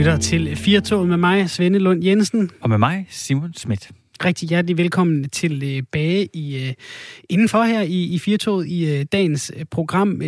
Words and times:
lytter 0.00 0.16
til 0.16 0.56
Firtoget 0.56 1.08
med 1.08 1.16
mig, 1.16 1.50
Svende 1.50 1.78
Lund 1.78 2.04
Jensen. 2.04 2.50
Og 2.60 2.68
med 2.68 2.78
mig, 2.78 3.06
Simon 3.08 3.54
Schmidt. 3.54 3.90
Rigtig 4.24 4.48
hjertelig 4.48 4.78
velkommen 4.78 5.28
tilbage 5.28 6.28
i, 6.34 6.68
uh, 6.68 6.74
indenfor 7.28 7.62
her 7.62 7.80
i, 7.80 8.14
i 8.14 8.18
Firtoget 8.18 8.66
i 8.68 9.00
uh, 9.00 9.06
dagens 9.12 9.52
program. 9.70 10.22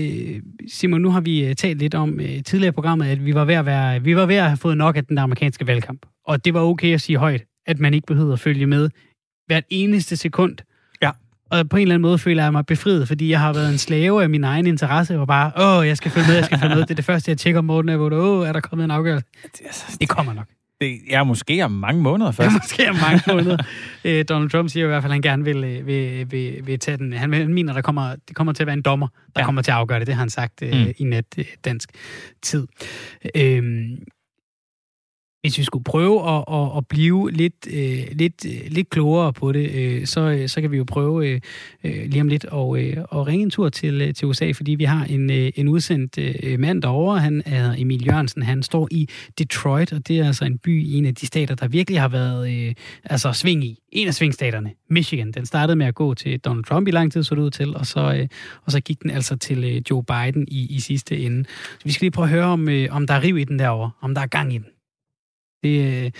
Simon, 0.68 1.00
nu 1.00 1.10
har 1.10 1.20
vi 1.20 1.54
talt 1.54 1.78
lidt 1.78 1.94
om 1.94 2.18
tidligere 2.18 2.68
i 2.68 2.70
programmet, 2.70 3.06
at 3.06 3.24
vi 3.24 3.34
var, 3.34 3.44
ved 3.44 3.54
at 3.54 3.66
være, 3.66 4.02
vi 4.02 4.16
var 4.16 4.26
ved 4.26 4.36
at 4.36 4.44
have 4.44 4.56
fået 4.56 4.76
nok 4.76 4.96
af 4.96 5.04
den 5.04 5.18
amerikanske 5.18 5.66
valgkamp. 5.66 6.06
Og 6.26 6.44
det 6.44 6.54
var 6.54 6.60
okay 6.60 6.94
at 6.94 7.00
sige 7.00 7.18
højt, 7.18 7.44
at 7.66 7.80
man 7.80 7.94
ikke 7.94 8.06
behøvede 8.06 8.32
at 8.32 8.40
følge 8.40 8.66
med 8.66 8.90
hvert 9.46 9.64
eneste 9.70 10.16
sekund 10.16 10.56
og 11.52 11.68
på 11.68 11.76
en 11.76 11.82
eller 11.82 11.94
anden 11.94 12.02
måde 12.02 12.18
føler 12.18 12.42
jeg 12.42 12.52
mig 12.52 12.66
befriet, 12.66 13.08
fordi 13.08 13.30
jeg 13.30 13.40
har 13.40 13.52
været 13.52 13.72
en 13.72 13.78
slave 13.78 14.22
af 14.22 14.30
min 14.30 14.44
egen 14.44 14.66
interesse, 14.66 15.20
og 15.20 15.26
bare, 15.26 15.78
åh, 15.78 15.86
jeg 15.86 15.96
skal 15.96 16.10
følge 16.10 16.26
med, 16.26 16.34
jeg 16.34 16.44
skal 16.44 16.58
følge 16.58 16.74
med. 16.74 16.82
Det 16.82 16.90
er 16.90 16.94
det 16.94 17.04
første, 17.04 17.30
jeg 17.30 17.38
tjekker 17.38 17.58
om 17.58 17.64
morgenen, 17.64 17.96
hvor 17.96 18.10
åh, 18.12 18.48
er 18.48 18.52
der 18.52 18.60
kommet 18.60 18.84
en 18.84 18.90
afgørelse? 18.90 19.26
Det 20.00 20.08
kommer 20.08 20.32
nok. 20.32 20.46
Det 20.80 21.00
er 21.10 21.24
måske 21.24 21.64
om 21.64 21.70
mange 21.70 22.02
måneder 22.02 22.32
først. 22.32 22.48
Ja, 22.48 22.52
måske 22.58 22.90
om 22.90 22.96
mange 22.96 23.22
måneder. 23.28 23.56
øh, 24.04 24.24
Donald 24.28 24.50
Trump 24.50 24.68
siger 24.68 24.84
i 24.84 24.86
hvert 24.86 25.02
fald, 25.02 25.10
at 25.10 25.14
han 25.14 25.22
gerne 25.22 25.44
vil, 25.44 25.64
øh, 25.64 25.86
vil, 25.86 26.30
vil, 26.30 26.66
vil 26.66 26.78
tage 26.78 26.96
den. 26.96 27.12
Han 27.12 27.30
mener, 27.30 27.72
der 27.72 27.80
kommer, 27.80 28.14
det 28.28 28.36
kommer 28.36 28.52
til 28.52 28.62
at 28.62 28.66
være 28.66 28.76
en 28.76 28.82
dommer, 28.82 29.08
der 29.08 29.40
ja. 29.40 29.44
kommer 29.44 29.62
til 29.62 29.70
at 29.70 29.76
afgøre 29.76 29.98
det. 29.98 30.06
Det 30.06 30.14
har 30.14 30.22
han 30.22 30.30
sagt 30.30 30.62
øh, 30.62 30.72
mm. 30.72 30.92
i 30.96 31.04
net 31.04 31.26
øh, 31.38 31.44
dansk 31.64 31.90
tid. 32.42 32.66
Øh, 33.34 33.62
hvis 35.42 35.58
vi 35.58 35.64
skulle 35.64 35.84
prøve 35.84 36.30
at, 36.30 36.44
at, 36.52 36.76
at 36.76 36.86
blive 36.86 37.30
lidt, 37.30 37.66
øh, 37.72 38.04
lidt, 38.12 38.46
øh, 38.46 38.60
lidt 38.68 38.90
klogere 38.90 39.32
på 39.32 39.52
det, 39.52 39.70
øh, 39.70 40.06
så, 40.06 40.20
øh, 40.20 40.48
så 40.48 40.60
kan 40.60 40.70
vi 40.70 40.76
jo 40.76 40.84
prøve 40.84 41.28
øh, 41.28 41.40
øh 41.84 42.04
lige 42.06 42.20
om 42.20 42.28
lidt 42.28 42.44
at, 42.44 42.76
øh, 42.76 42.96
at 42.96 43.26
ringe 43.26 43.42
en 43.42 43.50
tur 43.50 43.68
til, 43.68 44.14
til 44.14 44.28
USA, 44.28 44.50
fordi 44.50 44.74
vi 44.74 44.84
har 44.84 45.04
en, 45.04 45.30
øh, 45.30 45.52
en 45.56 45.68
udsendt 45.68 46.18
øh, 46.18 46.60
mand 46.60 46.82
derovre. 46.82 47.18
Han 47.18 47.42
er 47.46 47.74
Emil 47.78 48.06
Jørgensen. 48.06 48.42
Han 48.42 48.62
står 48.62 48.88
i 48.90 49.08
Detroit, 49.38 49.92
og 49.92 50.08
det 50.08 50.18
er 50.18 50.26
altså 50.26 50.44
en 50.44 50.58
by 50.58 50.82
i 50.84 50.94
en 50.98 51.06
af 51.06 51.14
de 51.14 51.26
stater, 51.26 51.54
der 51.54 51.68
virkelig 51.68 52.00
har 52.00 52.08
været 52.08 52.52
øh, 52.52 52.74
altså 53.04 53.32
sving 53.32 53.64
i. 53.64 53.78
En 53.92 54.08
af 54.08 54.14
svingstaterne, 54.14 54.70
Michigan. 54.90 55.32
Den 55.32 55.46
startede 55.46 55.76
med 55.76 55.86
at 55.86 55.94
gå 55.94 56.14
til 56.14 56.40
Donald 56.40 56.64
Trump 56.64 56.88
i 56.88 56.90
lang 56.90 57.12
tid, 57.12 57.22
så 57.22 57.34
det 57.34 57.42
ud 57.42 57.50
til, 57.50 57.76
og 57.76 57.86
så, 57.86 58.14
øh, 58.14 58.28
og 58.64 58.72
så 58.72 58.80
gik 58.80 59.02
den 59.02 59.10
altså 59.10 59.36
til 59.36 59.64
øh, 59.64 59.82
Joe 59.90 60.04
Biden 60.04 60.48
i, 60.48 60.66
i 60.70 60.80
sidste 60.80 61.18
ende. 61.18 61.44
Så 61.78 61.84
vi 61.84 61.92
skal 61.92 62.04
lige 62.04 62.10
prøve 62.10 62.24
at 62.24 62.30
høre, 62.30 62.44
om, 62.44 62.68
øh, 62.68 62.88
om 62.90 63.06
der 63.06 63.14
er 63.14 63.22
riv 63.22 63.38
i 63.38 63.44
den 63.44 63.58
derovre, 63.58 63.90
om 64.00 64.14
der 64.14 64.22
er 64.22 64.26
gang 64.26 64.54
i 64.54 64.58
den. 64.58 64.66
Det, 65.62 66.04
øh, 66.04 66.10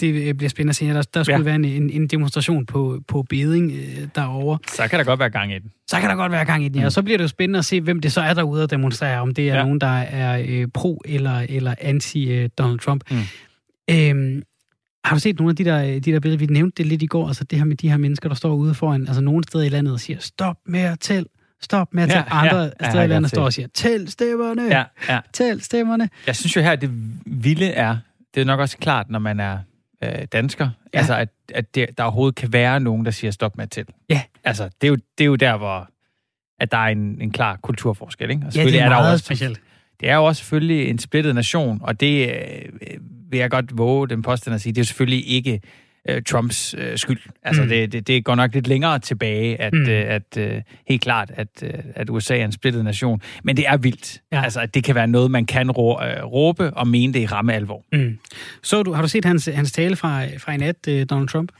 det 0.00 0.36
bliver 0.36 0.48
spændende 0.48 0.70
at 0.70 0.76
se. 0.76 0.86
Der, 0.86 1.02
der 1.02 1.22
skulle 1.22 1.36
ja. 1.36 1.42
være 1.42 1.54
en, 1.54 1.90
en 1.90 2.06
demonstration 2.06 2.66
på, 2.66 3.02
på 3.08 3.22
beding 3.22 3.72
øh, 3.72 4.08
derovre. 4.14 4.58
Så 4.68 4.88
kan 4.88 4.98
der 4.98 5.04
godt 5.04 5.20
være 5.20 5.30
gang 5.30 5.52
i 5.52 5.58
den. 5.58 5.72
Så 5.86 6.00
kan 6.00 6.10
der 6.10 6.16
godt 6.16 6.32
være 6.32 6.44
gang 6.44 6.64
i 6.64 6.68
den, 6.68 6.76
ja. 6.76 6.82
Mm. 6.82 6.86
Og 6.86 6.92
så 6.92 7.02
bliver 7.02 7.18
det 7.18 7.22
jo 7.22 7.28
spændende 7.28 7.58
at 7.58 7.64
se, 7.64 7.80
hvem 7.80 8.00
det 8.00 8.12
så 8.12 8.20
er 8.20 8.34
derude 8.34 8.62
og 8.62 8.70
demonstrere. 8.70 9.20
Om 9.20 9.34
det 9.34 9.50
er 9.50 9.54
ja. 9.54 9.62
nogen, 9.62 9.80
der 9.80 9.98
er 9.98 10.44
øh, 10.48 10.68
pro 10.74 11.02
eller, 11.04 11.46
eller 11.48 11.74
anti-Donald 11.80 12.72
øh, 12.72 12.78
Trump. 12.78 13.10
Mm. 13.10 13.16
Øhm, 13.90 14.42
har 15.04 15.14
du 15.14 15.20
set 15.20 15.38
nogle 15.38 15.50
af 15.50 15.56
de 15.56 15.64
der, 15.64 15.82
de 15.82 16.00
der 16.00 16.20
billeder? 16.20 16.38
Vi 16.38 16.46
nævnte 16.46 16.82
det 16.82 16.86
lidt 16.86 17.02
i 17.02 17.06
går, 17.06 17.26
altså 17.26 17.44
det 17.44 17.58
her 17.58 17.66
med 17.66 17.76
de 17.76 17.90
her 17.90 17.96
mennesker, 17.96 18.28
der 18.28 18.36
står 18.36 18.54
ude 18.54 18.74
foran, 18.74 19.06
altså 19.06 19.20
nogle 19.20 19.44
steder 19.44 19.64
i 19.64 19.68
landet 19.68 19.92
og 19.92 20.00
siger, 20.00 20.18
stop 20.20 20.56
med 20.66 20.80
at 20.80 21.00
tælle, 21.00 21.26
stop 21.60 21.94
med 21.94 22.02
at 22.02 22.08
tage 22.08 22.24
ja, 22.30 22.46
andre 22.46 22.62
ja, 22.62 22.68
steder 22.90 22.98
ja, 22.98 23.04
i 23.04 23.08
landet, 23.08 23.30
står 23.30 23.44
og 23.44 23.52
siger, 23.52 23.68
tæl 23.74 24.08
stemmerne, 24.08 24.62
ja, 24.62 24.84
ja. 25.08 25.20
tæl 25.32 25.60
stemmerne. 25.60 26.08
Jeg 26.26 26.36
synes 26.36 26.56
jo 26.56 26.60
her, 26.60 26.72
at 26.72 26.80
det 26.80 26.90
vilde 27.26 27.66
er, 27.66 27.96
det 28.36 28.42
er 28.42 28.44
nok 28.44 28.60
også 28.60 28.78
klart, 28.78 29.10
når 29.10 29.18
man 29.18 29.40
er 29.40 29.58
øh, 30.04 30.24
dansker, 30.32 30.70
ja. 30.94 30.98
altså 30.98 31.16
at, 31.16 31.28
at 31.54 31.74
det, 31.74 31.98
der 31.98 32.04
overhovedet 32.04 32.34
kan 32.34 32.52
være 32.52 32.80
nogen, 32.80 33.04
der 33.04 33.10
siger 33.10 33.30
stop 33.30 33.56
med 33.56 33.66
til. 33.66 33.86
Ja. 34.10 34.22
Altså, 34.44 34.64
det 34.80 34.86
er 34.86 34.88
jo, 34.88 34.96
det 35.18 35.24
er 35.24 35.28
jo 35.28 35.36
der, 35.36 35.56
hvor 35.56 35.88
at 36.60 36.72
der 36.72 36.78
er 36.78 36.88
en, 36.88 37.20
en 37.20 37.30
klar 37.30 37.56
kulturforskel. 37.56 38.30
Ikke? 38.30 38.46
Og 38.46 38.54
ja, 38.54 38.64
det 38.64 38.80
er, 38.80 38.84
er 38.84 38.88
meget 38.88 39.04
der 39.04 39.12
også, 39.12 39.24
specielt. 39.24 39.60
Det 40.00 40.08
er 40.08 40.16
jo 40.16 40.24
også 40.24 40.40
selvfølgelig 40.40 40.90
en 40.90 40.98
splittet 40.98 41.34
nation, 41.34 41.80
og 41.82 42.00
det 42.00 42.28
øh, 42.28 42.98
vil 43.30 43.38
jeg 43.38 43.50
godt 43.50 43.78
våge 43.78 44.08
den 44.08 44.22
påstand 44.22 44.54
at 44.54 44.60
sige, 44.60 44.72
det 44.72 44.80
er 44.80 44.84
selvfølgelig 44.84 45.28
ikke 45.30 45.60
øh, 46.08 46.22
Trumps 46.22 46.74
øh, 46.78 46.98
skyld. 46.98 47.18
Altså, 47.42 47.62
mm. 47.62 47.68
det, 47.68 47.92
det, 47.92 48.06
det 48.06 48.24
går 48.24 48.34
nok 48.34 48.54
lidt 48.54 48.66
længere 48.66 48.98
tilbage, 48.98 49.60
at, 49.60 49.72
mm. 49.72 49.88
øh, 49.88 50.04
at 50.08 50.36
øh, 50.38 50.62
helt 50.88 51.02
klart, 51.02 51.30
at, 51.34 51.48
øh, 51.62 51.70
at 51.94 52.10
USA 52.10 52.38
er 52.38 52.44
en 52.44 52.52
splittet 52.52 52.84
nation. 52.84 53.22
Men 53.44 53.56
det 53.56 53.68
er 53.68 53.76
vildt. 53.76 54.22
Ja. 54.32 54.42
Altså, 54.42 54.60
at 54.60 54.74
det 54.74 54.84
kan 54.84 54.94
være 54.94 55.06
noget, 55.06 55.30
man 55.30 55.46
kan 55.46 55.70
rå, 55.70 56.00
øh, 56.02 56.24
råbe 56.24 56.74
og 56.74 56.88
mene 56.88 57.12
det 57.12 57.20
i 57.20 57.26
ramme 57.26 57.54
alvor. 57.54 57.84
Mm. 57.92 58.18
Så 58.62 58.82
du, 58.82 58.92
har 58.92 59.02
du 59.02 59.08
set 59.08 59.24
hans, 59.24 59.48
hans 59.54 59.72
tale 59.72 59.96
fra, 59.96 60.26
fra 60.38 60.52
i 60.52 60.56
nat, 60.56 60.88
øh, 60.88 61.06
Donald 61.10 61.28
Trump? 61.28 61.52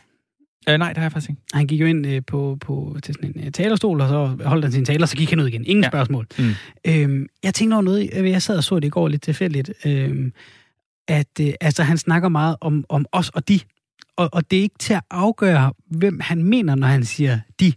Øh, 0.68 0.78
nej, 0.78 0.88
det 0.88 0.96
har 0.96 1.04
jeg 1.04 1.12
faktisk 1.12 1.30
ikke. 1.30 1.42
Han 1.52 1.66
gik 1.66 1.80
jo 1.80 1.86
ind 1.86 2.06
øh, 2.06 2.22
på, 2.26 2.58
på, 2.60 2.96
til 3.02 3.14
sådan 3.14 3.32
en 3.36 3.46
øh, 3.46 3.52
talerstol, 3.52 4.00
og 4.00 4.08
så 4.08 4.36
holdt 4.44 4.64
han 4.64 4.72
sin 4.72 4.84
tale, 4.84 5.04
og 5.04 5.08
så 5.08 5.16
gik 5.16 5.30
han 5.30 5.40
ud 5.40 5.46
igen. 5.46 5.64
Ingen 5.64 5.84
ja. 5.84 5.90
spørgsmål. 5.90 6.26
Mm. 6.38 6.50
Øhm, 6.86 7.26
jeg 7.42 7.54
tænkte 7.54 7.74
over 7.74 7.82
noget, 7.82 8.10
jeg 8.14 8.42
sad 8.42 8.56
og 8.56 8.64
så 8.64 8.76
det 8.76 8.84
i 8.84 8.90
går 8.90 9.08
lidt 9.08 9.22
tilfældigt, 9.22 9.72
øhm, 9.86 10.32
at 11.08 11.40
øh, 11.40 11.52
altså, 11.60 11.82
han 11.82 11.98
snakker 11.98 12.28
meget 12.28 12.56
om, 12.60 12.84
om 12.88 13.06
os 13.12 13.28
og 13.28 13.48
de 13.48 13.60
og, 14.16 14.28
og 14.32 14.50
det 14.50 14.58
er 14.58 14.62
ikke 14.62 14.78
til 14.78 14.94
at 14.94 15.02
afgøre, 15.10 15.72
hvem 15.90 16.20
han 16.20 16.42
mener, 16.42 16.74
når 16.74 16.86
han 16.86 17.04
siger 17.04 17.38
de. 17.60 17.72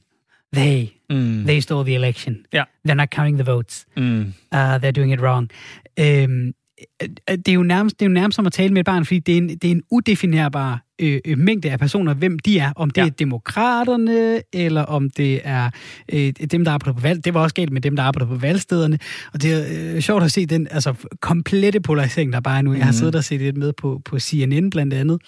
They. 0.53 0.88
Mm. 1.09 1.44
They 1.45 1.59
stole 1.59 1.85
the 1.85 1.95
election. 1.95 2.45
Yeah. 2.55 2.66
They're 2.88 2.94
not 2.94 3.09
counting 3.09 3.38
the 3.38 3.51
votes. 3.51 3.85
Mm. 3.97 4.33
Uh, 4.51 4.75
they're 4.75 4.91
doing 4.91 5.13
it 5.13 5.22
wrong. 5.22 5.50
Øhm, 6.00 6.53
det 7.27 7.47
er 7.47 7.53
jo 7.53 7.63
nærmest, 7.63 8.00
det 8.00 8.05
er 8.05 8.09
jo 8.09 8.13
nærmest 8.13 8.35
som 8.35 8.45
at 8.45 8.51
tale 8.53 8.73
med 8.73 8.79
et 8.79 8.85
barn, 8.85 9.05
fordi 9.05 9.19
det 9.19 9.33
er 9.33 9.38
en, 9.38 9.50
det 9.50 9.63
er 9.63 9.72
en 9.72 9.83
udefinerbar 9.91 10.85
øh, 11.00 11.20
øh, 11.26 11.38
mængde 11.38 11.72
af 11.72 11.80
personer, 11.80 12.14
hvem 12.14 12.40
de 12.40 12.60
er. 12.60 12.72
Om 12.76 12.90
det 12.90 13.02
ja. 13.02 13.06
er 13.06 13.10
demokraterne, 13.10 14.42
eller 14.54 14.82
om 14.82 15.10
det 15.10 15.42
er 15.44 15.70
øh, 16.14 16.34
dem, 16.52 16.66
der 16.66 16.72
arbejder 16.72 16.94
på 16.94 17.02
valg. 17.02 17.26
Det 17.26 17.34
var 17.34 17.42
også 17.42 17.56
galt 17.56 17.72
med 17.72 17.82
dem, 17.82 17.96
der 17.96 18.04
arbejder 18.04 18.28
på 18.28 18.36
valgstederne. 18.36 19.00
Og 19.34 19.42
det 19.42 19.54
er 19.54 19.96
øh, 19.96 20.02
sjovt 20.02 20.24
at 20.24 20.32
se 20.32 20.46
den 20.46 20.68
altså, 20.72 20.94
komplette 21.22 21.80
polarisering, 21.80 22.34
der 22.34 22.40
bare 22.40 22.58
er 22.58 22.62
nu. 22.62 22.74
Jeg 22.74 22.84
har 22.84 22.92
mhm. 22.92 22.98
siddet 22.98 23.16
og 23.16 23.24
set 23.24 23.42
lidt 23.42 23.58
med 23.58 23.74
på, 23.74 24.02
på 24.06 24.20
CNN 24.20 24.70
blandt 24.70 24.94
andet, 24.94 25.22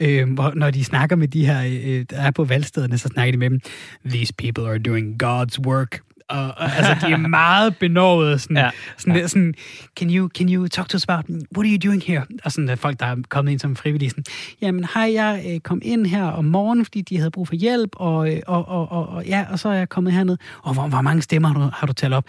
øh, 0.00 0.32
hvor, 0.32 0.52
når 0.56 0.70
de 0.70 0.84
snakker 0.84 1.16
med 1.16 1.28
de 1.28 1.46
her, 1.46 1.62
øh, 1.64 2.04
der 2.10 2.16
er 2.16 2.30
på 2.30 2.44
valgstederne, 2.44 2.98
så 2.98 3.08
snakker 3.08 3.32
de 3.32 3.38
med 3.38 3.50
dem. 3.50 3.60
These 4.08 4.34
people 4.38 4.64
are 4.64 4.78
doing 4.78 5.22
God's 5.22 5.66
work 5.66 6.00
og, 6.28 6.44
og 6.56 6.76
altså, 6.76 7.06
de 7.06 7.12
er 7.12 7.16
meget 7.16 7.76
benovet, 7.76 8.40
sådan, 8.40 8.56
ja. 8.56 8.70
sådan, 8.96 9.16
ja. 9.16 9.26
sådan, 9.26 9.54
can 9.96 10.10
you, 10.14 10.28
can 10.28 10.48
you 10.48 10.68
talk 10.68 10.88
to 10.88 10.96
us 10.96 11.04
about, 11.08 11.24
what 11.56 11.66
are 11.66 11.72
you 11.72 11.88
doing 11.90 12.02
here? 12.06 12.22
Og 12.44 12.52
sådan, 12.52 12.68
at 12.68 12.78
folk, 12.78 13.00
der 13.00 13.06
er 13.06 13.16
kommet 13.28 13.52
ind 13.52 13.60
som 13.60 13.76
frivillige, 13.76 14.10
sådan, 14.10 14.24
jamen, 14.62 14.86
hej, 14.94 15.12
jeg 15.14 15.44
øh, 15.48 15.60
kom 15.60 15.80
ind 15.82 16.06
her 16.06 16.24
om 16.24 16.44
morgenen, 16.44 16.84
fordi 16.84 17.00
de 17.00 17.18
havde 17.18 17.30
brug 17.30 17.48
for 17.48 17.54
hjælp, 17.54 17.90
og, 17.96 18.34
øh, 18.34 18.40
og, 18.46 18.68
og, 18.68 18.92
og, 18.92 19.08
og 19.08 19.26
ja, 19.26 19.44
og 19.50 19.58
så 19.58 19.68
er 19.68 19.72
jeg 19.72 19.88
kommet 19.88 20.12
herned, 20.12 20.36
og 20.62 20.74
hvor, 20.74 20.88
hvor 20.88 21.00
mange 21.00 21.22
stemmer 21.22 21.48
har 21.48 21.54
du, 21.54 21.70
har 21.72 21.86
du 21.86 21.92
talt 21.92 22.14
op? 22.14 22.24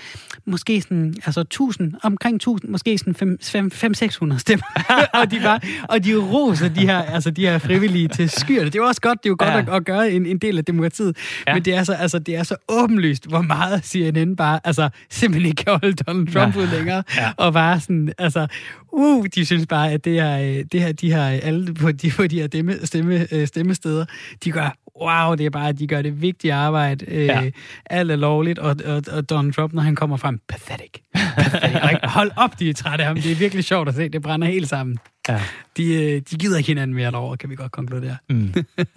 Måske 0.46 0.82
sådan, 0.82 1.16
altså 1.26 1.42
1000, 1.42 1.94
omkring 2.04 2.36
1000, 2.36 2.72
måske 2.72 2.98
sådan 2.98 3.38
500-600 3.42 4.38
stemmer. 4.38 4.66
og 5.22 5.32
de 5.32 5.44
var, 5.44 5.64
og 5.90 6.04
de 6.04 6.16
roser 6.16 6.70
de 6.70 6.82
her, 6.82 7.02
altså 7.02 7.32
de 7.32 7.42
her 7.42 7.58
frivillige 7.58 8.08
til 8.08 8.30
skyerne. 8.30 8.70
Det 8.70 8.80
er 8.80 8.84
også 8.84 9.02
godt, 9.02 9.24
det 9.24 9.30
er 9.30 9.32
jo 9.32 9.36
godt 9.40 9.50
ja. 9.50 9.60
at, 9.60 9.70
at, 9.70 9.86
gøre 9.86 10.12
en, 10.12 10.26
en 10.26 10.38
del 10.38 10.58
af 10.58 10.66
demokratiet, 10.66 11.18
ja. 11.48 11.54
men 11.54 11.66
det 11.66 11.74
er, 11.76 11.84
så, 11.84 11.94
altså, 11.94 12.20
det 12.20 12.36
er 12.36 12.44
så 12.44 12.56
åbenlyst, 12.70 13.28
hvor 13.30 13.42
meget 13.42 13.87
CNN 13.88 14.36
bare 14.36 14.60
altså, 14.64 14.90
simpelthen 15.10 15.50
ikke 15.50 15.64
kan 15.64 15.74
holde 15.82 15.94
Donald 15.94 16.28
Trump 16.28 16.56
ja. 16.56 16.62
ud 16.62 16.68
længere, 16.68 17.04
ja. 17.18 17.32
og 17.38 17.54
bare 17.54 17.80
sådan, 17.80 18.14
altså, 18.18 18.48
uh, 18.92 19.26
de 19.36 19.46
synes 19.46 19.66
bare, 19.66 19.92
at 19.92 20.06
det 20.06 20.14
her, 20.14 20.40
øh, 20.40 20.66
det 20.72 20.82
her 20.82 20.92
de 20.92 21.14
her 21.14 21.24
alle 21.24 21.74
på 21.74 21.92
de, 21.92 22.12
på 22.12 22.28
de 22.28 22.40
her 22.40 22.48
stemme, 22.48 22.86
stemme, 22.86 23.28
øh, 23.32 23.48
stemmesteder, 23.48 24.06
de 24.44 24.52
gør, 24.52 24.78
wow, 25.02 25.36
det 25.36 25.46
er 25.46 25.50
bare, 25.50 25.70
at 25.70 25.80
de 25.80 25.88
gør 25.88 26.02
det 26.02 26.22
vigtige 26.22 26.54
arbejde, 26.54 27.06
øh, 27.08 27.26
ja. 27.26 27.50
alt 27.86 28.12
er 28.12 28.16
lovligt, 28.16 28.60
og, 28.60 28.76
og, 28.86 29.04
og 29.12 29.30
Donald 29.30 29.54
Trump, 29.54 29.74
når 29.74 29.82
han 29.82 29.96
kommer 29.96 30.18
frem, 30.18 30.40
pathetic. 30.50 30.92
pathetic. 31.38 32.00
Hold 32.04 32.32
op, 32.36 32.60
de 32.60 32.70
er 32.70 32.74
trætte 32.74 33.04
af 33.04 33.08
ham, 33.08 33.16
det 33.16 33.32
er 33.32 33.36
virkelig 33.36 33.64
sjovt 33.64 33.90
at 33.90 33.96
se, 33.96 34.10
det 34.10 34.22
brænder 34.22 34.48
helt 34.48 34.70
sammen. 34.70 34.98
Ja. 35.30 35.42
De, 35.78 35.94
øh, 35.96 36.22
de 36.32 36.36
gider 36.38 36.58
ikke 36.58 36.68
hinanden 36.68 36.96
mere 36.96 37.12
derovre, 37.12 37.38
kan 37.38 37.50
vi 37.50 37.56
godt 37.56 37.72
konkludere. 37.72 38.18
Mm. 38.30 38.54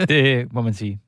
Det 0.08 0.52
må 0.52 0.62
man 0.62 0.74
sige. 0.74 1.00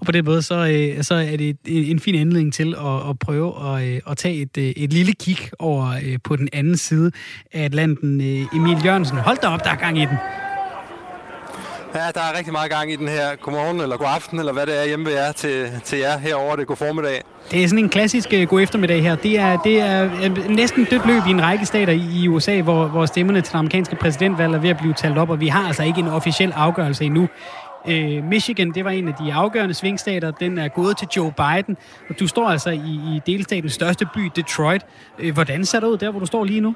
og 0.00 0.06
på 0.06 0.12
den 0.12 0.24
måde, 0.24 0.42
så, 0.42 0.54
øh, 0.54 1.02
så 1.02 1.14
er 1.14 1.36
det 1.36 1.56
en 1.66 2.00
fin 2.00 2.14
anledning 2.14 2.52
til 2.52 2.74
at, 2.74 3.08
at 3.10 3.18
prøve 3.18 3.76
at, 3.76 3.88
øh, 3.88 4.00
at 4.10 4.16
tage 4.16 4.42
et, 4.42 4.82
et 4.82 4.92
lille 4.92 5.12
kig 5.12 5.38
over 5.58 6.16
på 6.24 6.36
den 6.36 6.48
anden 6.52 6.76
side 6.76 7.12
af 7.52 7.64
Atlanten. 7.64 8.20
Emil 8.54 8.84
Jørgensen, 8.84 9.18
hold 9.18 9.38
da 9.42 9.46
op, 9.46 9.64
der 9.64 9.70
er 9.70 9.76
gang 9.76 9.98
i 9.98 10.04
den. 10.04 10.16
Ja, 11.94 12.00
der 12.14 12.20
er 12.20 12.38
rigtig 12.38 12.52
meget 12.52 12.70
gang 12.70 12.92
i 12.92 12.96
den 12.96 13.08
her. 13.08 13.36
Godmorgen 13.36 13.80
eller 13.80 13.96
god 13.96 14.06
aften, 14.14 14.38
eller 14.38 14.52
hvad 14.52 14.66
det 14.66 14.80
er 14.82 14.86
hjemme 14.86 15.06
ved 15.06 15.12
jer 15.12 15.32
til, 15.32 15.70
til 15.84 15.98
jer 15.98 16.18
herovre. 16.18 16.56
Det 16.56 16.66
god 16.66 16.76
formiddag. 16.76 17.22
Det 17.50 17.64
er 17.64 17.68
sådan 17.68 17.84
en 17.84 17.88
klassisk 17.88 18.32
øh, 18.32 18.48
god 18.48 18.60
eftermiddag 18.60 19.02
her. 19.02 19.16
Det 19.16 19.38
er, 19.38 19.56
det 19.56 19.80
er 19.80 20.04
øh, 20.04 20.48
næsten 20.48 20.84
dødt 20.84 21.06
løb 21.06 21.22
i 21.26 21.30
en 21.30 21.42
række 21.42 21.66
stater 21.66 21.92
i, 21.92 22.28
USA, 22.28 22.60
hvor, 22.60 22.86
hvor 22.86 23.06
stemmerne 23.06 23.40
til 23.40 23.52
den 23.52 23.58
amerikanske 23.58 23.96
præsidentvalg 23.96 24.54
er 24.54 24.58
ved 24.58 24.70
at 24.70 24.76
blive 24.76 24.94
talt 24.94 25.18
op, 25.18 25.30
og 25.30 25.40
vi 25.40 25.48
har 25.48 25.66
altså 25.66 25.82
ikke 25.82 26.00
en 26.00 26.08
officiel 26.08 26.52
afgørelse 26.52 27.04
endnu. 27.04 27.28
Uh, 27.84 28.24
Michigan, 28.24 28.70
det 28.70 28.84
var 28.84 28.90
en 28.90 29.08
af 29.08 29.14
de 29.14 29.32
afgørende 29.32 29.74
svingstater. 29.74 30.30
Den 30.30 30.58
er 30.58 30.68
gået 30.68 30.96
til 30.96 31.08
Joe 31.16 31.32
Biden, 31.32 31.76
og 32.10 32.20
du 32.20 32.26
står 32.26 32.48
altså 32.48 32.70
i, 32.70 33.00
i 33.16 33.20
delstatens 33.26 33.72
største 33.72 34.06
by, 34.14 34.30
Detroit. 34.36 34.82
Hvordan 35.32 35.64
ser 35.64 35.80
det 35.80 35.86
ud 35.86 35.96
der, 35.96 36.10
hvor 36.10 36.20
du 36.20 36.26
står 36.26 36.44
lige 36.44 36.60
nu? 36.60 36.74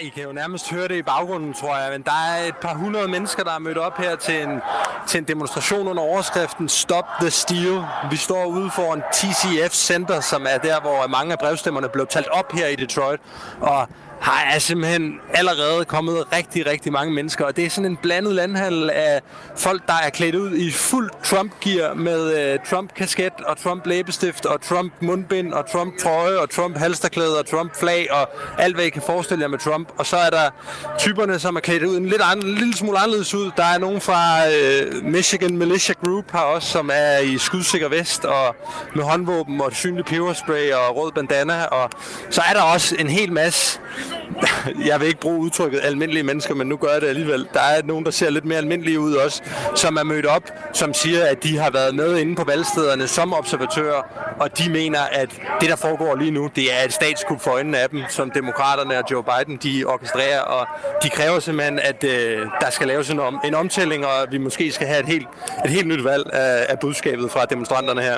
I 0.00 0.08
kan 0.08 0.22
jo 0.22 0.32
nærmest 0.32 0.70
høre 0.70 0.88
det 0.88 0.96
i 0.96 1.02
baggrunden, 1.02 1.54
tror 1.54 1.76
jeg. 1.76 1.92
Men 1.92 2.02
der 2.02 2.12
er 2.28 2.48
et 2.48 2.56
par 2.56 2.74
hundrede 2.74 3.08
mennesker, 3.08 3.44
der 3.44 3.50
er 3.54 3.58
mødt 3.58 3.78
op 3.78 3.98
her 3.98 4.16
til 4.16 4.42
en, 4.42 4.60
til 5.06 5.18
en 5.18 5.24
demonstration 5.24 5.88
under 5.88 6.02
overskriften 6.02 6.68
Stop 6.68 7.04
the 7.20 7.30
Steal. 7.30 7.84
Vi 8.10 8.16
står 8.16 8.44
ude 8.44 8.70
for 8.70 8.94
en 8.94 9.02
TCF 9.12 9.72
Center, 9.72 10.20
som 10.20 10.46
er 10.48 10.58
der, 10.58 10.80
hvor 10.80 11.06
mange 11.06 11.32
af 11.32 11.38
brevstemmerne 11.38 11.88
blev 11.88 12.06
talt 12.06 12.28
op 12.28 12.52
her 12.52 12.66
i 12.66 12.76
Detroit. 12.76 13.20
Og 13.60 13.88
har 14.20 14.50
er 14.54 14.58
simpelthen 14.58 15.20
allerede 15.34 15.84
kommet 15.84 16.24
rigtig, 16.32 16.66
rigtig 16.66 16.92
mange 16.92 17.14
mennesker, 17.14 17.44
og 17.44 17.56
det 17.56 17.64
er 17.64 17.70
sådan 17.70 17.90
en 17.90 17.96
blandet 17.96 18.34
landhandel 18.34 18.90
af 18.90 19.20
folk, 19.56 19.86
der 19.86 19.94
er 20.04 20.10
klædt 20.10 20.34
ud 20.34 20.56
i 20.56 20.70
fuld 20.70 21.10
Trump-gear 21.24 21.94
med 21.94 22.52
øh, 22.52 22.58
Trump-kasket 22.70 23.32
og 23.46 23.58
Trump-læbestift 23.58 24.46
og 24.46 24.60
Trump-mundbind 24.62 25.52
og 25.52 25.70
Trump-trøje 25.72 26.38
og 26.38 26.50
Trump-halsterklæde 26.50 27.38
og 27.38 27.46
Trump-flag 27.46 28.12
og 28.12 28.28
alt, 28.58 28.74
hvad 28.74 28.84
I 28.84 28.90
kan 28.90 29.02
forestille 29.02 29.42
jer 29.42 29.48
med 29.48 29.58
Trump. 29.58 29.88
Og 29.98 30.06
så 30.06 30.16
er 30.16 30.30
der 30.30 30.50
typerne, 30.98 31.38
som 31.38 31.56
er 31.56 31.60
klædt 31.60 31.82
ud 31.82 31.96
en 31.96 32.06
lidt 32.06 32.22
andre, 32.24 32.48
en 32.48 32.54
lille 32.54 32.76
smule 32.76 32.98
anderledes 32.98 33.34
ud. 33.34 33.50
Der 33.56 33.64
er 33.64 33.78
nogen 33.78 34.00
fra 34.00 34.48
øh, 34.48 35.04
Michigan 35.04 35.58
Militia 35.58 35.94
Group 36.04 36.32
her 36.32 36.38
også, 36.38 36.68
som 36.68 36.90
er 36.92 37.18
i 37.18 37.38
skudsikker 37.38 37.88
vest 37.88 38.24
og 38.24 38.56
med 38.94 39.04
håndvåben 39.04 39.60
og 39.60 39.72
synlig 39.72 40.04
peberspray 40.04 40.72
og 40.72 40.96
rød 40.96 41.12
bandana. 41.12 41.64
Og 41.64 41.90
så 42.30 42.42
er 42.50 42.52
der 42.52 42.62
også 42.62 42.96
en 42.98 43.08
hel 43.08 43.32
masse 43.32 43.80
jeg 44.88 45.00
vil 45.00 45.08
ikke 45.08 45.20
bruge 45.20 45.38
udtrykket 45.38 45.80
almindelige 45.82 46.22
mennesker, 46.22 46.54
men 46.54 46.66
nu 46.66 46.76
gør 46.76 46.88
jeg 46.88 47.00
det 47.00 47.08
alligevel. 47.08 47.48
Der 47.54 47.60
er 47.60 47.82
nogen, 47.84 48.04
der 48.04 48.10
ser 48.10 48.30
lidt 48.30 48.44
mere 48.44 48.58
almindelige 48.58 49.00
ud 49.00 49.14
også, 49.14 49.42
som 49.74 49.96
er 49.96 50.02
mødt 50.02 50.26
op, 50.26 50.42
som 50.72 50.94
siger, 50.94 51.24
at 51.24 51.44
de 51.44 51.58
har 51.58 51.70
været 51.70 51.94
med 51.94 52.18
inde 52.18 52.36
på 52.36 52.44
valgstederne 52.44 53.06
som 53.06 53.32
observatører, 53.32 54.02
og 54.40 54.58
de 54.58 54.70
mener, 54.70 55.00
at 55.12 55.30
det, 55.60 55.68
der 55.68 55.76
foregår 55.76 56.16
lige 56.16 56.30
nu, 56.30 56.50
det 56.56 56.64
er 56.80 56.84
et 56.84 56.92
statskup 56.92 57.40
for 57.40 57.50
øjnene 57.50 57.78
af 57.78 57.88
dem, 57.90 58.02
som 58.08 58.30
demokraterne 58.30 58.98
og 58.98 59.04
Joe 59.10 59.24
Biden, 59.24 59.56
de 59.62 59.84
orkestrerer, 59.84 60.40
og 60.40 60.66
de 61.02 61.08
kræver 61.08 61.38
simpelthen, 61.38 61.78
at 61.78 62.04
øh, 62.04 62.46
der 62.60 62.70
skal 62.70 62.86
laves 62.86 63.10
en, 63.10 63.20
om, 63.20 63.40
en 63.44 63.54
omtælling, 63.54 64.06
og 64.06 64.26
vi 64.30 64.38
måske 64.38 64.72
skal 64.72 64.86
have 64.86 65.00
et 65.00 65.06
helt, 65.06 65.28
et 65.64 65.70
helt 65.70 65.86
nyt 65.86 66.04
valg 66.04 66.30
af, 66.32 66.66
af 66.68 66.78
budskabet 66.78 67.30
fra 67.30 67.44
demonstranterne 67.44 68.02
her. 68.02 68.16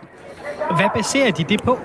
Hvad 0.76 0.88
baserer 0.94 1.30
de 1.30 1.44
det 1.44 1.62
på? 1.62 1.78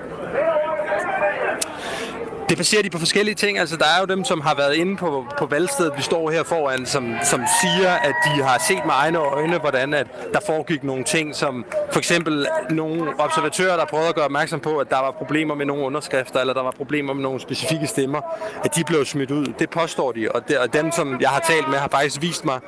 Det 2.48 2.56
baserer 2.56 2.82
de 2.82 2.90
på 2.90 2.98
forskellige 2.98 3.34
ting. 3.34 3.58
Altså, 3.58 3.76
der 3.76 3.84
er 3.84 4.00
jo 4.00 4.06
dem, 4.06 4.24
som 4.24 4.40
har 4.40 4.54
været 4.54 4.74
inde 4.74 4.96
på, 4.96 5.26
på 5.38 5.46
valgstedet, 5.46 5.92
vi 5.96 6.02
står 6.02 6.30
her 6.30 6.42
foran, 6.42 6.86
som, 6.86 7.14
som 7.22 7.40
siger, 7.62 7.92
at 7.92 8.14
de 8.24 8.42
har 8.42 8.64
set 8.68 8.84
med 8.84 8.94
egne 8.94 9.18
øjne, 9.18 9.58
hvordan 9.58 9.94
at 9.94 10.06
der 10.32 10.40
foregik 10.46 10.84
nogle 10.84 11.04
ting, 11.04 11.34
som 11.36 11.64
for 11.92 11.98
eksempel 11.98 12.46
nogle 12.70 13.12
observatører, 13.18 13.76
der 13.76 13.84
prøvede 13.84 14.08
at 14.08 14.14
gøre 14.14 14.24
opmærksom 14.24 14.60
på, 14.60 14.78
at 14.78 14.90
der 14.90 14.96
var 14.96 15.10
problemer 15.10 15.54
med 15.54 15.66
nogle 15.66 15.84
underskrifter, 15.84 16.40
eller 16.40 16.54
der 16.54 16.62
var 16.62 16.70
problemer 16.70 17.12
med 17.12 17.22
nogle 17.22 17.40
specifikke 17.40 17.86
stemmer, 17.86 18.20
at 18.64 18.76
de 18.76 18.84
blev 18.84 19.04
smidt 19.04 19.30
ud. 19.30 19.46
Det 19.58 19.70
påstår 19.70 20.12
de, 20.12 20.28
og, 20.30 20.48
det, 20.48 20.58
og 20.58 20.72
dem, 20.72 20.92
som 20.92 21.20
jeg 21.20 21.28
har 21.28 21.40
talt 21.40 21.68
med, 21.68 21.78
har 21.78 21.88
faktisk 21.88 22.22
vist 22.22 22.44
mig, 22.44 22.60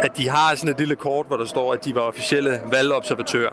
at 0.00 0.16
de 0.16 0.28
har 0.28 0.54
sådan 0.54 0.70
et 0.70 0.78
lille 0.78 0.96
kort, 0.96 1.26
hvor 1.26 1.36
der 1.36 1.46
står, 1.46 1.72
at 1.72 1.84
de 1.84 1.94
var 1.94 2.00
officielle 2.00 2.60
valgobservatører. 2.70 3.52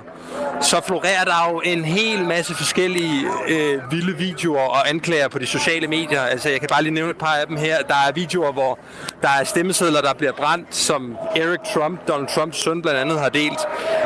Så 0.62 0.81
florerer 0.88 1.24
der 1.24 1.52
jo 1.52 1.62
en 1.66 1.86
hel 1.86 2.25
masse 2.25 2.54
forskellige 2.56 3.25
øh, 3.48 3.92
vilde 3.92 4.18
videoer 4.18 4.70
og 4.70 4.90
anklager 4.90 5.28
på 5.28 5.40
de 5.40 5.46
sociale 5.46 5.62
sociale 5.63 5.88
medier. 5.88 6.21
Altså, 6.21 6.50
jeg 6.50 6.60
kan 6.60 6.69
bare 6.69 6.83
lige 6.83 6.94
nævne 6.94 7.12
et 7.12 7.18
par 7.18 7.36
af 7.36 7.48
dem 7.48 7.57
her. 7.57 7.77
Der 7.81 7.94
er 8.07 8.12
videoer, 8.12 8.51
hvor 8.51 8.80
der 9.21 9.30
er 9.30 9.44
stemmesedler, 9.44 10.01
der 10.01 10.13
bliver 10.13 10.31
brændt, 10.31 10.75
som 10.75 11.18
Eric 11.36 11.60
Trump, 11.74 12.07
Donald 12.07 12.27
Trumps 12.27 12.57
søn 12.57 12.81
blandt 12.81 13.00
andet, 13.00 13.19
har 13.19 13.30
delt. 13.30 13.60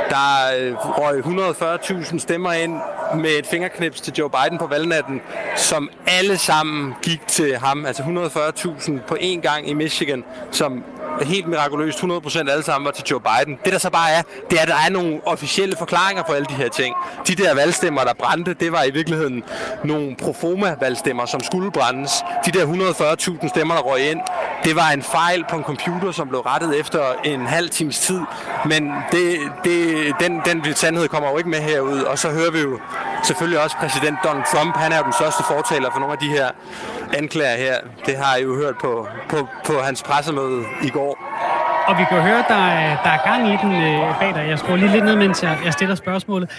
Der 0.09 0.27
øh, 0.59 0.75
røg 0.75 1.19
140.000 1.19 2.19
stemmer 2.19 2.53
ind 2.53 2.79
med 3.15 3.29
et 3.29 3.45
fingerknips 3.45 4.01
til 4.01 4.13
Joe 4.13 4.29
Biden 4.29 4.57
på 4.57 4.67
valgnatten, 4.67 5.21
som 5.55 5.89
alle 6.07 6.37
sammen 6.37 6.93
gik 7.01 7.27
til 7.27 7.57
ham. 7.57 7.85
Altså 7.85 8.03
140.000 8.03 8.91
på 9.07 9.17
én 9.21 9.41
gang 9.41 9.69
i 9.69 9.73
Michigan, 9.73 10.23
som 10.51 10.83
helt 11.21 11.47
mirakuløst 11.47 11.99
100% 11.99 12.49
alle 12.49 12.63
sammen 12.63 12.85
var 12.85 12.91
til 12.91 13.03
Joe 13.11 13.19
Biden. 13.19 13.59
Det 13.65 13.73
der 13.73 13.79
så 13.79 13.89
bare 13.89 14.11
er, 14.11 14.21
det 14.49 14.57
er, 14.57 14.61
at 14.61 14.67
der 14.67 14.75
er 14.85 14.89
nogle 14.89 15.19
officielle 15.25 15.75
forklaringer 15.77 16.23
på 16.23 16.33
alle 16.33 16.45
de 16.49 16.53
her 16.53 16.69
ting. 16.69 16.95
De 17.27 17.35
der 17.35 17.55
valgstemmer, 17.55 18.03
der 18.03 18.13
brændte, 18.13 18.53
det 18.53 18.71
var 18.71 18.83
i 18.83 18.91
virkeligheden 18.91 19.43
nogle 19.83 20.15
proforma-valgstemmer, 20.15 21.25
som 21.25 21.39
skulle 21.51 21.71
brændes. 21.71 22.11
De 22.45 22.51
der 22.51 22.65
140.000 22.65 23.49
stemmer, 23.49 23.75
der 23.75 23.81
røg 23.81 24.11
ind, 24.11 24.21
det 24.63 24.75
var 24.75 24.89
en 24.89 25.03
fejl 25.03 25.45
på 25.49 25.55
en 25.55 25.63
computer, 25.63 26.11
som 26.11 26.27
blev 26.27 26.41
rettet 26.41 26.79
efter 26.79 27.01
en 27.23 27.47
halv 27.47 27.69
times 27.69 27.99
tid. 27.99 28.21
Men 28.65 28.91
det, 29.11 29.39
det, 29.63 29.77
den, 30.19 30.41
den 30.45 30.75
sandhed 30.75 31.07
kommer 31.07 31.29
jo 31.31 31.37
ikke 31.37 31.49
med 31.49 31.59
herud. 31.59 32.01
Og 32.01 32.19
så 32.19 32.29
hører 32.29 32.51
vi 32.51 32.59
jo 32.59 32.79
selvfølgelig 33.23 33.63
også 33.63 33.75
præsident 33.77 34.17
Donald 34.23 34.45
Trump. 34.53 34.77
Han 34.77 34.91
er 34.91 34.97
jo 34.97 35.03
den 35.03 35.13
største 35.13 35.43
fortaler 35.43 35.89
for 35.91 35.99
nogle 35.99 36.13
af 36.13 36.19
de 36.19 36.27
her 36.27 36.47
anklager 37.13 37.57
her. 37.57 37.77
Det 38.05 38.17
har 38.17 38.35
jeg 38.35 38.43
jo 38.43 38.55
hørt 38.55 38.75
på, 38.81 39.07
på, 39.29 39.47
på 39.65 39.73
hans 39.79 40.03
pressemøde 40.03 40.65
i 40.83 40.89
går. 40.89 41.26
Og 41.87 41.97
vi 41.97 42.03
kan 42.09 42.21
høre, 42.21 42.43
der 42.47 42.55
er, 42.55 43.03
der 43.03 43.09
er 43.09 43.23
gang 43.29 43.53
i 43.53 43.57
den 43.61 43.71
øh, 43.71 44.19
bag 44.19 44.35
dig. 44.35 44.49
Jeg 44.49 44.59
skruer 44.59 44.77
lige 44.77 44.91
lidt 44.91 45.05
ned, 45.05 45.15
mens 45.15 45.43
jeg, 45.43 45.57
jeg 45.65 45.73
stiller 45.73 45.95
spørgsmålet. 45.95 46.49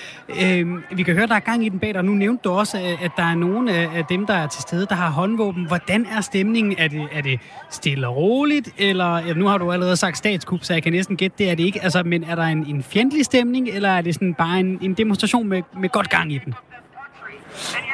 Øh, 0.42 0.66
vi 0.90 1.02
kan 1.02 1.14
høre, 1.14 1.26
der 1.26 1.34
er 1.34 1.40
gang 1.40 1.66
i 1.66 1.68
den 1.68 1.78
bag 1.78 1.94
dig. 1.94 2.04
Nu 2.04 2.12
nævnte 2.12 2.42
du 2.44 2.50
også, 2.50 2.78
øh, 2.78 3.04
at 3.04 3.10
der 3.16 3.22
er 3.22 3.34
nogle 3.34 3.72
af 3.72 4.04
dem, 4.04 4.26
der 4.26 4.34
er 4.34 4.46
til 4.46 4.62
stede, 4.62 4.86
der 4.86 4.94
har 4.94 5.10
håndvåben. 5.10 5.66
Hvordan 5.66 6.06
er 6.16 6.20
stemningen? 6.20 6.74
Er 6.78 6.88
det, 6.88 7.08
er 7.12 7.22
det 7.22 7.40
stille 7.70 8.08
og 8.08 8.16
roligt? 8.16 8.68
Eller 8.78 9.18
ja, 9.26 9.32
nu 9.32 9.46
har 9.46 9.58
du 9.58 9.72
allerede 9.72 9.96
sagt 9.96 10.18
statskup, 10.18 10.60
så 10.62 10.72
jeg 10.72 10.82
kan 10.82 10.92
næsten 10.92 11.16
gætte, 11.16 11.38
det 11.38 11.50
er 11.50 11.54
det 11.54 11.62
ikke. 11.62 11.82
Altså, 11.82 12.02
men 12.02 12.24
er 12.24 12.34
der 12.34 12.42
en, 12.42 12.66
en 12.66 12.82
fjendtlig 12.82 13.24
stemning, 13.24 13.68
eller 13.68 13.88
er 13.88 14.00
det 14.00 14.14
sådan 14.14 14.34
bare 14.34 14.60
en, 14.60 14.78
en 14.82 14.94
demonstration 14.94 15.48
med, 15.48 15.62
med 15.80 15.88
godt 15.88 16.10
gang 16.10 16.32
i 16.32 16.38
den? 16.44 16.54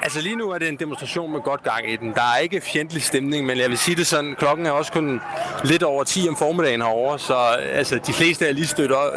Altså 0.05 0.21
lige 0.21 0.37
nu 0.37 0.51
er 0.51 0.59
det 0.59 0.69
en 0.69 0.77
demonstration 0.77 1.33
med 1.33 1.41
godt 1.41 1.63
gang 1.63 1.93
i 1.93 1.97
den. 1.97 2.15
Der 2.15 2.23
er 2.35 2.39
ikke 2.39 2.61
fjendtlig 2.61 3.03
stemning, 3.03 3.47
men 3.47 3.59
jeg 3.59 3.71
vil 3.71 3.79
sige 3.79 3.97
det 3.97 4.07
sådan, 4.07 4.35
klokken 4.39 4.67
er 4.67 4.71
også 4.71 4.93
kun 4.93 5.21
lidt 5.65 5.83
over 5.83 6.05
10 6.05 6.29
om 6.29 6.37
formiddagen 6.37 6.83
herovre, 6.83 7.19
så 7.19 7.35
altså, 7.73 7.99
de 8.07 8.13
fleste 8.13 8.49
er 8.49 8.53
lige 8.53 8.67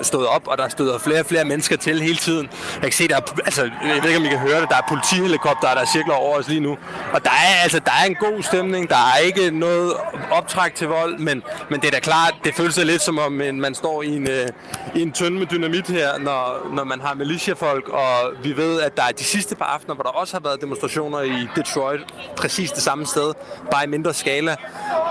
stået 0.01 0.28
op, 0.28 0.48
og 0.48 0.57
der 0.57 0.68
støder 0.69 1.00
flere 1.00 1.19
og 1.19 1.25
flere 1.25 1.45
mennesker 1.45 1.78
til 1.78 2.01
hele 2.01 2.16
tiden. 2.16 2.50
Jeg 2.74 2.81
kan 2.81 2.92
se, 2.92 3.07
der 3.07 3.16
er, 3.16 3.39
altså, 3.45 3.63
jeg 3.63 4.04
ved 4.04 4.10
ikke, 4.10 4.19
om 4.19 4.25
I 4.25 4.30
kan 4.30 4.39
høre 4.39 4.62
det, 4.62 4.69
der 4.69 4.75
er 4.75 4.81
politihelikopter, 4.89 5.74
der 5.74 5.86
cirkler 5.86 6.13
over 6.13 6.38
os 6.38 6.48
lige 6.48 6.60
nu. 6.60 6.78
Og 7.13 7.24
der 7.24 7.30
er, 7.30 7.63
altså, 7.63 7.80
der 7.80 7.92
er 8.01 8.06
en 8.06 8.16
god 8.16 8.44
stemning, 8.44 8.89
der 8.89 8.95
er 8.95 9.18
ikke 9.18 9.51
noget 9.51 9.94
optræk 10.31 10.75
til 10.75 10.88
vold, 10.88 11.19
men, 11.19 11.44
men 11.69 11.80
det 11.80 11.88
er 11.88 11.92
da 11.92 12.00
klart, 12.00 12.34
det 12.44 12.56
føles 12.56 12.78
lidt 12.78 13.01
som 13.01 13.19
om 13.19 13.31
man 13.31 13.75
står 13.75 14.01
i 14.01 14.16
en, 14.16 14.30
øh, 14.30 14.48
i 14.95 15.01
en 15.01 15.12
tønde 15.12 15.39
med 15.39 15.48
dynamit 15.48 15.88
her, 15.88 16.19
når, 16.19 16.69
når 16.74 16.84
man 16.84 17.01
har 17.01 17.13
militiafolk, 17.13 17.89
og 17.89 18.34
vi 18.44 18.57
ved, 18.57 18.81
at 18.81 18.98
der 18.98 19.04
er 19.04 19.12
de 19.12 19.24
sidste 19.24 19.56
par 19.56 19.66
aftener, 19.66 19.95
hvor 19.95 20.04
der 20.04 20.10
også 20.10 20.34
har 20.34 20.39
været 20.39 20.62
demonstrationer 20.62 20.76
i 21.21 21.47
Detroit, 21.56 22.00
præcis 22.38 22.71
det 22.71 22.83
samme 22.83 23.06
sted, 23.06 23.33
bare 23.71 23.83
i 23.83 23.88
mindre 23.88 24.13
skala, 24.13 24.56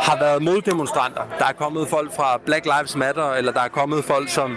har 0.00 0.18
været 0.18 0.42
moddemonstranter. 0.42 1.22
Der 1.38 1.44
er 1.44 1.52
kommet 1.52 1.88
folk 1.88 2.16
fra 2.16 2.40
Black 2.46 2.64
Lives 2.64 2.96
Matter, 2.96 3.32
eller 3.32 3.52
der 3.52 3.60
er 3.60 3.68
kommet 3.68 4.04
folk, 4.04 4.28
som 4.28 4.56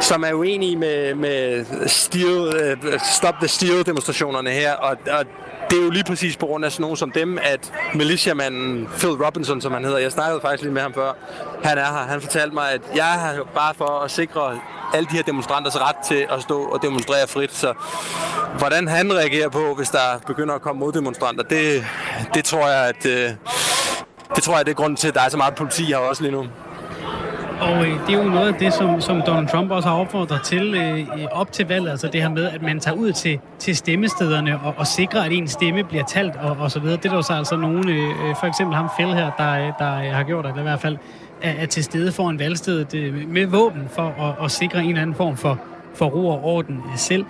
som 0.00 0.24
er 0.24 0.32
uenige 0.32 0.76
med, 0.76 1.14
med 1.14 1.64
steel, 1.86 2.38
uh, 2.38 2.92
øh, 2.92 3.00
Stop 3.00 3.34
the 3.34 3.48
Steal 3.48 3.86
demonstrationerne 3.86 4.50
her, 4.50 4.72
og, 4.72 4.96
og 5.10 5.24
det 5.70 5.78
er 5.78 5.84
jo 5.84 5.90
lige 5.90 6.04
præcis 6.04 6.36
på 6.36 6.46
grund 6.46 6.64
af 6.64 6.72
sådan 6.72 6.82
nogen 6.82 6.96
som 6.96 7.10
dem, 7.10 7.38
at 7.42 7.72
militiamanden 7.94 8.88
Phil 8.98 9.10
Robinson, 9.10 9.60
som 9.60 9.72
han 9.72 9.84
hedder, 9.84 9.98
jeg 9.98 10.12
snakkede 10.12 10.40
faktisk 10.40 10.62
lige 10.62 10.72
med 10.72 10.82
ham 10.82 10.94
før, 10.94 11.12
han 11.64 11.78
er 11.78 11.84
her. 11.84 12.06
Han 12.08 12.20
fortalte 12.20 12.54
mig, 12.54 12.72
at 12.72 12.80
jeg 12.94 13.14
er 13.14 13.36
her 13.36 13.44
bare 13.54 13.74
for 13.74 14.00
at 14.04 14.10
sikre 14.10 14.60
alle 14.94 15.08
de 15.10 15.16
her 15.16 15.22
demonstranters 15.22 15.80
ret 15.80 15.96
til 16.08 16.26
at 16.30 16.42
stå 16.42 16.62
og 16.62 16.82
demonstrere 16.82 17.28
frit. 17.28 17.54
Så 17.54 17.74
hvordan 18.58 18.88
han 18.88 19.12
reagerer 19.12 19.48
på, 19.48 19.74
hvis 19.74 19.88
der 19.88 20.18
begynder 20.26 20.54
at 20.54 20.62
komme 20.62 20.80
moddemonstranter, 20.80 21.42
det, 21.42 21.86
det 22.34 22.44
tror 22.44 22.68
jeg, 22.68 22.88
at 22.88 23.06
øh, 23.06 23.30
det 24.34 24.42
tror 24.42 24.56
jeg, 24.56 24.66
det 24.66 24.72
er 24.72 24.76
grunden 24.76 24.96
til, 24.96 25.08
at 25.08 25.14
der 25.14 25.20
er 25.20 25.28
så 25.28 25.36
meget 25.36 25.54
politi 25.54 25.84
her 25.84 25.96
også 25.96 26.22
lige 26.22 26.32
nu. 26.32 26.46
Og 27.60 27.86
øh, 27.86 28.06
det 28.06 28.14
er 28.14 28.22
jo 28.24 28.30
noget 28.30 28.48
af 28.52 28.54
det, 28.54 28.72
som, 28.72 29.00
som 29.00 29.22
Donald 29.26 29.48
Trump 29.48 29.70
også 29.70 29.88
har 29.88 29.96
opfordret 29.96 30.42
til 30.44 30.74
øh, 30.74 31.26
op 31.32 31.52
til 31.52 31.68
valget, 31.68 31.90
altså 31.90 32.08
det 32.12 32.22
her 32.22 32.28
med, 32.28 32.44
at 32.44 32.62
man 32.62 32.80
tager 32.80 32.96
ud 32.96 33.12
til, 33.12 33.40
til 33.58 33.76
stemmestederne 33.76 34.60
og, 34.60 34.74
og 34.76 34.86
sikrer, 34.86 35.22
at 35.22 35.32
ens 35.32 35.50
stemme 35.50 35.84
bliver 35.84 36.04
talt 36.04 36.36
og, 36.36 36.56
og 36.60 36.70
så 36.70 36.80
videre. 36.80 36.96
Det 36.96 37.06
er 37.06 37.14
der 37.14 37.22
så 37.22 37.32
altså 37.32 37.56
nogen, 37.56 37.88
øh, 37.88 38.28
øh, 38.28 38.34
for 38.40 38.46
eksempel 38.46 38.76
ham 38.76 38.88
Phil 38.98 39.14
her, 39.14 39.30
der, 39.38 39.52
øh, 39.52 39.72
der 39.78 39.98
øh, 39.98 40.16
har 40.16 40.22
gjort, 40.22 40.46
eller 40.46 40.58
i 40.58 40.62
hvert 40.62 40.80
fald 40.80 40.96
er, 41.42 41.50
er 41.50 41.66
til 41.66 41.84
stede 41.84 42.12
for 42.12 42.30
en 42.30 42.38
valgsted 42.38 42.94
øh, 42.94 43.28
med 43.28 43.46
våben 43.46 43.88
for 43.90 44.02
at, 44.28 44.44
at 44.44 44.50
sikre 44.50 44.82
en 44.82 44.88
eller 44.88 45.02
anden 45.02 45.16
form 45.16 45.36
for 45.36 45.58
for 45.98 46.06
ro 46.06 46.28
og 46.28 46.44
orden 46.44 46.82
selv. 46.96 47.24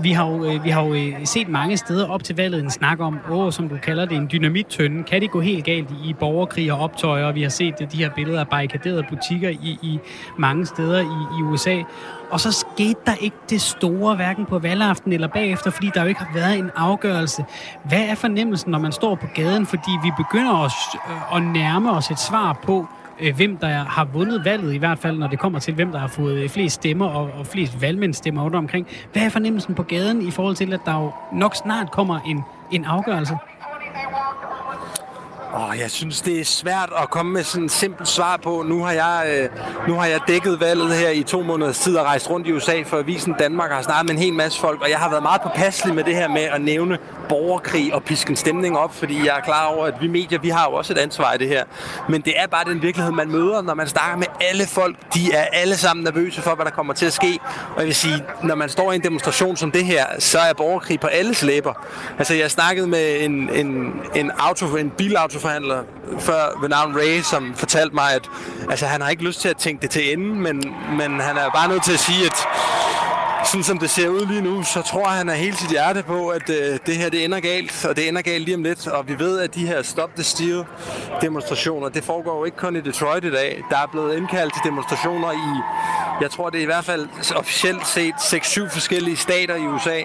Vi 0.00 0.12
har 0.12 0.30
jo, 0.30 0.44
øh, 0.44 0.64
vi 0.64 0.70
har 0.70 0.84
jo 0.84 0.94
øh, 0.94 1.14
set 1.24 1.48
mange 1.48 1.76
steder 1.76 2.08
op 2.08 2.24
til 2.24 2.36
valget 2.36 2.62
en 2.62 2.70
snak 2.70 3.00
om, 3.00 3.18
åh, 3.30 3.52
som 3.52 3.68
du 3.68 3.76
kalder 3.82 4.04
det, 4.04 4.16
en 4.16 4.28
dynamittønde. 4.32 5.02
Kan 5.02 5.20
det 5.20 5.30
gå 5.30 5.40
helt 5.40 5.64
galt 5.64 5.88
i 6.04 6.12
borgerkrig 6.12 6.72
og 6.72 6.78
optøjer? 6.78 7.32
Vi 7.32 7.42
har 7.42 7.48
set 7.48 7.74
øh, 7.82 7.92
de 7.92 7.96
her 7.96 8.10
billeder 8.10 8.40
af 8.40 8.48
barrikaderede 8.48 9.04
butikker 9.10 9.48
i, 9.48 9.78
i 9.82 9.98
mange 10.38 10.66
steder 10.66 11.00
i, 11.00 11.38
i 11.40 11.42
USA. 11.42 11.82
Og 12.30 12.40
så 12.40 12.52
skete 12.52 13.00
der 13.06 13.14
ikke 13.20 13.36
det 13.50 13.60
store, 13.60 14.16
hverken 14.16 14.46
på 14.46 14.58
valgaften 14.58 15.12
eller 15.12 15.28
bagefter, 15.28 15.70
fordi 15.70 15.90
der 15.94 16.02
jo 16.02 16.08
ikke 16.08 16.20
har 16.20 16.34
været 16.34 16.58
en 16.58 16.70
afgørelse. 16.76 17.44
Hvad 17.84 18.02
er 18.08 18.14
fornemmelsen, 18.14 18.70
når 18.70 18.78
man 18.78 18.92
står 18.92 19.14
på 19.14 19.26
gaden? 19.34 19.66
Fordi 19.66 19.90
vi 20.02 20.10
begynder 20.16 20.54
os 20.54 20.72
at 21.34 21.42
nærme 21.42 21.92
os 21.92 22.10
et 22.10 22.18
svar 22.18 22.60
på, 22.64 22.86
øh, 23.22 23.36
hvem 23.36 23.56
der 23.56 23.68
har 23.68 24.04
vundet 24.04 24.44
valget, 24.44 24.74
i 24.74 24.78
hvert 24.78 24.98
fald 24.98 25.18
når 25.18 25.26
det 25.26 25.38
kommer 25.38 25.58
til, 25.58 25.74
hvem 25.74 25.92
der 25.92 25.98
har 25.98 26.08
fået 26.08 26.42
øh, 26.42 26.48
flest 26.48 26.74
stemmer 26.74 27.06
og, 27.06 27.30
og 27.38 27.46
flest 27.46 27.82
valgmændstemmer 27.82 28.42
rundt 28.42 28.56
omkring. 28.56 28.86
Hvad 29.12 29.22
er 29.22 29.28
fornemmelsen 29.28 29.74
på 29.74 29.82
gaden 29.82 30.28
i 30.28 30.30
forhold 30.30 30.56
til, 30.56 30.72
at 30.72 30.80
der 30.84 31.00
jo 31.00 31.12
nok 31.32 31.54
snart 31.54 31.90
kommer 31.90 32.20
en, 32.20 32.42
en 32.72 32.84
afgørelse? 32.84 33.36
Oh, 35.54 35.78
jeg 35.78 35.90
synes, 35.90 36.20
det 36.20 36.40
er 36.40 36.44
svært 36.44 36.92
at 37.02 37.10
komme 37.10 37.32
med 37.32 37.44
sådan 37.44 37.64
et 37.64 37.70
simpelt 37.70 38.08
svar 38.08 38.36
på. 38.36 38.64
Nu 38.68 38.84
har, 38.84 38.92
jeg, 38.92 39.24
øh, 39.28 39.48
nu 39.88 39.94
har 39.94 40.06
jeg 40.06 40.20
dækket 40.28 40.60
valget 40.60 40.94
her 40.94 41.10
i 41.10 41.22
to 41.22 41.42
måneders 41.42 41.78
tid 41.78 41.96
og 41.96 42.04
rejst 42.04 42.30
rundt 42.30 42.46
i 42.46 42.52
USA 42.52 42.82
for 42.82 42.98
Avisen 42.98 43.34
Danmark 43.38 43.70
og 43.70 43.76
har 43.76 43.82
snakket 43.82 44.06
med 44.06 44.14
en 44.14 44.18
hel 44.18 44.32
masse 44.32 44.60
folk, 44.60 44.82
og 44.82 44.90
jeg 44.90 44.98
har 44.98 45.10
været 45.10 45.22
meget 45.22 45.40
påpasselig 45.40 45.94
med 45.94 46.04
det 46.04 46.14
her 46.14 46.28
med 46.28 46.42
at 46.42 46.60
nævne 46.60 46.98
borgerkrig 47.28 47.94
og 47.94 48.02
piske 48.02 48.30
en 48.30 48.36
stemning 48.36 48.78
op, 48.78 48.94
fordi 48.94 49.26
jeg 49.26 49.36
er 49.36 49.40
klar 49.40 49.66
over, 49.66 49.86
at 49.86 49.94
vi 50.00 50.08
medier, 50.08 50.38
vi 50.38 50.48
har 50.48 50.66
jo 50.70 50.76
også 50.76 50.92
et 50.92 50.98
ansvar 50.98 51.32
i 51.32 51.38
det 51.38 51.48
her. 51.48 51.64
Men 52.08 52.20
det 52.20 52.32
er 52.36 52.46
bare 52.46 52.64
den 52.64 52.82
virkelighed, 52.82 53.12
man 53.12 53.28
møder, 53.28 53.62
når 53.62 53.74
man 53.74 53.88
snakker 53.88 54.16
med 54.16 54.26
alle 54.40 54.66
folk. 54.66 54.96
De 55.14 55.32
er 55.32 55.44
alle 55.52 55.76
sammen 55.76 56.04
nervøse 56.04 56.42
for, 56.42 56.54
hvad 56.54 56.64
der 56.64 56.70
kommer 56.70 56.92
til 56.92 57.06
at 57.06 57.12
ske. 57.12 57.38
Og 57.74 57.78
jeg 57.78 57.86
vil 57.86 57.94
sige, 57.94 58.24
når 58.42 58.54
man 58.54 58.68
står 58.68 58.92
i 58.92 58.94
en 58.94 59.02
demonstration 59.02 59.56
som 59.56 59.70
det 59.70 59.84
her, 59.84 60.06
så 60.18 60.38
er 60.38 60.52
borgerkrig 60.52 61.00
på 61.00 61.06
alles 61.06 61.42
læber. 61.42 61.72
Altså, 62.18 62.34
jeg 62.34 62.50
snakkede 62.50 62.86
med 62.86 63.24
en, 63.24 63.50
en, 63.54 63.92
en, 64.14 64.30
auto, 64.38 64.76
en 64.76 64.90
autoforhandler 65.40 65.84
før 66.18 66.60
ved 66.60 66.68
navn 66.68 66.96
Ray, 66.96 67.20
som 67.20 67.54
fortalte 67.54 67.94
mig, 67.94 68.14
at 68.14 68.30
altså, 68.70 68.86
han 68.86 69.00
har 69.00 69.08
ikke 69.08 69.24
lyst 69.24 69.40
til 69.40 69.48
at 69.48 69.56
tænke 69.56 69.82
det 69.82 69.90
til 69.90 70.12
ende, 70.12 70.34
men, 70.34 70.74
men 70.96 71.20
han 71.20 71.36
er 71.36 71.50
bare 71.50 71.68
nødt 71.68 71.84
til 71.84 71.92
at 71.92 71.98
sige, 71.98 72.26
at 72.26 72.36
sådan 73.44 73.64
som 73.64 73.78
det 73.78 73.90
ser 73.90 74.08
ud 74.08 74.26
lige 74.26 74.40
nu, 74.40 74.62
så 74.62 74.82
tror 74.82 75.04
han 75.04 75.28
er 75.28 75.34
helt 75.34 75.58
sit 75.58 75.70
hjerte 75.70 76.02
på, 76.02 76.28
at 76.28 76.50
øh, 76.50 76.78
det 76.86 76.96
her 76.96 77.10
det 77.10 77.24
ender 77.24 77.40
galt, 77.40 77.84
og 77.84 77.96
det 77.96 78.08
ender 78.08 78.22
galt 78.22 78.44
lige 78.44 78.54
om 78.54 78.62
lidt. 78.62 78.86
Og 78.86 79.08
vi 79.08 79.18
ved, 79.18 79.40
at 79.40 79.54
de 79.54 79.66
her 79.66 79.82
Stop 79.82 80.10
the 80.14 80.24
Steal 80.24 80.64
demonstrationer, 81.20 81.88
det 81.88 82.04
foregår 82.04 82.38
jo 82.38 82.44
ikke 82.44 82.56
kun 82.56 82.76
i 82.76 82.80
Detroit 82.80 83.24
i 83.24 83.30
dag. 83.30 83.62
Der 83.70 83.76
er 83.76 83.86
blevet 83.92 84.16
indkaldt 84.16 84.54
til 84.54 84.62
demonstrationer 84.64 85.32
i, 85.32 85.62
jeg 86.20 86.30
tror 86.30 86.50
det 86.50 86.58
er 86.58 86.62
i 86.62 86.66
hvert 86.66 86.84
fald 86.84 87.08
officielt 87.36 87.86
set 87.86 88.14
6-7 88.14 88.68
forskellige 88.72 89.16
stater 89.16 89.54
i 89.54 89.66
USA. 89.66 90.00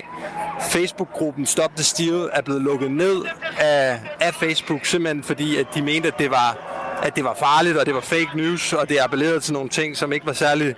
Facebook-gruppen 0.61 1.45
Stop 1.45 1.71
the 1.75 1.83
Steal 1.83 2.29
er 2.33 2.41
blevet 2.41 2.61
lukket 2.61 2.91
ned 2.91 3.21
af, 3.59 3.99
af 4.19 4.33
Facebook, 4.33 4.85
simpelthen 4.85 5.23
fordi, 5.23 5.57
at 5.57 5.65
de 5.75 5.81
mente, 5.81 6.07
at 6.07 6.19
det 6.19 6.31
var 6.31 6.75
at 7.03 7.15
det 7.15 7.23
var 7.23 7.33
farligt, 7.39 7.77
og 7.77 7.85
det 7.85 7.95
var 7.95 8.01
fake 8.01 8.29
news, 8.35 8.73
og 8.73 8.89
det 8.89 8.99
appellerede 8.99 9.39
til 9.39 9.53
nogle 9.53 9.69
ting, 9.69 9.97
som 9.97 10.13
ikke 10.13 10.25
var 10.25 10.33
særlig 10.33 10.75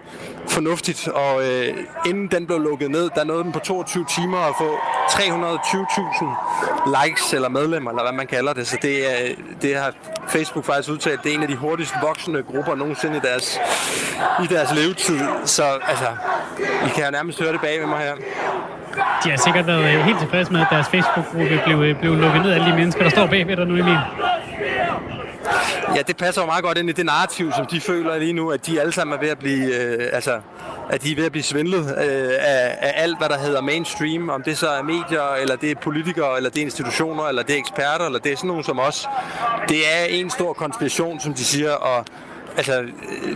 fornuftigt. 0.48 1.08
Og 1.08 1.44
øh, 1.50 1.78
inden 2.06 2.28
den 2.28 2.48
blev 2.48 2.60
lukket 2.60 2.92
ned, 2.92 3.10
der 3.16 3.24
nåede 3.24 3.44
den 3.44 3.52
på 3.52 3.60
22 3.60 4.06
timer 4.16 4.38
at 4.38 4.56
få 4.58 4.78
320.000 5.10 7.06
likes 7.06 7.34
eller 7.34 7.50
medlemmer, 7.50 7.92
eller 7.92 8.04
hvad 8.04 8.14
man 8.14 8.28
kalder 8.28 8.54
det. 8.54 8.68
Så 8.68 8.78
det, 8.82 9.12
er, 9.12 9.36
det 9.62 9.76
har 9.76 9.94
Facebook 10.28 10.66
faktisk 10.66 10.90
udtalt, 10.90 11.24
det 11.24 11.32
er 11.32 11.36
en 11.36 11.42
af 11.42 11.48
de 11.48 11.56
hurtigst 11.56 11.94
voksende 12.02 12.44
grupper 12.44 12.76
nogensinde 12.76 13.18
i 13.18 13.20
deres, 13.20 13.60
i 14.44 14.48
deres 14.48 14.74
levetid. 14.76 15.20
Så 15.46 15.64
altså, 15.64 16.08
I 16.86 16.90
kan 16.96 17.06
jo 17.06 17.12
nærmest 17.12 17.40
høre 17.40 17.54
det 17.54 17.62
bag 17.62 17.80
ved 17.80 17.88
mig 17.88 18.00
her. 18.00 18.14
De 19.24 19.30
har 19.30 19.38
sikkert 19.38 19.68
været 19.68 19.84
øh, 19.94 20.06
helt 20.06 20.20
tilfredse 20.20 20.52
med, 20.54 20.62
at 20.62 20.68
deres 20.70 20.88
Facebook-gruppe 20.88 21.62
blev, 21.66 21.82
øh, 21.82 22.00
blev 22.00 22.16
lukket 22.16 22.42
ned 22.42 22.52
af 22.52 22.56
alle 22.56 22.72
de 22.72 22.76
mennesker, 22.76 23.04
der 23.04 23.10
står 23.10 23.28
bagved 23.28 23.58
dig 23.58 23.66
nu, 23.66 23.74
Emil. 23.78 23.98
Ja, 25.96 26.02
det 26.08 26.18
passer 26.18 26.42
jo 26.42 26.46
meget 26.46 26.64
godt 26.64 26.78
ind 26.78 26.90
i 26.90 26.94
det 26.94 27.06
narrativ, 27.06 27.52
som 27.56 27.66
de 27.66 27.82
føler 27.82 28.18
lige 28.18 28.34
nu, 28.34 28.52
at 28.52 28.66
de 28.66 28.82
alle 28.82 28.92
sammen 28.94 29.18
er 29.18 29.20
ved 29.20 29.30
at 29.30 29.40
blive, 29.40 29.76
øh, 29.76 30.10
altså, 30.14 30.40
at 30.90 31.04
de 31.04 31.12
er 31.12 31.16
ved 31.16 31.26
at 31.26 31.32
blive 31.32 31.44
svindlet 31.44 31.80
øh, 31.80 32.34
af, 32.40 32.78
af 32.82 32.94
alt, 32.96 33.18
hvad 33.18 33.30
der 33.30 33.38
hedder 33.38 33.62
mainstream, 33.62 34.30
om 34.30 34.44
det 34.44 34.58
så 34.58 34.70
er 34.70 34.82
medier, 34.84 35.36
eller 35.42 35.56
det 35.56 35.72
er 35.72 35.76
politikere, 35.76 36.38
eller 36.38 36.50
det 36.50 36.60
er 36.60 36.66
institutioner, 36.66 37.24
eller 37.24 37.44
det 37.44 37.56
er 37.56 37.60
eksperter, 37.60 38.06
eller 38.06 38.20
det 38.20 38.32
er 38.32 38.36
sådan 38.36 38.48
nogen 38.48 38.64
som 38.64 38.80
os. 38.80 39.08
Det 39.70 39.78
er 39.78 40.06
en 40.10 40.30
stor 40.30 40.54
konspiration, 40.54 41.20
som 41.20 41.34
de 41.34 41.46
siger, 41.46 41.72
og 41.72 42.06
Altså, 42.58 42.82
øh, 42.82 42.92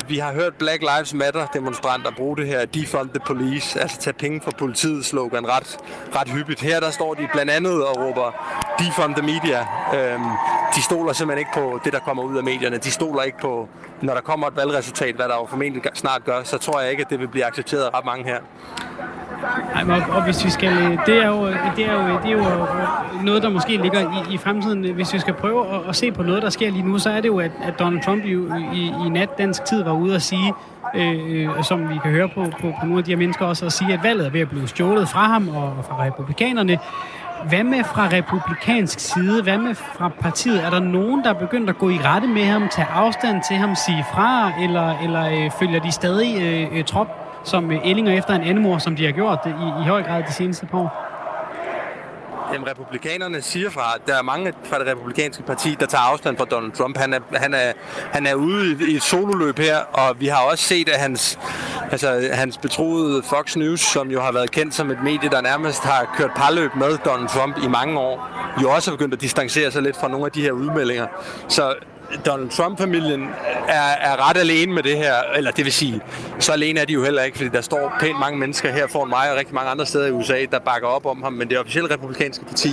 vi 0.08 0.18
har 0.18 0.34
hørt 0.34 0.56
Black 0.56 0.82
Lives 0.82 1.14
Matter 1.14 1.46
demonstranter 1.46 2.12
bruge 2.12 2.38
det 2.38 2.48
her 2.48 2.66
defund 2.66 3.10
the 3.10 3.20
police, 3.26 3.80
altså 3.82 3.98
tage 3.98 4.14
penge 4.14 4.42
fra 4.42 4.52
politiet 4.58 5.06
slogan 5.06 5.48
ret, 5.48 5.78
ret 6.16 6.30
hyppigt. 6.30 6.62
Her 6.62 6.80
der 6.80 6.90
står 6.92 7.14
de 7.14 7.28
blandt 7.34 7.52
andet 7.52 7.86
og 7.86 7.98
råber 7.98 8.32
defund 8.80 9.16
the 9.16 9.26
media. 9.26 9.60
Øhm, 9.96 10.24
de 10.76 10.82
stoler 10.82 11.14
simpelthen 11.14 11.40
ikke 11.40 11.52
på 11.54 11.80
det, 11.86 11.94
der 11.94 12.00
kommer 12.00 12.24
ud 12.24 12.38
af 12.38 12.44
medierne. 12.44 12.78
De 12.78 12.92
stoler 12.92 13.22
ikke 13.22 13.38
på, 13.38 13.70
når 14.02 14.14
der 14.14 14.22
kommer 14.22 14.48
et 14.48 14.56
valgresultat, 14.56 15.16
hvad 15.16 15.28
der 15.28 15.36
jo 15.36 15.46
formentlig 15.46 15.84
snart 15.94 16.26
gør, 16.26 16.44
så 16.44 16.58
tror 16.58 16.80
jeg 16.82 16.92
ikke, 16.92 17.04
at 17.04 17.10
det 17.10 17.20
vil 17.20 17.28
blive 17.28 17.46
accepteret 17.46 17.84
af 17.84 17.98
ret 17.98 18.06
mange 18.06 18.24
her. 18.26 18.40
Ej, 19.76 19.84
og, 19.90 20.16
og 20.16 20.24
hvis 20.24 20.46
vi 20.46 20.50
skal, 20.50 21.00
det 21.06 21.24
er 21.24 21.28
jo, 21.28 21.48
det 21.48 21.86
er 21.86 21.94
jo, 21.94 22.20
det 22.24 22.32
er 22.32 22.32
jo 22.32 22.66
noget, 23.24 23.44
der 23.44 23.50
måske 23.50 23.78
ligger 23.78 24.00
i, 24.00 24.34
i 24.34 24.38
fremtiden. 24.38 24.94
Hvis 24.94 25.14
vi 25.14 25.20
skal 25.20 25.34
prøve 25.34 25.68
at, 25.76 25.82
at 25.90 25.96
se 25.96 26.12
på 26.12 26.24
noget, 26.24 26.44
der 26.44 26.50
sker 26.50 26.72
lige 26.72 26.88
nu, 26.88 27.00
så 27.00 27.10
er 27.10 27.22
det 27.22 27.28
jo, 27.28 27.40
at, 27.40 27.52
at 27.64 27.80
Donald 27.80 28.04
Trump 28.04 28.26
i, 28.26 28.32
i, 28.80 28.94
i 29.06 29.10
nat 29.10 29.38
dansk 29.38 29.66
tid 29.66 29.84
var 29.84 29.92
ude 29.92 30.16
at 30.16 30.22
sige, 30.22 30.54
øh, 30.96 31.48
øh 31.58 31.64
som 31.64 31.90
vi 31.90 31.96
kan 32.04 32.12
høre 32.12 32.30
på, 32.30 32.46
på, 32.62 32.74
på 32.80 32.86
nogle 32.86 32.98
af 32.98 33.04
de 33.04 33.12
her 33.12 33.18
mennesker 33.18 33.46
også, 33.46 33.66
at 33.66 33.72
sige, 33.72 33.94
at 33.94 34.04
valget 34.04 34.26
er 34.26 34.30
ved 34.30 34.42
at 34.42 34.50
blive 34.50 34.68
stjålet 34.68 35.10
fra 35.10 35.26
ham 35.26 35.50
og 35.50 35.86
fra 35.86 36.04
republikanerne. 36.04 36.80
Hvad 37.48 37.64
med 37.64 37.84
fra 37.84 38.08
republikansk 38.12 39.00
side? 39.00 39.44
Hvad 39.44 39.58
med 39.58 39.76
fra 39.76 40.10
partiet? 40.20 40.64
Er 40.64 40.70
der 40.70 40.80
nogen, 40.80 41.24
der 41.24 41.30
er 41.30 41.40
begyndt 41.40 41.70
at 41.70 41.78
gå 41.78 41.90
i 41.90 41.98
rette 42.04 42.28
med 42.28 42.46
ham, 42.46 42.68
tage 42.72 42.88
afstand 42.88 43.42
til 43.48 43.56
ham, 43.56 43.76
sige 43.76 44.06
fra, 44.14 44.52
eller, 44.62 45.00
eller 45.04 45.46
øh, 45.46 45.52
følger 45.60 45.80
de 45.80 45.92
stadig 45.92 46.42
øh, 46.42 46.78
øh 46.78 46.84
trop 46.84 47.21
som 47.44 47.72
ællinger 47.72 48.14
efter 48.14 48.34
en 48.34 48.42
andemor, 48.42 48.78
som 48.78 48.96
de 48.96 49.06
har 49.06 49.12
gjort 49.12 49.40
i, 49.46 49.84
i 49.84 49.88
høj 49.88 50.04
grad 50.04 50.24
de 50.28 50.34
seneste 50.34 50.66
par 50.66 50.78
år? 50.78 51.12
Jamen, 52.54 52.68
republikanerne 52.68 53.42
siger 53.42 53.70
fra, 53.70 53.94
at 53.96 54.02
der 54.08 54.18
er 54.18 54.22
mange 54.22 54.54
fra 54.64 54.80
det 54.80 54.88
republikanske 54.88 55.44
parti, 55.44 55.76
der 55.80 55.86
tager 55.86 56.02
afstand 56.02 56.38
fra 56.38 56.46
Donald 56.46 56.72
Trump. 56.72 56.98
Han 56.98 57.14
er, 57.14 57.20
han 57.34 57.54
er, 57.54 57.72
han 58.12 58.26
er 58.28 58.34
ude 58.34 58.72
i, 58.72 58.92
i 58.92 58.96
et 58.96 59.04
sololøb 59.04 59.60
her, 59.60 59.78
og 59.78 60.20
vi 60.20 60.28
har 60.28 60.42
også 60.52 60.64
set, 60.64 60.90
at 60.90 61.00
hans, 61.00 61.40
altså, 61.92 62.30
hans 62.34 62.58
betroede 62.58 63.24
Fox 63.24 63.56
News, 63.56 63.80
som 63.80 64.12
jo 64.12 64.22
har 64.22 64.32
været 64.32 64.52
kendt 64.52 64.74
som 64.74 64.92
et 64.92 65.04
medie, 65.04 65.30
der 65.30 65.42
nærmest 65.42 65.84
har 65.84 66.16
kørt 66.18 66.32
parløb 66.36 66.76
med 66.76 66.98
Donald 67.06 67.30
Trump 67.30 67.58
i 67.64 67.68
mange 67.68 68.00
år, 68.00 68.30
jo 68.62 68.72
også 68.72 68.92
er 68.92 68.96
begyndt 68.96 69.14
at 69.14 69.22
distancere 69.22 69.72
sig 69.72 69.82
lidt 69.82 69.98
fra 70.00 70.08
nogle 70.08 70.26
af 70.26 70.32
de 70.32 70.42
her 70.42 70.52
udmeldinger. 70.52 71.08
Så 71.48 71.76
Donald 72.26 72.50
Trump-familien 72.50 73.30
er, 73.68 73.82
er 73.82 74.30
ret 74.30 74.38
alene 74.38 74.74
med 74.74 74.84
det 74.84 74.98
her, 74.98 75.14
eller 75.36 75.52
det 75.52 75.66
vil 75.66 75.74
sige, 75.74 76.02
så 76.40 76.52
alene 76.52 76.80
er 76.80 76.86
de 76.86 76.94
jo 76.94 77.04
heller 77.04 77.24
ikke, 77.24 77.38
fordi 77.38 77.50
der 77.50 77.62
står 77.62 77.94
pænt 78.00 78.20
mange 78.20 78.40
mennesker 78.40 78.72
her 78.72 78.88
foran 78.88 79.10
mig 79.10 79.32
og 79.32 79.38
rigtig 79.38 79.56
mange 79.56 79.70
andre 79.70 79.86
steder 79.86 80.08
i 80.08 80.12
USA, 80.12 80.46
der 80.52 80.60
bakker 80.60 80.88
op 80.88 81.06
om 81.06 81.24
ham, 81.24 81.34
men 81.34 81.50
det 81.50 81.60
officielle 81.60 81.94
republikanske 81.94 82.46
parti, 82.46 82.70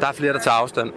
der 0.00 0.06
er 0.06 0.12
flere, 0.12 0.32
der 0.32 0.40
tager 0.40 0.54
afstand. 0.54 0.90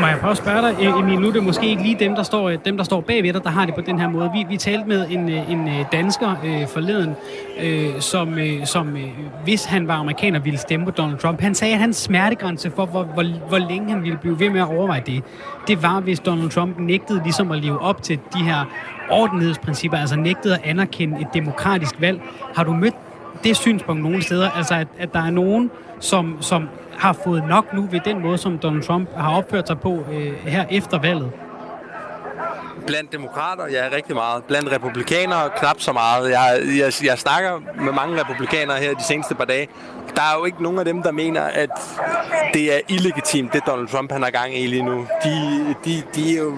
Må 0.00 0.06
jeg 0.06 0.18
prøve 0.20 0.30
at 0.30 0.36
spørge 0.36 0.62
dig, 0.62 0.74
e- 0.78 0.98
Emil, 0.98 1.20
nu 1.20 1.28
er 1.28 1.32
det 1.32 1.44
måske 1.44 1.66
ikke 1.66 1.82
lige 1.82 1.96
dem, 1.98 2.14
der 2.14 2.22
står, 2.22 2.48
øh, 2.48 2.58
dem, 2.64 2.76
der 2.76 2.84
står 2.84 3.00
bagved 3.00 3.32
dig, 3.32 3.44
der 3.44 3.50
har 3.50 3.66
det 3.66 3.74
på 3.74 3.80
den 3.80 3.98
her 3.98 4.08
måde. 4.08 4.30
Vi, 4.34 4.46
vi 4.48 4.56
talte 4.56 4.88
med 4.88 5.06
en, 5.10 5.30
øh, 5.30 5.50
en 5.50 5.68
øh, 5.68 5.84
dansker 5.92 6.34
øh, 6.44 6.68
forleden, 6.68 7.14
øh, 7.60 8.00
som, 8.00 8.38
øh, 8.38 8.66
som 8.66 8.96
øh, 8.96 9.08
hvis 9.44 9.64
han 9.64 9.88
var 9.88 9.94
amerikaner, 9.94 10.38
ville 10.38 10.58
stemme 10.58 10.86
på 10.86 10.90
Donald 10.90 11.18
Trump. 11.18 11.40
Han 11.40 11.54
sagde, 11.54 11.74
at 11.74 11.80
hans 11.80 11.96
smertegrænse 11.96 12.70
for, 12.70 12.86
hvor, 12.86 13.02
hvor, 13.02 13.24
hvor 13.48 13.58
længe 13.58 13.90
han 13.90 14.02
ville 14.02 14.18
blive 14.18 14.40
ved 14.40 14.50
med 14.50 14.60
at 14.60 14.66
overveje 14.66 15.02
det, 15.06 15.22
det 15.68 15.82
var, 15.82 16.00
hvis 16.00 16.20
Donald 16.20 16.50
Trump 16.50 16.78
nægtede 16.78 17.20
ligesom 17.22 17.50
at 17.50 17.58
leve 17.58 17.80
op 17.80 18.02
til 18.02 18.18
de 18.34 18.44
her 18.44 18.64
ordentlighedsprincipper, 19.10 19.98
altså 19.98 20.16
nægtede 20.16 20.54
at 20.54 20.60
anerkende 20.64 21.20
et 21.20 21.26
demokratisk 21.34 22.00
valg. 22.00 22.20
Har 22.54 22.64
du 22.64 22.72
mødt 22.72 22.94
det 23.46 23.56
synspunkt 23.56 24.02
nogle 24.02 24.22
steder, 24.22 24.50
altså 24.50 24.74
at, 24.74 24.88
at 24.98 25.12
der 25.12 25.20
er 25.20 25.30
nogen, 25.30 25.70
som, 26.00 26.36
som 26.40 26.68
har 26.92 27.12
fået 27.12 27.44
nok 27.48 27.72
nu 27.74 27.82
ved 27.82 28.00
den 28.04 28.22
måde, 28.22 28.38
som 28.38 28.58
Donald 28.58 28.82
Trump 28.82 29.08
har 29.16 29.36
opført 29.36 29.66
sig 29.66 29.80
på 29.80 30.04
øh, 30.12 30.32
her 30.46 30.64
efter 30.70 30.98
valget? 30.98 31.30
Blandt 32.86 33.12
demokrater, 33.12 33.66
ja, 33.70 33.88
rigtig 33.92 34.14
meget. 34.14 34.44
Blandt 34.44 34.72
republikanere, 34.72 35.50
knap 35.58 35.80
så 35.80 35.92
meget. 35.92 36.30
Jeg, 36.30 36.60
jeg, 36.78 36.92
jeg 37.04 37.18
snakker 37.18 37.60
med 37.84 37.92
mange 37.92 38.20
republikanere 38.20 38.78
her 38.78 38.94
de 38.94 39.04
seneste 39.04 39.34
par 39.34 39.44
dage. 39.44 39.68
Der 40.16 40.22
er 40.22 40.38
jo 40.38 40.44
ikke 40.44 40.62
nogen 40.62 40.78
af 40.78 40.84
dem, 40.84 41.02
der 41.02 41.12
mener, 41.12 41.42
at 41.42 41.70
det 42.54 42.74
er 42.74 42.80
illegitimt, 42.88 43.52
det 43.52 43.62
Donald 43.66 43.88
Trump 43.88 44.12
han 44.12 44.22
har 44.22 44.30
gang 44.30 44.58
i 44.58 44.66
lige 44.66 44.82
nu. 44.82 45.06
De, 45.24 45.74
de, 45.84 46.02
de 46.14 46.36
er 46.36 46.42
jo 46.42 46.50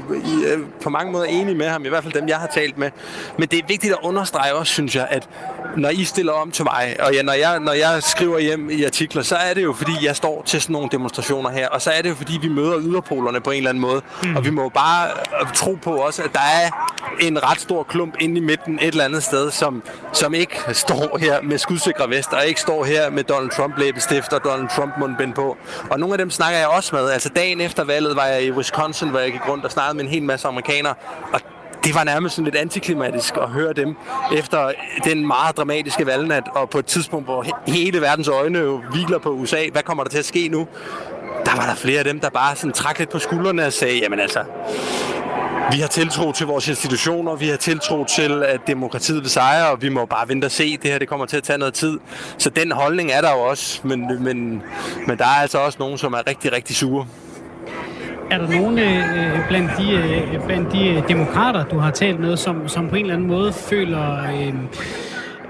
er 0.46 0.58
på 0.82 0.90
mange 0.90 1.12
måder 1.12 1.24
enige 1.24 1.54
med 1.54 1.68
ham, 1.68 1.84
i 1.84 1.88
hvert 1.88 2.02
fald 2.02 2.14
dem, 2.14 2.28
jeg 2.28 2.36
har 2.36 2.46
talt 2.46 2.78
med. 2.78 2.90
Men 3.38 3.48
det 3.48 3.58
er 3.58 3.62
vigtigt 3.68 3.92
at 3.92 3.98
understrege 4.02 4.54
også, 4.54 4.72
synes 4.72 4.96
jeg, 4.96 5.06
at 5.10 5.28
når 5.76 5.88
I 5.88 6.04
stiller 6.04 6.32
om 6.32 6.50
til 6.50 6.64
mig, 6.64 6.96
og 7.00 7.14
ja, 7.14 7.22
når, 7.22 7.32
jeg, 7.32 7.60
når 7.60 7.72
jeg 7.72 8.02
skriver 8.02 8.38
hjem 8.38 8.70
i 8.70 8.84
artikler, 8.84 9.22
så 9.22 9.36
er 9.36 9.54
det 9.54 9.62
jo, 9.62 9.72
fordi 9.72 9.92
jeg 10.02 10.16
står 10.16 10.42
til 10.46 10.62
sådan 10.62 10.72
nogle 10.72 10.88
demonstrationer 10.92 11.50
her, 11.50 11.68
og 11.68 11.82
så 11.82 11.90
er 11.90 12.02
det 12.02 12.08
jo, 12.08 12.14
fordi 12.14 12.38
vi 12.42 12.48
møder 12.48 12.80
yderpolerne 12.80 13.40
på 13.40 13.50
en 13.50 13.56
eller 13.56 13.70
anden 13.70 13.80
måde. 13.80 14.02
Mm. 14.22 14.36
Og 14.36 14.44
vi 14.44 14.50
må 14.50 14.68
bare 14.68 15.08
tro 15.54 15.78
på 15.82 15.96
også, 15.96 16.17
at 16.18 16.32
der 16.32 16.40
er 16.40 16.70
en 17.20 17.50
ret 17.50 17.60
stor 17.60 17.82
klump 17.82 18.14
inde 18.20 18.36
i 18.36 18.40
midten 18.40 18.78
et 18.78 18.86
eller 18.86 19.04
andet 19.04 19.22
sted, 19.22 19.50
som, 19.50 19.82
som 20.12 20.34
ikke 20.34 20.56
står 20.72 21.18
her 21.18 21.42
med 21.42 21.58
skudsikre 21.58 22.10
vest, 22.10 22.32
og 22.32 22.46
ikke 22.46 22.60
står 22.60 22.84
her 22.84 23.10
med 23.10 23.24
Donald 23.24 23.50
Trump 23.50 23.78
læbestift 23.78 24.32
og 24.32 24.44
Donald 24.44 24.68
Trump 24.76 24.92
mundbind 24.98 25.34
på. 25.34 25.56
Og 25.90 26.00
nogle 26.00 26.14
af 26.14 26.18
dem 26.18 26.30
snakker 26.30 26.58
jeg 26.58 26.68
også 26.68 26.96
med. 26.96 27.10
Altså 27.10 27.28
dagen 27.28 27.60
efter 27.60 27.84
valget 27.84 28.16
var 28.16 28.26
jeg 28.26 28.42
i 28.42 28.50
Wisconsin, 28.50 29.08
hvor 29.08 29.18
jeg 29.18 29.32
gik 29.32 29.48
rundt 29.48 29.64
og 29.64 29.70
snakkede 29.70 29.96
med 29.96 30.04
en 30.04 30.10
hel 30.10 30.22
masse 30.22 30.48
amerikanere, 30.48 30.94
og 31.32 31.40
det 31.84 31.94
var 31.94 32.04
nærmest 32.04 32.34
sådan 32.34 32.44
lidt 32.44 32.56
antiklimatisk 32.56 33.36
at 33.36 33.48
høre 33.48 33.72
dem 33.72 33.96
efter 34.36 34.72
den 35.04 35.26
meget 35.26 35.56
dramatiske 35.56 36.06
valgnat, 36.06 36.44
og 36.54 36.70
på 36.70 36.78
et 36.78 36.86
tidspunkt, 36.86 37.26
hvor 37.26 37.44
hele 37.66 38.00
verdens 38.00 38.28
øjne 38.28 38.58
jo 38.58 38.82
hviler 38.90 39.18
på 39.18 39.30
USA. 39.30 39.68
Hvad 39.72 39.82
kommer 39.82 40.04
der 40.04 40.10
til 40.10 40.18
at 40.18 40.24
ske 40.24 40.48
nu? 40.48 40.68
Der 41.44 41.56
var 41.56 41.66
der 41.66 41.74
flere 41.74 41.98
af 41.98 42.04
dem, 42.04 42.20
der 42.20 42.30
bare 42.30 42.56
sådan 42.56 42.72
trak 42.72 42.98
lidt 42.98 43.10
på 43.10 43.18
skuldrene 43.18 43.66
og 43.66 43.72
sagde, 43.72 43.98
jamen 43.98 44.20
altså, 44.20 44.44
vi 45.72 45.80
har 45.80 45.88
tiltro 45.88 46.32
til 46.32 46.46
vores 46.46 46.68
institutioner, 46.68 47.36
vi 47.36 47.48
har 47.48 47.56
tiltro 47.56 48.04
til, 48.04 48.42
at 48.42 48.60
demokratiet 48.66 49.22
vil 49.22 49.30
sejre, 49.30 49.70
og 49.70 49.82
vi 49.82 49.88
må 49.88 50.06
bare 50.06 50.28
vente 50.28 50.44
og 50.44 50.50
se. 50.50 50.76
Det 50.76 50.90
her 50.90 50.98
det 50.98 51.08
kommer 51.08 51.26
til 51.26 51.36
at 51.36 51.42
tage 51.42 51.58
noget 51.58 51.74
tid. 51.74 51.98
Så 52.38 52.50
den 52.50 52.72
holdning 52.72 53.10
er 53.10 53.20
der 53.20 53.30
jo 53.30 53.40
også, 53.40 53.80
men, 53.84 54.24
men, 54.24 54.62
men 55.06 55.18
der 55.18 55.24
er 55.24 55.40
altså 55.42 55.58
også 55.58 55.76
nogen, 55.80 55.98
som 55.98 56.12
er 56.12 56.28
rigtig, 56.28 56.52
rigtig 56.52 56.76
sure. 56.76 57.06
Er 58.30 58.38
der 58.38 58.48
nogen 58.48 58.78
øh, 58.78 58.98
øh 58.98 59.48
blandt 59.48 59.70
de, 59.78 59.90
øh, 59.92 60.46
blandt 60.46 60.72
de 60.72 60.88
øh, 60.88 61.08
demokrater, 61.08 61.64
du 61.64 61.78
har 61.78 61.90
talt 61.90 62.20
med, 62.20 62.36
som, 62.36 62.68
som 62.68 62.88
på 62.88 62.96
en 62.96 63.02
eller 63.02 63.14
anden 63.14 63.28
måde 63.28 63.52
føler... 63.52 64.22
Øh, 64.22 64.54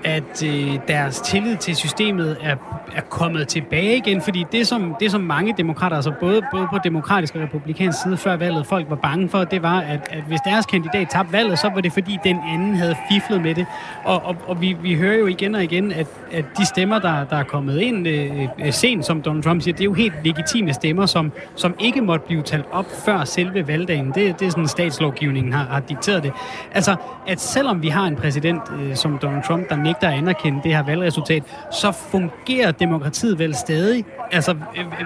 at 0.05 0.45
øh, 0.45 0.79
deres 0.89 1.21
tillid 1.21 1.57
til 1.57 1.77
systemet 1.77 2.37
er, 2.43 2.57
er 2.95 3.01
kommet 3.01 3.49
tilbage 3.49 3.97
igen, 3.97 4.21
fordi 4.21 4.47
det 4.53 4.67
som, 4.67 4.97
det 5.01 5.11
som 5.11 5.21
mange 5.21 5.55
demokrater, 5.59 5.97
altså 5.97 6.13
både, 6.21 6.43
både 6.53 6.67
på 6.73 6.79
demokratisk 6.85 7.35
og 7.35 7.43
republikansk 7.43 8.03
side 8.03 8.17
før 8.17 8.37
valget, 8.37 8.67
folk 8.67 8.91
var 8.91 8.97
bange 8.97 9.29
for, 9.29 9.45
det 9.45 9.63
var, 9.63 9.81
at, 9.81 10.09
at 10.11 10.23
hvis 10.23 10.41
deres 10.41 10.67
kandidat 10.67 11.09
tabte 11.09 11.33
valget, 11.33 11.59
så 11.59 11.71
var 11.75 11.81
det 11.81 11.93
fordi 11.93 12.19
den 12.25 12.37
anden 12.49 12.75
havde 12.75 12.97
fiflet 13.11 13.43
med 13.43 13.55
det. 13.55 13.67
Og, 14.05 14.23
og, 14.25 14.37
og 14.47 14.61
vi, 14.61 14.77
vi 14.83 14.95
hører 14.95 15.19
jo 15.19 15.27
igen 15.27 15.55
og 15.55 15.65
igen, 15.65 15.93
at, 15.93 16.07
at 16.33 16.45
de 16.59 16.67
stemmer, 16.67 16.99
der, 16.99 17.25
der 17.25 17.37
er 17.37 17.45
kommet 17.45 17.81
ind 17.81 18.09
øh, 18.09 18.49
øh 18.65 18.73
sent, 18.73 19.07
som 19.07 19.23
Donald 19.23 19.43
Trump 19.43 19.63
siger, 19.63 19.75
det 19.75 19.81
er 19.81 19.85
jo 19.85 19.93
helt 19.93 20.15
legitime 20.25 20.75
stemmer, 20.75 21.07
som, 21.07 21.33
som 21.55 21.75
ikke 21.81 22.01
måtte 22.01 22.27
blive 22.27 22.43
talt 22.43 22.65
op 22.73 22.87
før 23.05 23.25
selve 23.25 23.69
valgdagen. 23.69 24.07
Det, 24.07 24.41
det 24.41 24.47
er 24.47 24.51
sådan, 24.51 24.69
statslovgivningen 24.69 25.53
har, 25.53 25.65
har 25.65 25.81
dikteret 25.81 26.23
det. 26.23 26.33
Altså, 26.73 26.97
at 27.27 27.41
selvom 27.41 27.83
vi 27.83 27.89
har 27.89 28.07
en 28.07 28.17
præsident 28.17 28.63
øh, 28.81 28.97
som 28.97 29.19
Donald 29.19 29.43
Trump, 29.43 29.69
der 29.69 29.77
nægter 29.89 30.09
at 30.09 30.15
anerkende 30.15 30.61
det 30.63 30.77
her 30.77 30.83
valgresultat, 30.83 31.43
så 31.73 31.93
fungerer 31.93 32.71
demokratiet 32.71 33.39
vel 33.39 33.55
stadig? 33.55 34.05
Altså, 34.33 34.55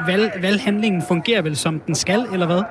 valg, 0.06 0.32
valghandlingen 0.42 1.02
fungerer 1.08 1.42
vel 1.42 1.56
som 1.56 1.80
den 1.80 1.94
skal, 1.94 2.26
eller 2.32 2.46
hvad? 2.46 2.62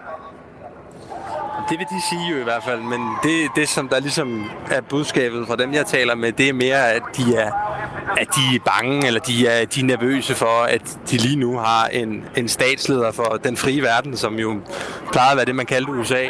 Det 1.69 1.79
vil 1.79 1.87
de 1.87 2.01
sige 2.09 2.31
jo 2.31 2.37
i 2.37 2.43
hvert 2.43 2.63
fald, 2.63 2.81
men 2.81 3.01
det, 3.23 3.49
det 3.55 3.69
som 3.69 3.87
der 3.87 3.99
ligesom 3.99 4.51
er 4.71 4.81
budskabet 4.81 5.47
fra 5.47 5.55
dem, 5.55 5.73
jeg 5.73 5.85
taler 5.85 6.15
med, 6.15 6.31
det 6.31 6.49
er 6.49 6.53
mere, 6.53 6.91
at 6.91 7.01
de 7.17 7.35
er, 7.35 7.51
at 8.17 8.27
de 8.35 8.55
er 8.55 8.59
bange, 8.65 9.07
eller 9.07 9.19
de 9.19 9.47
er, 9.47 9.65
de 9.65 9.79
er 9.79 9.85
nervøse 9.85 10.35
for, 10.35 10.63
at 10.69 10.97
de 11.11 11.17
lige 11.17 11.35
nu 11.35 11.57
har 11.57 11.87
en, 11.87 12.23
en 12.35 12.47
statsleder 12.47 13.11
for 13.11 13.39
den 13.43 13.57
frie 13.57 13.81
verden, 13.81 14.17
som 14.17 14.35
jo 14.39 14.59
plejer 15.11 15.31
at 15.31 15.37
være 15.37 15.45
det, 15.45 15.55
man 15.55 15.65
kaldte 15.65 15.91
USA, 15.91 16.23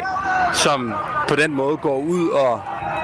som 0.52 0.92
på 1.28 1.34
den 1.36 1.54
måde 1.54 1.76
går 1.76 1.98
ud 1.98 2.28
og 2.28 2.60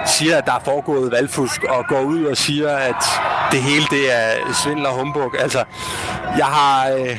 siger, 0.06 0.36
at 0.36 0.46
der 0.46 0.52
er 0.52 0.60
foregået 0.64 1.12
valgfusk, 1.12 1.64
og 1.64 1.84
går 1.88 2.00
ud 2.00 2.24
og 2.24 2.36
siger, 2.36 2.76
at 2.76 3.04
det 3.52 3.62
hele 3.62 3.84
det 3.90 4.14
er 4.14 4.52
svindel 4.64 4.86
og 4.86 4.94
humbug. 4.94 5.34
Altså, 5.38 5.64
jeg 6.38 6.46
har, 6.46 6.90
øh, 6.90 7.18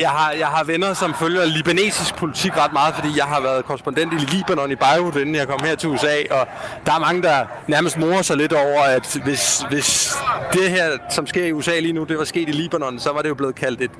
jeg, 0.00 0.10
har, 0.10 0.32
jeg 0.32 0.46
har 0.46 0.64
venner, 0.64 0.94
som 0.94 1.14
følger 1.14 1.44
libanesisk 1.44 2.16
politik 2.16 2.56
ret 2.56 2.72
meget, 2.72 2.94
fordi 2.94 3.08
jeg 3.16 3.24
har 3.24 3.40
været 3.40 3.64
korrespondent 3.64 4.12
i 4.12 4.16
Libanon 4.16 4.70
i 4.70 4.74
Beirut, 4.74 5.16
inden 5.16 5.34
jeg 5.34 5.48
kom 5.48 5.60
her 5.64 5.74
til 5.74 5.88
USA, 5.88 6.16
og 6.30 6.46
der 6.86 6.92
er 6.92 6.98
mange, 6.98 7.22
der 7.22 7.44
nærmest 7.66 7.98
morer 7.98 8.22
sig 8.22 8.36
lidt 8.36 8.52
over, 8.52 8.82
at 8.82 9.20
hvis, 9.24 9.64
hvis 9.70 10.16
det 10.52 10.70
her, 10.70 10.90
som 11.10 11.26
sker 11.26 11.44
i 11.44 11.52
USA 11.52 11.80
lige 11.80 11.92
nu, 11.92 12.04
det 12.04 12.18
var 12.18 12.24
sket 12.24 12.48
i 12.48 12.52
Libanon, 12.52 12.98
så 12.98 13.12
var 13.12 13.22
det 13.22 13.28
jo 13.28 13.34
blevet 13.34 13.54
kaldt 13.54 13.82
et, 13.82 13.90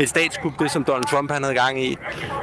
et 0.00 0.08
statskup, 0.08 0.52
det 0.58 0.70
som 0.70 0.84
Donald 0.84 1.04
Trump 1.04 1.30
han 1.30 1.42
havde 1.42 1.54
gang 1.54 1.84
i, 1.84 1.96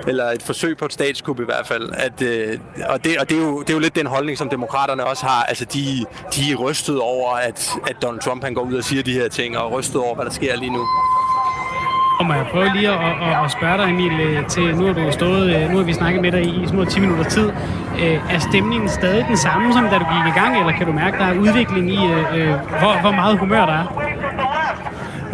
eller 0.07 0.31
et 0.31 0.43
forsøg 0.43 0.77
på 0.77 0.85
et 0.85 0.93
statskup 0.93 1.39
i 1.39 1.43
hvert 1.43 1.67
fald. 1.67 1.89
At, 1.93 2.21
øh, 2.21 2.59
og 2.89 3.03
det, 3.03 3.17
og 3.17 3.29
det, 3.29 3.37
er 3.37 3.41
jo, 3.41 3.61
det 3.61 3.69
er 3.69 3.73
jo 3.73 3.79
lidt 3.79 3.95
den 3.95 4.07
holdning, 4.07 4.37
som 4.37 4.49
demokraterne 4.49 4.96
også 5.03 5.25
har. 5.25 5.43
Altså, 5.43 5.65
de, 5.65 6.05
de 6.35 6.51
er 6.51 6.55
rystet 6.55 6.99
over, 6.99 7.31
at, 7.35 7.71
at 7.87 7.95
Donald 8.01 8.21
Trump 8.21 8.43
han 8.43 8.53
går 8.53 8.61
ud 8.61 8.73
og 8.73 8.83
siger 8.83 9.03
de 9.03 9.13
her 9.13 9.27
ting, 9.29 9.57
og 9.57 9.71
rystet 9.71 10.01
over, 10.01 10.15
hvad 10.15 10.25
der 10.25 10.31
sker 10.31 10.55
lige 10.55 10.73
nu. 10.73 10.87
Og 12.19 12.25
må 12.25 12.33
jeg 12.33 12.45
prøve 12.51 12.69
lige 12.73 12.89
at, 12.89 13.27
at, 13.27 13.45
at 13.45 13.51
spørge 13.51 13.77
dig, 13.77 13.89
Emil, 13.89 14.19
øh, 14.19 14.47
til 14.47 14.75
nu 14.75 14.85
har 14.85 14.93
du 14.93 15.11
stået, 15.11 15.55
øh, 15.55 15.69
nu 15.69 15.77
har 15.77 15.83
vi 15.83 15.93
snakket 15.93 16.21
med 16.21 16.31
dig 16.31 16.43
i, 16.43 16.63
i 16.63 16.67
små 16.67 16.85
10 16.85 16.99
minutter 16.99 17.23
tid. 17.23 17.51
Øh, 17.99 18.33
er 18.35 18.39
stemningen 18.39 18.89
stadig 18.89 19.25
den 19.27 19.37
samme, 19.37 19.73
som 19.73 19.83
da 19.83 19.97
du 19.97 20.05
gik 20.15 20.35
i 20.35 20.39
gang, 20.39 20.59
eller 20.59 20.73
kan 20.73 20.85
du 20.85 20.93
mærke, 20.93 21.17
der 21.17 21.25
er 21.25 21.39
udvikling 21.39 21.91
i, 21.91 21.97
hvor, 22.79 23.01
hvor 23.01 23.11
meget 23.11 23.39
humør 23.39 23.65
der 23.65 23.73
er? 23.73 24.07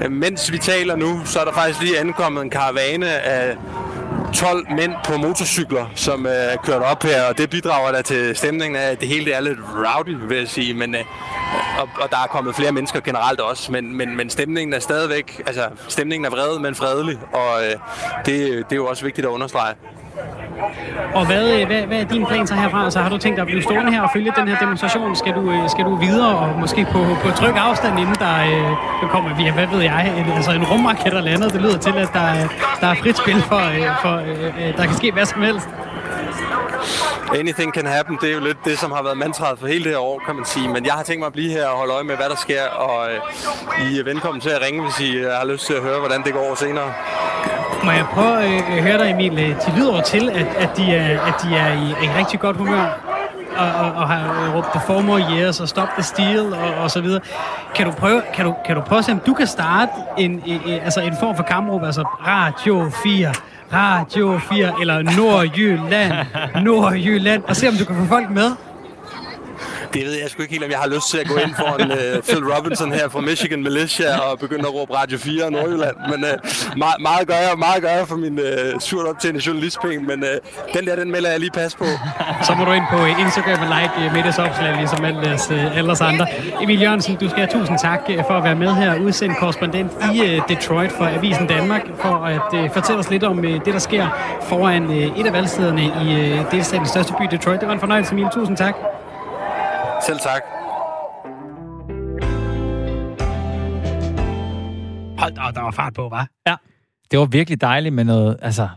Mens 0.09 0.51
vi 0.51 0.57
taler 0.57 0.95
nu, 0.95 1.21
så 1.25 1.39
er 1.39 1.45
der 1.45 1.53
faktisk 1.53 1.81
lige 1.81 1.99
ankommet 1.99 2.41
en 2.43 2.49
karavane 2.49 3.09
af 3.09 3.55
12 4.33 4.71
mænd 4.71 4.93
på 5.05 5.17
motorcykler, 5.17 5.85
som 5.95 6.25
øh, 6.25 6.31
er 6.31 6.57
kørt 6.57 6.81
op 6.81 7.03
her, 7.03 7.23
og 7.23 7.37
det 7.37 7.49
bidrager 7.49 7.91
da 7.91 8.01
til 8.01 8.35
stemningen 8.35 8.75
af, 8.75 8.91
at 8.91 8.99
det 8.99 9.07
hele 9.07 9.31
er 9.31 9.41
lidt 9.41 9.59
rowdy, 9.59 10.15
vil 10.27 10.37
jeg 10.37 10.47
sige. 10.47 10.73
Men, 10.73 10.95
øh, 10.95 11.01
og, 11.79 11.89
og 12.01 12.11
der 12.11 12.17
er 12.17 12.27
kommet 12.27 12.55
flere 12.55 12.71
mennesker 12.71 12.99
generelt 12.99 13.39
også, 13.39 13.71
men, 13.71 13.97
men, 13.97 14.17
men 14.17 14.29
stemningen 14.29 14.73
er 14.73 14.79
stadigvæk, 14.79 15.41
altså 15.47 15.69
stemningen 15.87 16.25
er 16.25 16.29
vred, 16.29 16.59
men 16.59 16.75
fredelig, 16.75 17.17
og 17.33 17.63
øh, 17.65 17.71
det, 18.25 18.65
det 18.69 18.71
er 18.71 18.75
jo 18.75 18.85
også 18.85 19.03
vigtigt 19.03 19.27
at 19.27 19.29
understrege. 19.29 19.75
Og 21.15 21.25
hvad, 21.25 21.45
øh, 21.55 21.67
hvad, 21.67 21.81
hvad 21.81 21.97
er 21.97 22.03
din 22.03 22.25
plan 22.25 22.47
så 22.47 22.53
herfra? 22.55 22.91
Så 22.91 22.99
har 22.99 23.09
du 23.09 23.17
tænkt 23.17 23.35
dig 23.37 23.41
at 23.41 23.47
blive 23.47 23.63
stående 23.63 23.91
her 23.91 24.01
og 24.01 24.09
følge 24.13 24.31
den 24.35 24.47
her 24.47 24.57
demonstration? 24.59 25.15
Skal 25.15 25.33
du, 25.33 25.51
øh, 25.51 25.69
skal 25.69 25.85
du 25.85 25.95
videre 25.95 26.37
og 26.37 26.59
måske 26.59 26.85
på, 26.91 27.01
på 27.23 27.31
tryg 27.31 27.55
afstand, 27.55 27.99
inden 27.99 28.15
der, 28.15 28.35
øh, 28.51 28.71
der 29.01 29.07
kommer, 29.07 29.35
via, 29.35 29.51
hvad 29.51 29.67
ved 29.67 29.81
jeg, 29.81 30.13
en, 30.17 30.33
altså 30.33 30.51
en 30.51 30.65
rumraket 30.65 31.05
eller 31.05 31.21
lander? 31.21 31.49
Det 31.49 31.61
lyder 31.61 31.77
til, 31.77 31.97
at 31.97 32.09
der, 32.13 32.27
der 32.81 32.87
er 32.87 32.95
frit 32.95 33.17
spil 33.17 33.41
for, 33.41 33.63
øh, 33.77 33.87
for 34.01 34.13
der 34.77 34.85
kan 34.85 34.95
ske 34.95 35.11
hvad 35.11 35.25
som 35.25 35.41
helst. 35.41 35.69
Anything 37.39 37.73
can 37.73 37.85
happen, 37.85 38.17
det 38.21 38.29
er 38.29 38.33
jo 38.33 38.39
lidt 38.39 38.57
det, 38.65 38.79
som 38.79 38.91
har 38.91 39.03
været 39.03 39.17
mantraet 39.17 39.59
for 39.59 39.67
hele 39.67 39.83
det 39.83 39.91
her 39.91 39.99
år, 39.99 40.21
kan 40.25 40.35
man 40.35 40.45
sige. 40.45 40.67
Men 40.67 40.85
jeg 40.85 40.93
har 40.93 41.03
tænkt 41.03 41.19
mig 41.19 41.27
at 41.27 41.33
blive 41.33 41.51
her 41.51 41.67
og 41.67 41.77
holde 41.77 41.93
øje 41.93 42.03
med, 42.03 42.15
hvad 42.15 42.29
der 42.29 42.35
sker, 42.35 42.65
og 42.65 43.11
øh, 43.11 43.19
I 43.91 43.99
er 43.99 44.03
velkommen 44.03 44.41
til 44.41 44.49
at 44.49 44.61
ringe, 44.61 44.83
hvis 44.83 44.99
I 44.99 45.17
har 45.39 45.45
lyst 45.45 45.65
til 45.65 45.73
at 45.73 45.81
høre, 45.81 45.99
hvordan 45.99 46.23
det 46.23 46.33
går 46.33 46.55
senere. 46.55 46.93
Må 47.83 47.91
jeg 47.91 48.05
prøve 48.13 48.37
øh, 48.37 48.71
at 48.71 48.77
øh, 48.77 48.83
høre 48.83 48.97
dig, 48.97 49.11
Emil? 49.11 49.39
Øh, 49.39 49.49
de 49.49 49.77
lyder 49.77 50.01
til, 50.01 50.29
at, 50.29 50.47
at, 50.59 50.77
de 50.77 50.95
er, 50.95 51.21
at 51.21 51.33
de 51.43 51.55
er 51.55 51.73
i 51.73 52.05
en 52.05 52.17
rigtig 52.17 52.39
godt 52.39 52.57
humør 52.57 52.99
og, 53.57 53.65
og, 53.65 53.91
og 53.91 54.07
har 54.09 54.43
øh, 54.43 54.55
råbt 54.55 54.67
The 54.71 54.81
Four 54.87 55.01
More 55.01 55.21
Years 55.21 55.59
og 55.59 55.69
Stop 55.69 55.87
the 55.93 56.03
Steal 56.03 56.53
og, 56.53 56.83
og 56.83 56.91
så 56.91 57.01
videre. 57.01 57.21
Kan 57.75 57.85
du 57.85 57.91
prøve, 57.91 58.21
kan 58.33 58.45
du, 58.45 58.55
kan 58.65 58.75
du 58.75 58.81
prøve 58.81 58.99
at 58.99 59.05
se, 59.05 59.11
om 59.11 59.19
du 59.19 59.33
kan 59.33 59.47
starte 59.47 59.91
en, 60.17 60.43
en, 60.45 60.61
altså 60.65 61.01
en 61.01 61.13
form 61.19 61.35
for 61.35 61.43
kampråb, 61.43 61.83
altså 61.83 62.01
Radio 62.27 62.91
4, 63.03 63.33
Radio 63.73 64.39
4 64.49 64.73
eller 64.81 65.01
Nordjylland, 65.17 66.13
Nordjylland, 66.63 67.43
og 67.47 67.55
se 67.55 67.67
om 67.67 67.73
du 67.73 67.85
kan 67.85 67.95
få 67.95 68.05
folk 68.05 68.29
med? 68.29 68.51
Det 69.93 70.05
ved 70.05 70.13
jeg 70.21 70.29
sgu 70.29 70.41
ikke 70.41 70.53
helt, 70.53 70.63
om 70.63 70.71
jeg 70.71 70.79
har 70.79 70.89
lyst 70.95 71.09
til 71.11 71.17
at 71.17 71.27
gå 71.27 71.35
ind 71.45 71.53
for 71.55 71.71
en 71.83 71.91
uh, 71.91 71.97
øh, 71.97 72.21
Phil 72.29 72.43
Robinson 72.53 72.91
her 72.91 73.09
fra 73.09 73.21
Michigan 73.21 73.63
Militia 73.63 74.19
og 74.19 74.39
begynde 74.39 74.65
at 74.67 74.73
råbe 74.73 74.93
Radio 74.95 75.17
4 75.17 75.45
og 75.45 75.51
Nordjylland. 75.51 75.95
Men 76.11 76.19
øh, 76.25 76.33
uh, 76.33 76.77
meget, 76.77 76.95
meget, 77.01 77.27
gør 77.27 77.39
jeg, 77.45 77.53
meget 77.57 77.81
gør 77.81 77.89
jeg 77.89 78.07
for 78.07 78.15
min 78.15 78.39
uh, 78.39 78.79
surt 78.79 79.05
optjente 79.05 79.41
journalistpenge, 79.47 80.03
men 80.05 80.23
uh, 80.23 80.29
den 80.75 80.85
der, 80.87 80.95
den 80.95 81.11
melder 81.11 81.29
jeg 81.29 81.39
lige 81.39 81.51
pas 81.51 81.75
på. 81.75 81.85
Så 82.47 82.55
må 82.57 82.65
du 82.65 82.71
ind 82.71 82.83
på 82.91 82.99
Instagram 83.23 83.59
og 83.65 83.69
like 83.77 83.93
uh, 84.07 84.13
Midtes 84.13 84.39
opslag, 84.39 84.75
ligesom 84.77 85.05
ellers, 85.05 85.49
uh, 85.51 85.77
ellers 85.77 86.01
andre. 86.01 86.25
Emil 86.61 86.81
Jørgensen, 86.81 87.15
du 87.15 87.29
skal 87.29 87.39
have 87.45 87.59
tusind 87.59 87.79
tak 87.79 87.99
for 88.27 88.33
at 88.33 88.43
være 88.43 88.55
med 88.55 88.71
her, 88.73 88.99
udsendt 88.99 89.37
korrespondent 89.37 89.91
i 90.13 90.21
uh, 90.21 90.41
Detroit 90.49 90.91
for 90.91 91.05
Avisen 91.05 91.47
Danmark, 91.47 91.81
for 91.99 92.15
at 92.35 92.49
uh, 92.53 92.73
fortælle 92.73 92.99
os 92.99 93.09
lidt 93.09 93.23
om 93.23 93.37
uh, 93.37 93.45
det, 93.45 93.65
der 93.65 93.79
sker 93.79 94.07
foran 94.49 94.83
uh, 94.85 95.19
et 95.19 95.25
af 95.25 95.33
valgstederne 95.33 95.83
i 95.83 96.37
uh, 96.39 96.51
delstatens 96.51 96.89
største 96.89 97.13
by, 97.19 97.23
Detroit. 97.31 97.59
Det 97.59 97.67
var 97.67 97.73
en 97.73 97.79
fornøjelse, 97.79 98.13
Emil. 98.13 98.27
Tusind 98.33 98.57
tak. 98.57 99.02
Selv 100.07 100.19
tak. 100.19 100.43
Hold 105.19 105.35
da, 105.35 105.41
der 105.55 105.61
var 105.61 105.71
fart 105.71 105.93
på, 105.93 106.09
var. 106.09 106.27
Ja. 106.47 106.55
Det 107.11 107.19
var 107.19 107.25
virkelig 107.25 107.61
dejligt 107.61 107.95
med 107.95 108.03
noget, 108.03 108.37
altså, 108.41 108.69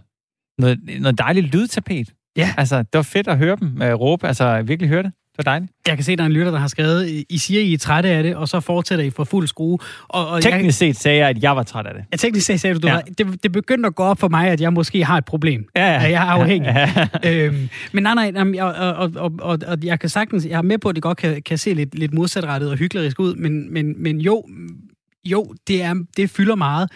noget, 0.59 0.81
noget 1.01 1.19
dejligt 1.19 1.47
lydtapet. 1.47 2.15
Ja. 2.37 2.55
Altså, 2.59 2.79
det 2.79 2.95
var 2.95 3.03
fedt 3.03 3.29
at 3.29 3.39
høre 3.39 3.57
dem 3.57 3.83
uh, 3.83 4.01
råbe, 4.01 4.27
altså 4.27 4.63
virkelig 4.63 4.89
høre 4.89 5.03
det. 5.03 5.13
Det 5.37 5.47
var 5.47 5.53
dejligt. 5.53 5.73
Jeg 5.87 5.97
kan 5.97 6.05
se, 6.05 6.17
der 6.17 6.23
er 6.23 6.27
en 6.27 6.33
lytter, 6.33 6.53
der 6.53 6.59
har 6.59 6.69
skrevet, 6.69 7.25
I 7.29 7.39
siger, 7.39 7.61
I 7.61 7.73
er 7.73 7.79
trætte 7.79 8.09
af 8.09 8.23
det, 8.23 8.37
og 8.37 8.49
så 8.49 8.61
fortsætter 8.61 9.05
I 9.05 9.11
for 9.11 9.25
fuld 9.25 9.47
skrue. 9.47 9.79
Og, 10.09 10.29
og 10.29 10.43
teknisk 10.43 10.65
jeg, 10.65 10.95
set 10.95 11.03
sagde 11.03 11.19
jeg, 11.19 11.29
at 11.29 11.43
jeg 11.43 11.57
var 11.57 11.63
træt 11.63 11.87
af 11.87 11.95
det. 11.95 12.05
Ja, 12.13 12.17
teknisk 12.17 12.47
set 12.47 12.61
sagde 12.61 12.75
du, 12.75 12.81
du 12.81 12.87
ja. 12.87 12.95
var, 12.95 13.01
det, 13.01 13.43
det 13.43 13.53
begyndte 13.53 13.87
at 13.87 13.95
gå 13.95 14.03
op 14.03 14.19
for 14.19 14.29
mig, 14.29 14.49
at 14.49 14.61
jeg 14.61 14.73
måske 14.73 15.05
har 15.05 15.19
et 15.19 15.25
problem. 15.25 15.69
Ja, 15.77 15.93
ja. 15.93 16.05
At 16.05 16.11
jeg 16.11 16.27
er 16.27 16.31
afhængig. 16.31 16.73
Ja, 16.77 17.09
ja. 17.25 17.45
øhm, 17.45 17.69
men 17.93 18.03
nej, 18.03 18.31
nej, 18.31 18.61
og, 18.61 18.73
og, 18.73 19.13
og, 19.17 19.33
og, 19.39 19.59
og 19.67 19.79
jeg 19.83 20.01
kan 20.01 20.09
sagtens, 20.09 20.47
jeg 20.47 20.59
er 20.59 20.63
med 20.63 20.79
på, 20.79 20.89
at 20.89 20.95
det 20.95 21.03
godt 21.03 21.19
kan, 21.19 21.43
kan 21.43 21.59
se 21.59 21.75
lidt, 21.75 21.99
lidt 21.99 22.15
modsatrettet 22.15 22.71
og 22.71 22.77
hyklerisk 22.77 23.21
ud, 23.21 23.35
men, 23.35 23.73
men, 23.73 24.03
men 24.03 24.21
jo, 24.21 24.45
jo 25.25 25.55
det, 25.69 25.83
er, 25.83 25.95
det 26.17 26.31
fylder 26.31 26.55
meget. 26.55 26.91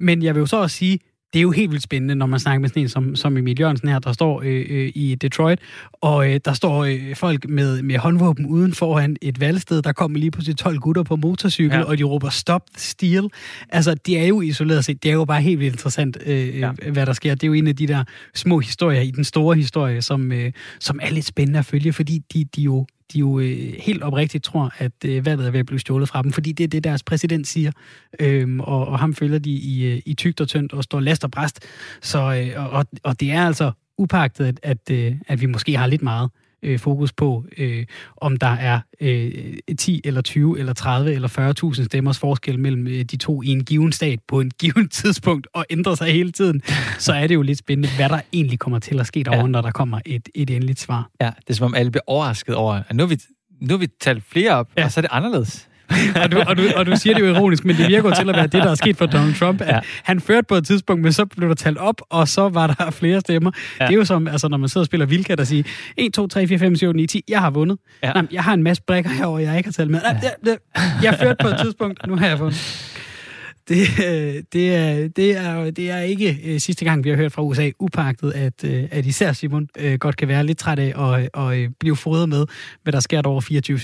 Men 0.00 0.22
jeg 0.22 0.34
vil 0.34 0.40
jo 0.40 0.46
så 0.46 0.56
også 0.56 0.76
sige, 0.76 0.98
det 1.32 1.38
er 1.38 1.42
jo 1.42 1.50
helt 1.50 1.70
vildt 1.70 1.82
spændende, 1.82 2.14
når 2.14 2.26
man 2.26 2.40
snakker 2.40 2.60
med 2.60 2.68
sådan 2.68 2.82
en 2.82 2.88
som, 2.88 3.16
som 3.16 3.36
Emil 3.36 3.60
Jørgensen 3.60 3.88
her, 3.88 3.98
der 3.98 4.12
står 4.12 4.42
øh, 4.44 4.66
øh, 4.70 4.92
i 4.94 5.14
Detroit, 5.14 5.58
og 5.92 6.30
øh, 6.30 6.40
der 6.44 6.52
står 6.52 6.84
øh, 6.84 7.16
folk 7.16 7.48
med, 7.48 7.82
med 7.82 7.98
håndvåben 7.98 8.46
uden 8.46 8.74
foran 8.74 9.16
et 9.22 9.40
valgsted, 9.40 9.82
der 9.82 9.92
kommer 9.92 10.18
lige 10.18 10.30
pludselig 10.30 10.56
12 10.56 10.78
gutter 10.78 11.02
på 11.02 11.16
motorcykel, 11.16 11.78
ja. 11.78 11.84
og 11.84 11.98
de 11.98 12.02
råber 12.02 12.28
stop 12.28 12.62
steal. 12.76 13.28
Altså, 13.68 13.94
det 13.94 14.18
er 14.18 14.26
jo 14.26 14.40
isoleret 14.40 14.84
set, 14.84 15.02
det 15.02 15.08
er 15.08 15.14
jo 15.14 15.24
bare 15.24 15.42
helt 15.42 15.60
vildt 15.60 15.74
interessant, 15.74 16.18
øh, 16.26 16.58
ja. 16.58 16.72
hvad 16.92 17.06
der 17.06 17.12
sker. 17.12 17.34
Det 17.34 17.42
er 17.42 17.48
jo 17.48 17.54
en 17.54 17.66
af 17.66 17.76
de 17.76 17.86
der 17.86 18.04
små 18.34 18.58
historier 18.58 19.00
i 19.00 19.10
den 19.10 19.24
store 19.24 19.56
historie, 19.56 20.02
som, 20.02 20.32
øh, 20.32 20.52
som 20.80 20.98
er 21.02 21.10
lidt 21.10 21.26
spændende 21.26 21.58
at 21.58 21.64
følge, 21.64 21.92
fordi 21.92 22.22
de, 22.34 22.44
de 22.44 22.62
jo 22.62 22.86
de 23.12 23.18
jo 23.18 23.38
øh, 23.38 23.74
helt 23.78 24.02
oprigtigt 24.02 24.44
tror, 24.44 24.72
at 24.78 24.92
øh, 25.04 25.26
valget 25.26 25.46
er 25.46 25.50
ved 25.50 25.60
at 25.60 25.66
blive 25.66 25.80
stjålet 25.80 26.08
fra 26.08 26.22
dem, 26.22 26.32
fordi 26.32 26.52
det 26.52 26.64
er 26.64 26.68
det, 26.68 26.84
deres 26.84 27.02
præsident 27.02 27.46
siger. 27.46 27.72
Øhm, 28.20 28.60
og, 28.60 28.88
og 28.88 28.98
ham 28.98 29.14
følger 29.14 29.38
de 29.38 29.50
i, 29.50 29.84
øh, 29.84 30.02
i 30.06 30.14
tygt 30.14 30.40
og 30.40 30.48
tyndt 30.48 30.72
og 30.72 30.84
står 30.84 31.00
last 31.00 31.24
og 31.24 31.30
bræst. 31.30 31.60
Så, 32.00 32.18
øh, 32.18 32.74
og, 32.74 32.86
og 33.02 33.20
det 33.20 33.30
er 33.30 33.46
altså 33.46 33.72
upagtet, 33.98 34.46
at, 34.46 34.60
at, 34.62 34.90
øh, 34.90 35.14
at 35.28 35.40
vi 35.40 35.46
måske 35.46 35.76
har 35.76 35.86
lidt 35.86 36.02
meget 36.02 36.30
øh, 36.62 36.78
fokus 36.78 37.12
på, 37.12 37.44
øh, 37.58 37.86
om 38.16 38.36
der 38.36 38.46
er 38.46 38.80
øh, 39.00 39.54
10 39.78 40.00
eller 40.04 40.20
20 40.20 40.58
eller 40.58 40.72
30 40.72 41.12
eller 41.12 41.74
40.000 41.78 41.84
stemmers 41.84 42.18
forskel 42.18 42.58
mellem 42.58 42.86
øh, 42.86 43.04
de 43.04 43.16
to 43.16 43.42
i 43.42 43.48
en 43.48 43.64
given 43.64 43.92
stat 43.92 44.18
på 44.28 44.40
en 44.40 44.50
given 44.60 44.88
tidspunkt 44.88 45.46
og 45.54 45.66
ændrer 45.70 45.94
sig 45.94 46.12
hele 46.12 46.32
tiden, 46.32 46.62
så 46.98 47.12
er 47.12 47.26
det 47.26 47.34
jo 47.34 47.42
lidt 47.42 47.58
spændende, 47.58 47.88
hvad 47.96 48.08
der 48.08 48.20
egentlig 48.32 48.58
kommer 48.58 48.78
til 48.78 49.00
at 49.00 49.06
ske 49.06 49.24
derovre, 49.24 49.40
ja. 49.40 49.46
når 49.46 49.60
der 49.60 49.70
kommer 49.70 50.00
et, 50.06 50.28
et 50.34 50.50
endeligt 50.50 50.80
svar. 50.80 51.10
Ja, 51.20 51.26
det 51.26 51.50
er 51.50 51.54
som 51.54 51.64
om 51.64 51.74
alle 51.74 51.90
bliver 51.90 52.04
overrasket 52.06 52.54
over, 52.54 52.82
at 52.88 52.96
nu 52.96 53.02
har 53.02 53.08
vi, 53.08 53.20
nu 53.60 53.74
har 53.74 53.78
vi 53.78 53.88
talt 54.00 54.24
flere 54.24 54.54
op, 54.54 54.68
ja. 54.76 54.84
og 54.84 54.92
så 54.92 55.00
er 55.00 55.02
det 55.02 55.10
anderledes 55.12 55.69
og, 56.22 56.32
du, 56.32 56.42
og, 56.46 56.56
du, 56.56 56.62
og 56.76 56.86
du 56.86 56.96
siger 56.96 57.14
det 57.14 57.22
jo 57.22 57.34
ironisk, 57.34 57.64
men 57.64 57.76
det 57.76 57.88
virker 57.88 58.10
til 58.10 58.28
at 58.28 58.36
være 58.36 58.46
det, 58.46 58.52
der 58.52 58.70
er 58.70 58.74
sket 58.74 58.96
for 58.96 59.06
Donald 59.06 59.34
Trump. 59.34 59.60
At 59.60 59.68
ja. 59.68 59.80
Han 60.02 60.20
førte 60.20 60.46
på 60.48 60.54
et 60.54 60.66
tidspunkt, 60.66 61.02
men 61.02 61.12
så 61.12 61.26
blev 61.26 61.48
der 61.48 61.54
talt 61.54 61.78
op, 61.78 62.02
og 62.10 62.28
så 62.28 62.48
var 62.48 62.66
der 62.66 62.90
flere 63.00 63.20
stemmer. 63.20 63.50
Ja. 63.80 63.84
Det 63.84 63.92
er 63.92 63.96
jo 63.96 64.04
som, 64.04 64.28
altså, 64.28 64.48
når 64.48 64.56
man 64.56 64.68
sidder 64.68 64.82
og 64.82 64.86
spiller 64.86 65.06
vildkat 65.06 65.40
og 65.40 65.46
siger, 65.46 65.62
1, 65.96 66.12
2, 66.12 66.26
3, 66.26 66.46
4, 66.46 66.58
5, 66.58 66.76
7, 66.76 66.86
8, 66.86 66.96
9, 66.96 67.06
10, 67.06 67.24
jeg 67.28 67.40
har 67.40 67.50
vundet. 67.50 67.78
Ja. 68.02 68.12
Nej, 68.12 68.26
jeg 68.32 68.44
har 68.44 68.54
en 68.54 68.62
masse 68.62 68.82
brækker 68.86 69.10
herovre, 69.10 69.42
jeg 69.42 69.56
ikke 69.56 69.66
har 69.66 69.72
talt 69.72 69.90
med. 69.90 70.00
Ja. 70.22 70.30
Jeg, 70.46 70.56
jeg 71.02 71.14
førte 71.20 71.36
på 71.40 71.48
et 71.48 71.56
tidspunkt, 71.60 72.06
nu 72.06 72.16
har 72.16 72.26
jeg 72.26 72.40
vundet. 72.40 72.96
Det, 73.70 73.88
øh, 74.06 74.42
det, 74.52 74.74
er, 74.74 75.08
det, 75.08 75.36
er, 75.36 75.70
det 75.70 75.90
er 75.90 76.00
ikke 76.00 76.38
øh, 76.44 76.60
sidste 76.60 76.84
gang, 76.84 77.04
vi 77.04 77.08
har 77.08 77.16
hørt 77.16 77.32
fra 77.32 77.42
USA, 77.42 77.70
upagtet, 77.78 78.32
at, 78.32 78.64
øh, 78.64 78.88
at 78.90 79.06
især 79.06 79.32
Simon 79.32 79.68
godt 79.98 80.16
kan 80.16 80.28
være 80.28 80.46
lidt 80.46 80.58
træt 80.58 80.78
af 80.78 81.14
at, 81.14 81.42
at, 81.48 81.74
blive 81.80 81.96
fodret 81.96 82.28
med, 82.28 82.46
hvad 82.82 82.92
der 82.92 83.00
sker 83.00 83.22
over 83.22 83.40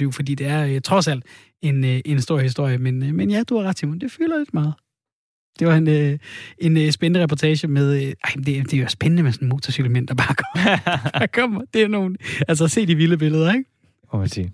24-7, 0.09 0.11
fordi 0.11 0.35
det 0.35 0.47
er 0.47 0.81
trods 0.81 1.09
alt 1.09 1.25
en, 1.63 1.85
en 1.85 2.21
stor 2.21 2.39
historie. 2.39 2.79
Men, 2.79 3.17
men 3.17 3.31
ja, 3.31 3.43
du 3.43 3.57
har 3.57 3.65
ret, 3.69 3.79
Simon. 3.79 3.99
Det 3.99 4.13
fylder 4.13 4.39
lidt 4.39 4.55
meget. 4.55 4.75
Det 5.59 5.67
var 5.67 5.75
en, 5.75 5.89
øh, 5.89 6.19
en 6.59 6.77
øh, 6.77 6.91
spændende 6.91 7.23
reportage 7.23 7.69
med... 7.69 7.97
Øh, 7.97 8.03
ej, 8.03 8.33
det, 8.37 8.47
det 8.47 8.73
er 8.75 8.79
jo 8.79 8.89
spændende 8.89 9.23
med 9.23 9.33
sådan 9.33 9.47
en 9.47 9.49
motorcykelmænd, 9.49 10.09
der 10.09 10.15
bare 10.15 10.35
kommer. 10.35 10.77
der 11.21 11.27
kommer. 11.27 11.61
Det 11.75 11.83
er 11.83 11.89
nogle... 11.89 12.17
Altså, 12.49 12.69
se 12.69 12.87
de 12.87 12.95
vilde 12.95 13.19
billeder, 13.19 13.53
ikke? 13.53 13.65
Må 14.13 14.19
man 14.19 14.29
sige. 14.29 14.53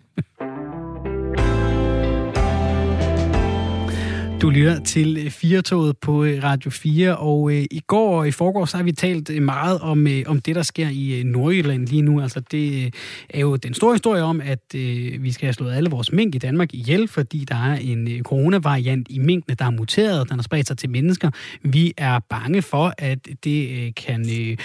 Du 4.43 4.51
lytter 4.51 4.81
til 4.81 5.19
øh, 5.25 5.31
Firetoget 5.31 5.99
på 5.99 6.25
øh, 6.25 6.43
Radio 6.43 6.71
4, 6.71 7.17
og 7.17 7.53
øh, 7.53 7.65
i 7.71 7.81
går 7.87 8.19
og 8.19 8.29
i 8.29 8.31
forgår 8.31 8.65
så 8.65 8.77
har 8.77 8.85
vi 8.85 8.93
talt 8.93 9.31
øh, 9.31 9.43
meget 9.43 9.81
om, 9.81 10.07
øh, 10.07 10.23
om 10.27 10.41
det, 10.41 10.57
der 10.57 10.63
sker 10.63 10.89
i 10.89 11.21
øh, 11.21 11.25
Nordjylland 11.25 11.87
lige 11.87 12.03
nu. 12.03 12.21
Altså 12.21 12.41
det 12.41 12.85
øh, 12.85 12.91
er 13.31 13.41
jo 13.41 13.57
den 13.57 13.75
store 13.75 13.95
historie 13.95 14.23
om, 14.23 14.41
at 14.41 14.75
øh, 14.75 15.23
vi 15.23 15.33
skal 15.33 15.47
have 15.47 15.53
slået 15.53 15.75
alle 15.75 15.91
vores 15.91 16.13
mink 16.13 16.35
i 16.35 16.39
Danmark 16.39 16.75
ihjel, 16.75 17.09
fordi 17.09 17.45
der 17.45 17.55
er 17.55 17.75
en 17.75 18.09
øh, 18.09 18.23
coronavariant 18.23 19.07
i 19.11 19.19
minkene, 19.19 19.57
der 19.59 19.65
er 19.65 19.71
muteret, 19.71 20.29
den 20.29 20.39
har 20.39 20.43
spredt 20.43 20.67
sig 20.67 20.79
til 20.79 20.91
mennesker. 20.91 21.31
Vi 21.63 21.95
er 21.97 22.19
bange 22.19 22.63
for, 22.63 22.95
at 22.99 23.19
det 23.45 23.71
øh, 23.71 23.93
kan 23.97 24.27
øh 24.31 24.57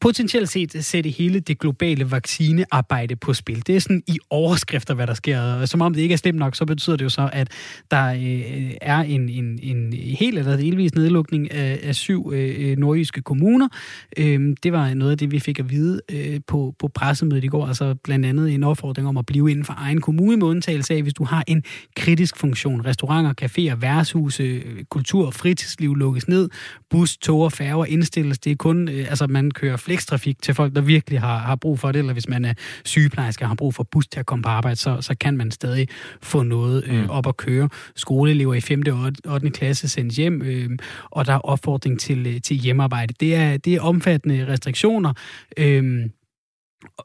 potentielt 0.00 0.48
set 0.48 0.84
sætte 0.84 1.10
hele 1.10 1.40
det 1.40 1.58
globale 1.58 2.10
vaccinearbejde 2.10 3.16
på 3.16 3.34
spil. 3.34 3.66
Det 3.66 3.76
er 3.76 3.80
sådan 3.80 4.02
i 4.06 4.18
overskrifter, 4.30 4.94
hvad 4.94 5.06
der 5.06 5.14
sker. 5.14 5.66
Som 5.66 5.82
om 5.82 5.94
det 5.94 6.02
ikke 6.02 6.12
er 6.12 6.16
slemt 6.16 6.38
nok, 6.38 6.56
så 6.56 6.66
betyder 6.66 6.96
det 6.96 7.04
jo 7.04 7.08
så, 7.08 7.30
at 7.32 7.48
der 7.90 8.12
øh, 8.12 8.70
er 8.80 9.07
en, 9.08 9.28
en, 9.28 9.58
en 9.62 9.92
helt 9.92 10.38
eller 10.38 10.56
delvis 10.56 10.94
nedlukning 10.94 11.50
af, 11.50 11.80
af 11.82 11.94
syv 11.94 12.32
øh, 12.34 12.78
nordjyske 12.78 13.22
kommuner. 13.22 13.68
Øh, 14.16 14.56
det 14.62 14.72
var 14.72 14.94
noget 14.94 15.12
af 15.12 15.18
det, 15.18 15.30
vi 15.30 15.38
fik 15.38 15.58
at 15.58 15.70
vide 15.70 16.00
øh, 16.12 16.40
på, 16.46 16.74
på 16.78 16.88
pressemødet 16.88 17.44
i 17.44 17.46
går. 17.46 17.66
Altså 17.66 17.94
blandt 17.94 18.26
andet 18.26 18.54
en 18.54 18.64
opfordring 18.64 19.08
om 19.08 19.16
at 19.16 19.26
blive 19.26 19.50
inden 19.50 19.64
for 19.64 19.74
egen 19.76 20.00
kommune 20.00 20.36
med 20.36 20.46
undtagelse 20.46 20.94
af, 20.94 21.02
hvis 21.02 21.14
du 21.14 21.24
har 21.24 21.44
en 21.46 21.62
kritisk 21.96 22.36
funktion. 22.36 22.86
Restauranter, 22.86 23.32
caféer, 23.42 23.74
værtshuse, 23.74 24.62
kultur 24.90 25.26
og 25.26 25.34
fritidsliv 25.34 25.94
lukkes 25.94 26.28
ned. 26.28 26.50
Bus, 26.90 27.16
tog 27.16 27.40
og 27.40 27.52
færger 27.52 27.84
indstilles. 27.84 28.38
Det 28.38 28.52
er 28.52 28.56
kun, 28.56 28.88
øh, 28.88 29.06
altså 29.10 29.26
man 29.26 29.50
kører 29.50 29.76
flekstrafik 29.76 30.42
til 30.42 30.54
folk, 30.54 30.74
der 30.74 30.80
virkelig 30.80 31.20
har, 31.20 31.38
har 31.38 31.56
brug 31.56 31.78
for 31.78 31.92
det, 31.92 31.98
eller 31.98 32.12
hvis 32.12 32.28
man 32.28 32.44
er 32.44 32.54
sygeplejerske 32.84 33.44
og 33.44 33.48
har 33.48 33.54
brug 33.54 33.74
for 33.74 33.82
bus 33.82 34.06
til 34.06 34.20
at 34.20 34.26
komme 34.26 34.42
på 34.42 34.48
arbejde, 34.48 34.76
så, 34.76 35.00
så 35.00 35.14
kan 35.20 35.36
man 35.36 35.50
stadig 35.50 35.88
få 36.22 36.42
noget 36.42 36.84
øh, 36.86 37.02
mm. 37.02 37.10
op 37.10 37.26
at 37.26 37.36
køre. 37.36 37.68
Skoleelever 37.96 38.54
i 38.54 38.60
5. 38.60 38.82
og 38.92 38.97
8. 39.28 39.50
klasse 39.50 39.88
sendes 39.88 40.16
hjem, 40.16 40.42
øh, 40.42 40.70
og 41.10 41.26
der 41.26 41.32
er 41.32 41.38
opfordring 41.38 42.00
til, 42.00 42.26
øh, 42.26 42.40
til 42.40 42.56
hjemmearbejde. 42.56 43.14
Det 43.20 43.34
er, 43.34 43.56
det 43.56 43.74
er 43.74 43.80
omfattende 43.80 44.46
restriktioner. 44.46 45.12
Øh, 45.56 46.08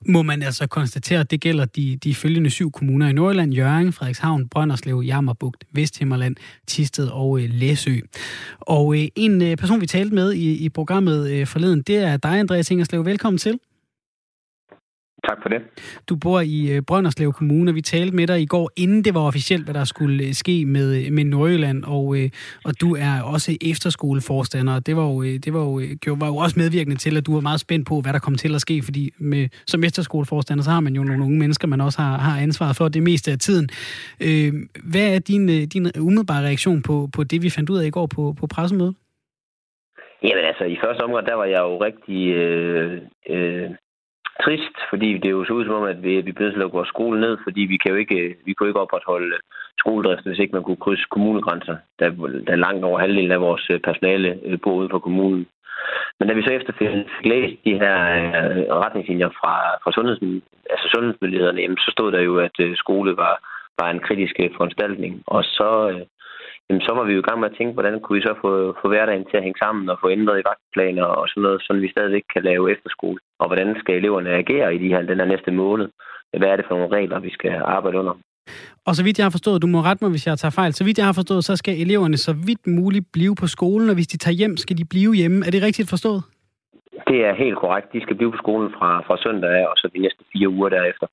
må 0.07 0.21
man 0.21 0.41
altså 0.43 0.67
konstatere, 0.67 1.19
at 1.19 1.31
det 1.31 1.41
gælder 1.41 1.65
de, 1.65 1.97
de 2.03 2.15
følgende 2.15 2.49
syv 2.49 2.71
kommuner 2.71 3.07
i 3.07 3.13
Nordjylland, 3.13 3.53
Jørgen, 3.53 3.93
Frederikshavn, 3.93 4.49
Brønderslev, 4.49 5.01
Jammerbugt, 5.05 5.63
Vesthimmerland, 5.71 6.35
Tisted 6.67 7.07
og 7.07 7.39
øh, 7.39 7.49
Læsø. 7.49 7.97
Og 8.59 8.95
øh, 8.95 9.07
en 9.15 9.41
øh, 9.41 9.57
person, 9.57 9.81
vi 9.81 9.87
talte 9.87 10.15
med 10.15 10.33
i, 10.33 10.65
i 10.65 10.69
programmet 10.69 11.29
øh, 11.29 11.47
forleden, 11.47 11.81
det 11.81 11.97
er 11.97 12.17
dig, 12.17 12.39
Andreas 12.39 12.71
Ingerslev. 12.71 13.05
Velkommen 13.05 13.37
til. 13.37 13.59
Tak 15.27 15.41
for 15.41 15.49
det. 15.49 15.61
Du 16.09 16.15
bor 16.15 16.39
i 16.41 16.71
øh, 16.75 16.81
Brønderslev 16.81 17.33
Kommune, 17.33 17.71
og 17.71 17.75
vi 17.75 17.81
talte 17.81 18.15
med 18.15 18.27
dig 18.27 18.41
i 18.41 18.45
går, 18.45 18.71
inden 18.77 19.03
det 19.03 19.13
var 19.13 19.21
officielt, 19.21 19.63
hvad 19.63 19.73
der 19.73 19.83
skulle 19.83 20.23
øh, 20.23 20.33
ske 20.33 20.65
med, 20.65 21.11
med 21.11 21.23
Nordjylland, 21.23 21.83
og, 21.83 22.17
øh, 22.17 22.29
og 22.65 22.81
du 22.81 22.95
er 22.95 23.21
også 23.33 23.57
efterskoleforstander, 23.71 24.75
og 24.75 24.87
det 24.87 24.95
var, 24.95 25.03
jo, 25.03 25.23
det 25.23 25.53
var, 25.53 25.59
jo, 26.07 26.15
var 26.19 26.27
jo 26.27 26.35
også 26.35 26.59
medvirkende 26.59 26.97
til, 26.97 27.17
at 27.17 27.25
du 27.25 27.33
var 27.33 27.41
meget 27.41 27.59
spændt 27.59 27.87
på, 27.87 28.01
hvad 28.01 28.13
der 28.13 28.19
kom 28.19 28.35
til 28.35 28.55
at 28.55 28.61
ske, 28.61 28.81
fordi 28.83 29.11
med, 29.17 29.49
som 29.67 29.83
efterskoleforstander, 29.83 30.63
så 30.63 30.71
har 30.71 30.79
man 30.79 30.95
jo 30.95 31.03
nogle 31.03 31.23
unge 31.23 31.39
mennesker, 31.39 31.67
man 31.67 31.81
også 31.81 32.01
har, 32.01 32.17
har 32.17 32.41
ansvaret 32.41 32.75
for 32.75 32.87
det 32.87 33.03
meste 33.03 33.31
af 33.31 33.39
tiden. 33.39 33.69
hvad 34.91 35.15
er 35.15 35.19
din, 35.19 35.69
din 35.69 35.91
umiddelbare 35.99 36.45
reaktion 36.45 36.81
på, 36.81 37.09
på 37.15 37.23
det, 37.23 37.43
vi 37.43 37.49
fandt 37.49 37.69
ud 37.69 37.77
af 37.77 37.85
i 37.85 37.89
går 37.89 38.07
på, 38.15 38.35
på 38.39 38.47
pressemødet? 38.47 38.95
Jamen 40.23 40.45
altså, 40.45 40.63
i 40.63 40.77
første 40.83 41.01
omgang, 41.01 41.25
der 41.25 41.33
var 41.33 41.45
jeg 41.45 41.59
jo 41.59 41.83
rigtig 41.83 42.29
øh, 42.29 43.01
øh, 43.29 43.69
trist, 44.41 44.75
fordi 44.89 45.17
det 45.17 45.31
jo 45.31 45.45
så 45.45 45.53
ud 45.53 45.65
som 45.65 45.75
om, 45.75 45.83
at 45.83 46.03
vi, 46.03 46.21
vi 46.21 46.31
bliver 46.31 46.45
nødt 46.45 46.53
til 46.53 46.59
at 46.59 46.63
lukke 46.63 46.79
vores 46.79 46.93
skole 46.95 47.21
ned, 47.21 47.37
fordi 47.43 47.61
vi 47.61 47.77
kan 47.77 47.91
jo 47.91 47.97
ikke, 47.97 48.19
øh, 48.19 48.35
vi 48.45 48.53
kunne 48.53 48.69
ikke 48.69 48.79
opretholde 48.79 49.35
øh, 49.35 49.41
skoledrift, 49.79 50.25
hvis 50.25 50.39
ikke 50.39 50.55
man 50.55 50.63
kunne 50.63 50.83
krydse 50.85 51.05
kommunegrænser, 51.11 51.75
da, 51.99 52.05
da 52.47 52.55
langt 52.55 52.83
over 52.83 52.99
halvdelen 52.99 53.31
af 53.31 53.41
vores 53.41 53.65
øh, 53.69 53.79
personale 53.79 54.59
bor 54.63 54.73
uden 54.73 54.89
for 54.89 54.99
kommunen. 54.99 55.47
Men 56.19 56.27
da 56.27 56.33
vi 56.33 56.43
så 56.43 56.51
efterfølgende 56.51 57.09
fik 57.17 57.25
læst 57.31 57.55
de 57.65 57.73
her 57.83 57.97
retningslinjer 58.83 59.29
fra, 59.29 59.53
fra 59.83 59.91
sundheds, 59.91 60.19
altså 60.69 60.87
sundhedsmyndighederne, 60.93 61.61
jamen, 61.61 61.77
så 61.77 61.89
stod 61.91 62.11
der 62.11 62.21
jo, 62.21 62.37
at 62.37 62.57
skole 62.75 63.17
var, 63.17 63.35
var 63.79 63.89
en 63.91 63.99
kritisk 63.99 64.35
foranstaltning. 64.57 65.23
Og 65.27 65.43
så, 65.43 65.69
jamen, 66.73 66.87
så 66.87 66.93
var 66.97 67.05
vi 67.05 67.13
jo 67.13 67.23
i 67.23 67.27
gang 67.29 67.39
med 67.39 67.49
at 67.49 67.57
tænke, 67.57 67.73
hvordan 67.73 67.99
kunne 67.99 68.17
vi 68.17 68.27
så 68.27 68.33
få, 68.43 68.51
få 68.81 68.87
hverdagen 68.87 69.25
til 69.25 69.37
at 69.37 69.45
hænge 69.45 69.61
sammen 69.63 69.89
og 69.89 69.97
få 70.01 70.07
ændret 70.17 70.39
i 70.39 70.47
vagtplaner 70.49 71.05
og 71.19 71.25
sådan 71.27 71.43
noget, 71.43 71.61
så 71.61 71.73
vi 71.73 71.93
stadigvæk 71.95 72.25
kan 72.33 72.43
lave 72.43 72.71
efterskole. 72.73 73.19
Og 73.41 73.47
hvordan 73.47 73.69
skal 73.81 73.95
eleverne 73.95 74.29
agere 74.41 74.75
i 74.75 74.77
de 74.83 74.91
her, 74.93 75.01
den 75.01 75.19
her 75.21 75.31
næste 75.33 75.51
måned? 75.51 75.87
Hvad 76.39 76.49
er 76.49 76.55
det 76.55 76.65
for 76.67 76.75
nogle 76.75 76.95
regler, 76.97 77.19
vi 77.19 77.31
skal 77.37 77.53
arbejde 77.65 77.99
under? 78.01 78.15
Og 78.87 78.95
så 78.95 79.03
vidt 79.03 79.17
jeg 79.17 79.25
har 79.25 79.35
forstået, 79.37 79.61
du 79.61 79.67
må 79.67 79.79
rette 79.81 80.03
mig, 80.03 80.11
hvis 80.11 80.27
jeg 80.27 80.37
tager 80.37 80.57
fejl, 80.61 80.73
så 80.73 80.83
vidt 80.83 80.97
jeg 80.97 81.05
har 81.05 81.17
forstået, 81.21 81.43
så 81.43 81.55
skal 81.55 81.75
eleverne 81.85 82.17
så 82.17 82.33
vidt 82.47 82.67
muligt 82.67 83.05
blive 83.13 83.35
på 83.41 83.47
skolen, 83.47 83.89
og 83.89 83.95
hvis 83.95 84.11
de 84.13 84.17
tager 84.17 84.39
hjem, 84.41 84.57
skal 84.57 84.77
de 84.77 84.85
blive 84.93 85.13
hjemme. 85.21 85.37
Er 85.47 85.51
det 85.51 85.61
rigtigt 85.63 85.89
forstået? 85.89 86.21
Det 87.09 87.19
er 87.29 87.33
helt 87.43 87.57
korrekt. 87.63 87.93
De 87.93 88.01
skal 88.01 88.15
blive 88.15 88.31
på 88.31 88.37
skolen 88.43 88.69
fra, 88.77 88.89
fra 89.07 89.15
søndag 89.25 89.67
og 89.69 89.75
så 89.77 89.85
de 89.95 89.99
næste 89.99 90.23
fire 90.33 90.49
uger 90.49 90.69
derefter. 90.69 91.07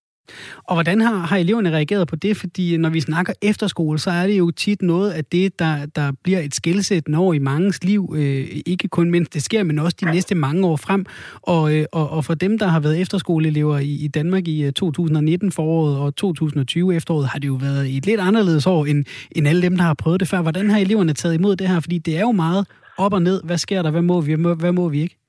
Og 0.65 0.77
hvordan 0.77 1.01
har, 1.01 1.17
har 1.17 1.37
eleverne 1.37 1.71
reageret 1.71 2.09
på 2.09 2.17
det? 2.17 2.37
Fordi 2.37 2.77
når 2.77 2.89
vi 2.89 3.01
snakker 3.01 3.33
efterskole, 3.43 3.99
så 3.99 4.11
er 4.11 4.27
det 4.27 4.39
jo 4.39 4.51
tit 4.51 4.83
noget 4.83 5.11
af 5.11 5.25
det, 5.25 5.59
der, 5.59 5.87
der 5.87 6.13
bliver 6.23 6.41
et 6.41 6.55
skældsættende 6.55 7.19
år 7.19 7.33
i 7.33 7.39
mangens 7.39 7.85
liv. 7.85 8.15
Øh, 8.17 8.47
ikke 8.67 8.89
kun 8.89 9.11
mens 9.11 9.29
det 9.29 9.43
sker, 9.43 9.63
men 9.63 9.79
også 9.79 9.97
de 10.01 10.13
næste 10.13 10.35
mange 10.35 10.67
år 10.67 10.77
frem. 10.77 11.07
Og, 11.43 11.75
øh, 11.75 11.85
og, 11.93 12.11
og 12.11 12.25
for 12.25 12.35
dem, 12.35 12.59
der 12.59 12.67
har 12.67 12.81
været 12.81 13.01
efterskoleelever 13.01 13.79
i, 13.79 13.91
i 13.91 14.09
Danmark 14.09 14.49
i 14.49 14.71
2019 14.71 15.47
øh, 15.47 15.53
foråret 15.53 15.99
og 15.99 16.17
2020 16.17 16.95
efteråret, 16.95 17.29
har 17.29 17.39
det 17.39 17.49
jo 17.49 17.55
været 17.55 17.97
et 17.97 18.07
lidt 18.07 18.21
anderledes 18.21 18.67
år 18.67 18.87
end, 18.87 19.05
end 19.33 19.49
alle 19.49 19.63
dem, 19.63 19.77
der 19.77 19.85
har 19.85 19.95
prøvet 19.95 20.21
det 20.21 20.29
før. 20.29 20.43
Hvordan 20.43 20.71
har 20.71 20.79
eleverne 20.79 21.13
taget 21.13 21.35
imod 21.35 21.57
det 21.57 21.69
her? 21.69 21.81
Fordi 21.81 21.99
det 21.99 22.17
er 22.17 22.21
jo 22.21 22.33
meget 22.33 22.67
op 22.99 23.13
og 23.13 23.23
ned. 23.23 23.41
Hvad 23.45 23.59
sker 23.59 23.83
der? 23.83 23.91
Hvad 23.91 24.03
må 24.03 24.21
vi? 24.21 24.35
Hvad 24.35 24.73
må 24.73 24.89
vi 24.89 25.03
ikke? 25.03 25.20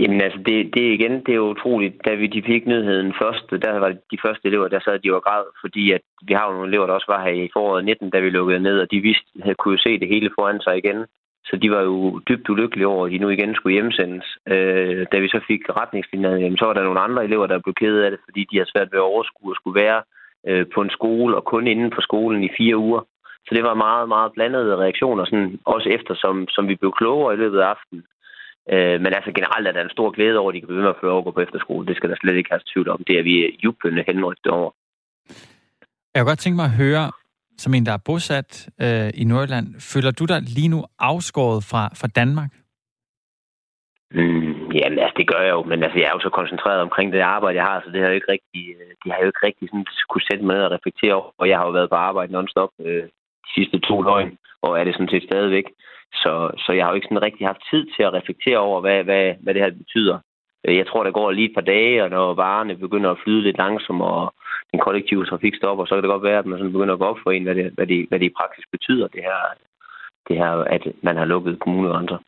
Jamen 0.00 0.20
altså, 0.20 0.40
det, 0.46 0.74
det 0.74 0.84
igen, 0.96 1.14
det 1.26 1.34
er 1.34 1.50
utroligt. 1.52 1.94
Da 2.06 2.14
vi 2.14 2.26
de 2.26 2.42
fik 2.42 2.66
nyheden 2.66 3.14
først, 3.22 3.44
der 3.50 3.78
var 3.78 3.88
de 4.12 4.18
første 4.24 4.48
elever, 4.48 4.68
der 4.68 4.80
sad 4.80 4.98
de 4.98 5.12
var 5.12 5.20
græd, 5.20 5.44
fordi 5.60 5.92
at 5.92 6.00
vi 6.28 6.32
har 6.34 6.46
jo 6.46 6.52
nogle 6.52 6.68
elever, 6.68 6.86
der 6.86 6.94
også 6.94 7.10
var 7.14 7.24
her 7.24 7.32
i 7.32 7.50
foråret 7.52 7.84
19, 7.84 8.10
da 8.10 8.18
vi 8.20 8.30
lukkede 8.30 8.60
ned, 8.60 8.80
og 8.80 8.90
de 8.90 9.00
vidste, 9.00 9.28
at 9.44 9.56
kunne 9.56 9.74
jo 9.76 9.82
se 9.86 10.00
det 10.00 10.08
hele 10.08 10.30
foran 10.38 10.60
sig 10.60 10.78
igen. 10.78 11.06
Så 11.44 11.56
de 11.56 11.70
var 11.70 11.82
jo 11.82 12.18
dybt 12.28 12.48
ulykkelige 12.48 12.86
over, 12.86 13.06
at 13.06 13.12
de 13.12 13.18
nu 13.18 13.28
igen 13.28 13.54
skulle 13.54 13.72
hjemsendes. 13.72 14.26
Øh, 14.46 15.06
da 15.12 15.18
vi 15.18 15.28
så 15.28 15.40
fik 15.46 15.62
retningslinjerne, 15.80 16.40
jamen, 16.40 16.58
så 16.58 16.64
var 16.66 16.72
der 16.74 16.84
nogle 16.84 17.00
andre 17.00 17.24
elever, 17.24 17.46
der 17.46 17.58
blev 17.64 17.74
ked 17.74 17.98
af 17.98 18.10
det, 18.10 18.20
fordi 18.24 18.46
de 18.50 18.58
har 18.58 18.66
svært 18.72 18.92
ved 18.92 18.98
at 18.98 19.10
overskue 19.12 19.50
at 19.52 19.56
skulle 19.56 19.80
være 19.82 20.02
øh, 20.48 20.66
på 20.74 20.80
en 20.82 20.90
skole 20.90 21.36
og 21.36 21.44
kun 21.44 21.66
inden 21.66 21.92
for 21.94 22.02
skolen 22.02 22.44
i 22.44 22.50
fire 22.58 22.76
uger. 22.76 23.00
Så 23.46 23.54
det 23.54 23.64
var 23.64 23.74
meget, 23.74 24.08
meget 24.08 24.32
blandede 24.32 24.76
reaktioner, 24.76 25.24
sådan, 25.24 25.58
også 25.64 25.88
efter 25.88 26.14
som, 26.14 26.48
som 26.48 26.68
vi 26.68 26.74
blev 26.74 26.92
klogere 26.92 27.34
i 27.34 27.36
løbet 27.36 27.58
af 27.58 27.66
aftenen. 27.66 28.04
Øh, 28.72 29.00
men 29.00 29.10
altså 29.18 29.30
generelt 29.38 29.68
er 29.68 29.72
der 29.72 29.82
en 29.84 29.96
stor 29.96 30.10
glæde 30.10 30.38
over, 30.38 30.50
at 30.50 30.54
de 30.54 30.60
kan 30.60 30.68
blive 30.68 30.82
med 30.82 30.94
at 30.94 31.00
føre 31.00 31.12
over 31.12 31.30
på 31.32 31.40
efterskole. 31.40 31.86
Det 31.86 31.96
skal 31.96 32.10
der 32.10 32.16
slet 32.20 32.36
ikke 32.36 32.50
have 32.50 32.60
tvivl 32.72 32.88
om. 32.88 33.04
Det 33.06 33.18
er 33.18 33.22
vi 33.22 33.58
jublende 33.64 34.04
henrygtet 34.06 34.52
over. 34.52 34.70
Jeg 36.14 36.20
kunne 36.20 36.30
godt 36.30 36.38
tænke 36.38 36.56
mig 36.56 36.64
at 36.64 36.78
høre, 36.84 37.12
som 37.58 37.74
en, 37.74 37.86
der 37.86 37.92
er 37.92 38.04
bosat 38.06 38.68
øh, 38.84 39.10
i 39.14 39.24
Nordjylland, 39.24 39.66
føler 39.92 40.10
du 40.10 40.24
dig 40.24 40.40
lige 40.42 40.68
nu 40.68 40.84
afskåret 40.98 41.64
fra, 41.70 41.82
fra 42.00 42.08
Danmark? 42.08 42.50
Mm, 44.10 44.58
Jamen, 44.74 44.98
altså, 45.04 45.16
det 45.20 45.26
gør 45.32 45.42
jeg 45.46 45.52
jo, 45.56 45.62
men 45.70 45.78
altså, 45.84 45.98
jeg 45.98 46.08
er 46.08 46.16
jo 46.16 46.26
så 46.26 46.32
koncentreret 46.40 46.80
omkring 46.80 47.12
det 47.12 47.20
arbejde, 47.20 47.58
jeg 47.58 47.66
har, 47.70 47.80
så 47.80 47.90
det 47.90 48.00
har 48.00 48.08
jo 48.08 48.18
ikke 48.18 48.32
rigtig, 48.34 48.62
det 49.02 49.12
har 49.12 49.20
jo 49.20 49.30
ikke 49.32 49.46
rigtig 49.48 49.68
sådan, 49.68 49.86
kunne 50.10 50.28
sætte 50.28 50.44
mig 50.44 50.54
ned 50.56 50.64
og 50.64 50.74
reflektere 50.76 51.14
over, 51.14 51.30
og 51.40 51.48
jeg 51.48 51.56
har 51.58 51.64
jo 51.66 51.72
været 51.78 51.90
på 51.90 51.98
arbejde 52.08 52.32
non-stop 52.32 52.72
øh, 52.86 53.04
de 53.44 53.50
sidste 53.56 53.78
to 53.88 53.96
døgn, 54.08 54.38
og 54.62 54.70
er 54.80 54.84
det 54.84 54.94
sådan 54.94 55.12
set 55.12 55.28
stadigvæk. 55.30 55.66
Så, 56.12 56.50
så 56.58 56.72
jeg 56.72 56.84
har 56.84 56.90
jo 56.90 56.94
ikke 56.94 57.06
sådan 57.10 57.22
rigtig 57.22 57.46
haft 57.46 57.62
tid 57.70 57.86
til 57.94 58.02
at 58.02 58.12
reflektere 58.12 58.58
over, 58.58 58.80
hvad, 58.80 59.04
hvad, 59.04 59.34
hvad 59.40 59.54
det 59.54 59.62
her 59.62 59.70
betyder. 59.70 60.18
Øh, 60.64 60.76
jeg 60.76 60.86
tror, 60.86 61.02
der 61.04 61.10
går 61.10 61.30
lige 61.30 61.48
et 61.48 61.54
par 61.54 61.70
dage, 61.74 62.04
og 62.04 62.10
når 62.10 62.34
varerne 62.34 62.76
begynder 62.76 63.10
at 63.10 63.20
flyde 63.24 63.42
lidt 63.42 63.58
langsomt, 63.58 64.02
og 64.02 64.34
den 64.72 64.80
kollektive 64.80 65.24
trafik 65.24 65.54
stopper, 65.56 65.84
så 65.84 65.94
kan 65.94 66.02
det 66.02 66.14
godt 66.14 66.28
være, 66.28 66.38
at 66.38 66.46
man 66.46 66.58
sådan 66.58 66.72
begynder 66.72 66.94
at 66.94 67.00
gå 67.00 67.06
op 67.06 67.16
for 67.22 67.30
en, 67.30 67.44
hvad 67.44 67.54
det, 67.54 67.72
hvad 67.74 67.86
det, 67.86 68.06
hvad 68.08 68.18
det 68.18 68.26
i 68.26 68.36
praksis 68.40 68.64
betyder, 68.72 69.06
det 69.08 69.22
her, 69.28 69.38
det 70.28 70.36
her, 70.36 70.50
at 70.50 70.82
man 71.02 71.16
har 71.16 71.24
lukket 71.24 71.60
kommunegrænser. 71.60 72.18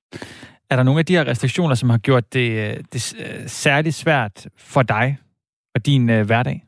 Er 0.70 0.76
der 0.76 0.82
nogle 0.82 0.98
af 0.98 1.06
de 1.06 1.16
her 1.16 1.26
restriktioner, 1.26 1.74
som 1.74 1.90
har 1.90 1.98
gjort 1.98 2.34
det, 2.34 2.50
øh, 2.50 2.76
det 2.92 3.14
øh, 3.20 3.46
særligt 3.46 3.94
svært 3.94 4.46
for 4.58 4.82
dig 4.82 5.18
og 5.74 5.86
din 5.86 6.10
uh, 6.10 6.26
hverdag? 6.26 6.62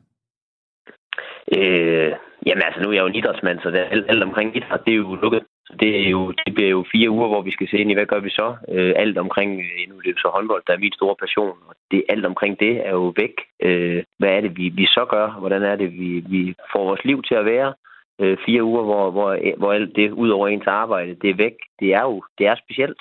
Øh, 1.57 2.11
jamen 2.45 2.63
altså, 2.63 2.81
nu 2.81 2.89
er 2.89 2.93
jeg 2.93 3.01
jo 3.01 3.07
en 3.07 3.15
idrætsmand, 3.15 3.59
så 3.59 3.71
det 3.71 3.79
er 3.79 3.89
alt, 3.93 4.05
alt 4.09 4.23
omkring 4.23 4.57
idræt, 4.57 4.85
det 4.85 4.91
er 4.93 4.97
jo 4.97 5.15
lukket. 5.15 5.43
Så 5.67 5.73
det, 5.79 6.05
er 6.05 6.09
jo, 6.09 6.31
det 6.31 6.53
bliver 6.55 6.69
jo 6.69 6.85
fire 6.91 7.09
uger, 7.09 7.27
hvor 7.27 7.41
vi 7.41 7.51
skal 7.51 7.67
se 7.69 7.77
ind 7.77 7.91
i, 7.91 7.93
hvad 7.93 8.05
gør 8.05 8.19
vi 8.19 8.29
så? 8.29 8.55
Øh, 8.69 8.93
alt 8.95 9.17
omkring, 9.17 9.51
nu 9.89 9.95
er 9.95 10.13
så 10.17 10.29
håndbold, 10.35 10.63
der 10.67 10.73
er 10.73 10.77
min 10.77 10.93
store 10.93 11.15
passion, 11.15 11.57
og 11.67 11.75
det, 11.91 12.03
alt 12.09 12.25
omkring 12.25 12.59
det 12.59 12.87
er 12.87 12.91
jo 12.91 13.13
væk. 13.17 13.35
Øh, 13.61 14.03
hvad 14.19 14.29
er 14.29 14.41
det, 14.41 14.57
vi, 14.57 14.69
vi 14.69 14.85
så 14.85 15.05
gør? 15.09 15.27
Hvordan 15.29 15.63
er 15.63 15.75
det, 15.75 15.91
vi, 15.91 16.23
vi 16.29 16.55
får 16.71 16.83
vores 16.85 17.05
liv 17.05 17.23
til 17.23 17.35
at 17.35 17.45
være? 17.45 17.73
Øh, 18.21 18.37
fire 18.45 18.63
uger, 18.63 18.83
hvor, 18.83 19.11
hvor, 19.11 19.57
hvor 19.57 19.73
alt 19.73 19.95
det, 19.95 20.11
ud 20.11 20.29
over 20.29 20.47
ens 20.47 20.67
arbejde, 20.67 21.15
det 21.21 21.29
er 21.29 21.35
væk. 21.45 21.55
Det 21.79 21.93
er 21.93 22.01
jo 22.01 22.23
det 22.37 22.47
er 22.47 22.55
specielt. 22.55 22.99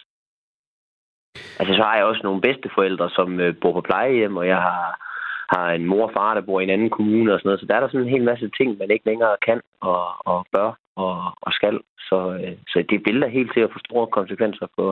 Altså, 1.58 1.74
så 1.74 1.82
har 1.82 1.96
jeg 1.96 2.04
også 2.04 2.20
nogle 2.24 2.40
bedsteforældre, 2.40 3.10
som 3.10 3.40
øh, 3.40 3.54
bor 3.60 3.72
på 3.72 3.80
plejehjem, 3.80 4.36
og 4.36 4.46
jeg 4.46 4.56
har, 4.56 4.82
har 5.52 5.66
en 5.70 5.86
mor 5.90 6.06
og 6.08 6.12
far, 6.16 6.34
der 6.34 6.40
bor 6.48 6.60
i 6.60 6.64
en 6.64 6.74
anden 6.76 6.90
kommune 6.90 7.32
og 7.32 7.38
sådan 7.38 7.48
noget. 7.48 7.60
Så 7.60 7.66
der 7.66 7.74
er 7.74 7.80
der 7.80 7.88
sådan 7.88 8.06
en 8.06 8.14
hel 8.14 8.24
masse 8.30 8.50
ting, 8.58 8.68
man 8.78 8.90
ikke 8.90 9.06
længere 9.10 9.36
kan 9.46 9.60
og, 9.80 10.02
og 10.32 10.46
bør 10.52 10.70
og, 10.96 11.16
og 11.46 11.52
skal. 11.58 11.76
Så, 12.08 12.18
øh, 12.42 12.56
så 12.68 12.84
det 12.90 13.02
billeder 13.06 13.28
helt 13.28 13.50
til 13.54 13.60
at 13.60 13.72
få 13.72 13.78
store 13.86 14.06
konsekvenser 14.18 14.66
for, 14.76 14.90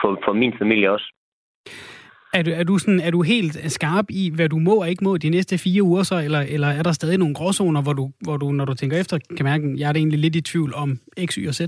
for, 0.00 0.10
for 0.24 0.32
min 0.32 0.54
familie 0.60 0.90
også. 0.90 1.08
Er 2.34 2.42
du, 2.42 2.50
er, 2.50 2.64
du 2.64 2.78
sådan, 2.78 3.00
er 3.00 3.10
du 3.10 3.22
helt 3.22 3.72
skarp 3.72 4.06
i, 4.10 4.32
hvad 4.34 4.48
du 4.48 4.58
må 4.58 4.74
og 4.80 4.90
ikke 4.90 5.04
må 5.04 5.16
de 5.16 5.30
næste 5.30 5.58
fire 5.58 5.82
uger 5.82 6.02
så, 6.02 6.16
eller, 6.24 6.40
eller 6.40 6.68
er 6.68 6.82
der 6.82 6.92
stadig 6.92 7.18
nogle 7.18 7.34
gråzoner, 7.34 7.82
hvor 7.82 7.92
du, 7.92 8.10
hvor 8.20 8.36
du, 8.36 8.52
når 8.52 8.64
du 8.64 8.74
tænker 8.74 9.00
efter, 9.00 9.18
kan 9.36 9.44
mærke, 9.44 9.64
at 9.64 9.78
jeg 9.80 9.88
er 9.88 9.94
egentlig 9.94 10.18
lidt 10.18 10.36
i 10.36 10.40
tvivl 10.40 10.74
om 10.74 10.98
X, 11.26 11.34
Y 11.34 11.48
og 11.48 11.54
Z? 11.54 11.60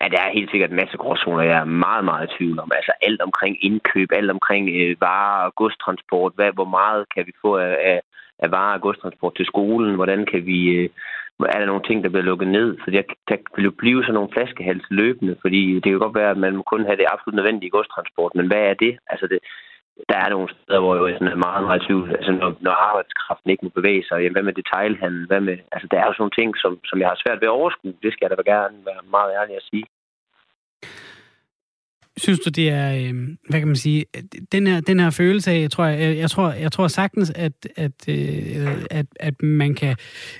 Ja, 0.00 0.08
der 0.08 0.20
er 0.20 0.36
helt 0.38 0.50
sikkert 0.50 0.70
en 0.70 0.76
masse 0.82 0.96
gråzoner, 0.96 1.42
jeg 1.42 1.58
er 1.58 1.64
meget, 1.64 2.04
meget 2.04 2.30
i 2.30 2.34
tvivl 2.36 2.58
om. 2.58 2.70
Altså 2.74 2.92
alt 3.02 3.20
omkring 3.20 3.64
indkøb, 3.64 4.08
alt 4.12 4.30
omkring 4.30 4.64
øh, 4.68 4.96
varer 5.00 5.46
og 5.46 5.54
godstransport. 5.54 6.32
Hvad, 6.34 6.52
hvor 6.52 6.70
meget 6.78 7.04
kan 7.14 7.26
vi 7.26 7.32
få 7.42 7.56
af, 7.56 7.76
af, 7.90 8.00
af 8.38 8.50
varer 8.50 8.74
og 8.74 8.80
godstransport 8.80 9.34
til 9.36 9.46
skolen? 9.46 9.94
Hvordan 9.94 10.26
kan 10.26 10.46
vi... 10.46 10.58
Øh, 10.68 10.88
er 11.54 11.58
der 11.58 11.66
nogle 11.66 11.86
ting, 11.86 12.04
der 12.04 12.10
bliver 12.10 12.30
lukket 12.30 12.48
ned? 12.48 12.78
Så 12.84 12.90
der, 12.90 13.02
der 13.28 13.36
vil 13.56 13.64
jo 13.64 13.70
blive 13.70 14.02
sådan 14.02 14.14
nogle 14.14 14.32
flaskehals 14.32 14.86
løbende, 14.90 15.36
fordi 15.40 15.74
det 15.74 15.88
kan 15.90 15.98
godt 15.98 16.14
være, 16.20 16.30
at 16.30 16.36
man 16.36 16.62
kun 16.72 16.84
have 16.84 16.96
det 16.96 17.06
absolut 17.12 17.36
nødvendige 17.36 17.70
godstransport. 17.70 18.32
Men 18.34 18.46
hvad 18.46 18.62
er 18.70 18.74
det? 18.74 18.98
Altså 19.12 19.26
det, 19.26 19.38
der 20.10 20.18
er 20.24 20.28
nogle 20.28 20.48
steder, 20.54 20.80
hvor 20.80 21.06
jeg 21.06 21.16
er 21.16 21.44
meget, 21.46 21.64
meget 21.68 21.82
tvivl. 21.86 22.10
Altså, 22.18 22.32
når, 22.32 22.50
når 22.66 22.74
arbejdskraften 22.88 23.50
ikke 23.50 23.64
må 23.64 23.70
bevæge 23.78 24.04
sig, 24.08 24.16
jamen, 24.18 24.36
hvad 24.36 24.46
med 24.48 24.58
detailhandel? 24.60 25.26
Hvad 25.26 25.40
med, 25.40 25.56
altså, 25.72 25.86
der 25.90 25.96
er 25.98 26.06
jo 26.06 26.12
sådan 26.12 26.22
nogle 26.24 26.38
ting, 26.38 26.50
som, 26.62 26.72
som 26.88 26.98
jeg 27.00 27.08
har 27.08 27.18
svært 27.22 27.40
ved 27.40 27.48
at 27.48 27.58
overskue. 27.60 27.94
Det 28.02 28.12
skal 28.12 28.24
jeg 28.24 28.30
da 28.30 28.50
gerne 28.54 28.76
være 28.90 29.02
meget 29.16 29.30
ærlig 29.38 29.56
at 29.56 29.68
sige. 29.70 29.84
Synes 32.16 32.40
du, 32.40 32.50
det 32.50 32.68
er, 32.70 32.88
øh, 33.00 33.14
hvad 33.48 33.58
kan 33.60 33.68
man 33.68 33.76
sige, 33.76 34.04
den 34.52 34.66
her, 34.66 34.80
den 34.80 35.00
her 35.00 35.10
følelse 35.10 35.50
af, 35.50 35.60
jeg 35.60 35.70
tror, 35.70 35.84
jeg, 35.84 36.16
jeg 36.16 36.30
tror, 36.30 36.52
jeg 36.52 36.72
tror 36.72 36.88
sagtens, 36.88 37.30
at, 37.30 37.52
at, 37.76 38.08
øh, 38.08 38.84
at, 38.90 39.06
at 39.20 39.42
man 39.42 39.74
kan 39.74 39.96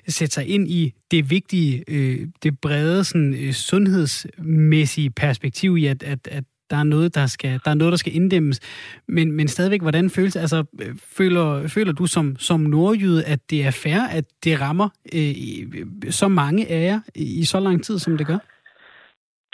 sætte 0.09 0.35
sig 0.35 0.49
ind 0.49 0.69
i 0.69 0.95
det 1.11 1.31
vigtige, 1.31 1.85
øh, 1.89 2.27
det 2.43 2.61
brede 2.61 3.05
sådan, 3.05 3.35
øh, 3.35 3.53
sundhedsmæssige 3.53 5.11
perspektiv 5.11 5.77
i, 5.77 5.87
at, 5.87 6.03
at, 6.03 6.29
at 6.31 6.45
der 6.71 6.77
er 6.77 6.85
noget, 6.85 7.15
der 7.15 7.27
skal, 7.27 7.61
der 7.65 7.71
er 7.71 7.75
noget, 7.75 7.93
der 7.93 7.97
skal 7.97 8.15
inddæmmes. 8.15 8.61
Men, 9.09 9.33
men 9.33 9.49
stadigvæk, 9.49 9.83
hvordan 9.83 10.11
føles 10.11 10.37
altså, 10.37 10.65
øh, 10.83 10.95
føler, 11.19 11.69
føler 11.69 11.93
du 11.93 12.07
som, 12.07 12.37
som 12.37 12.61
nordjyde, 12.61 13.25
at 13.25 13.41
det 13.51 13.67
er 13.67 13.71
fair, 13.71 14.01
at 14.19 14.25
det 14.45 14.61
rammer 14.61 14.89
øh, 15.15 15.31
øh 15.75 16.11
så 16.11 16.29
mange 16.29 16.71
af 16.71 16.83
jer 16.91 17.01
i 17.15 17.45
så 17.45 17.61
lang 17.61 17.85
tid, 17.85 17.99
som 17.99 18.17
det 18.19 18.27
gør? 18.27 18.39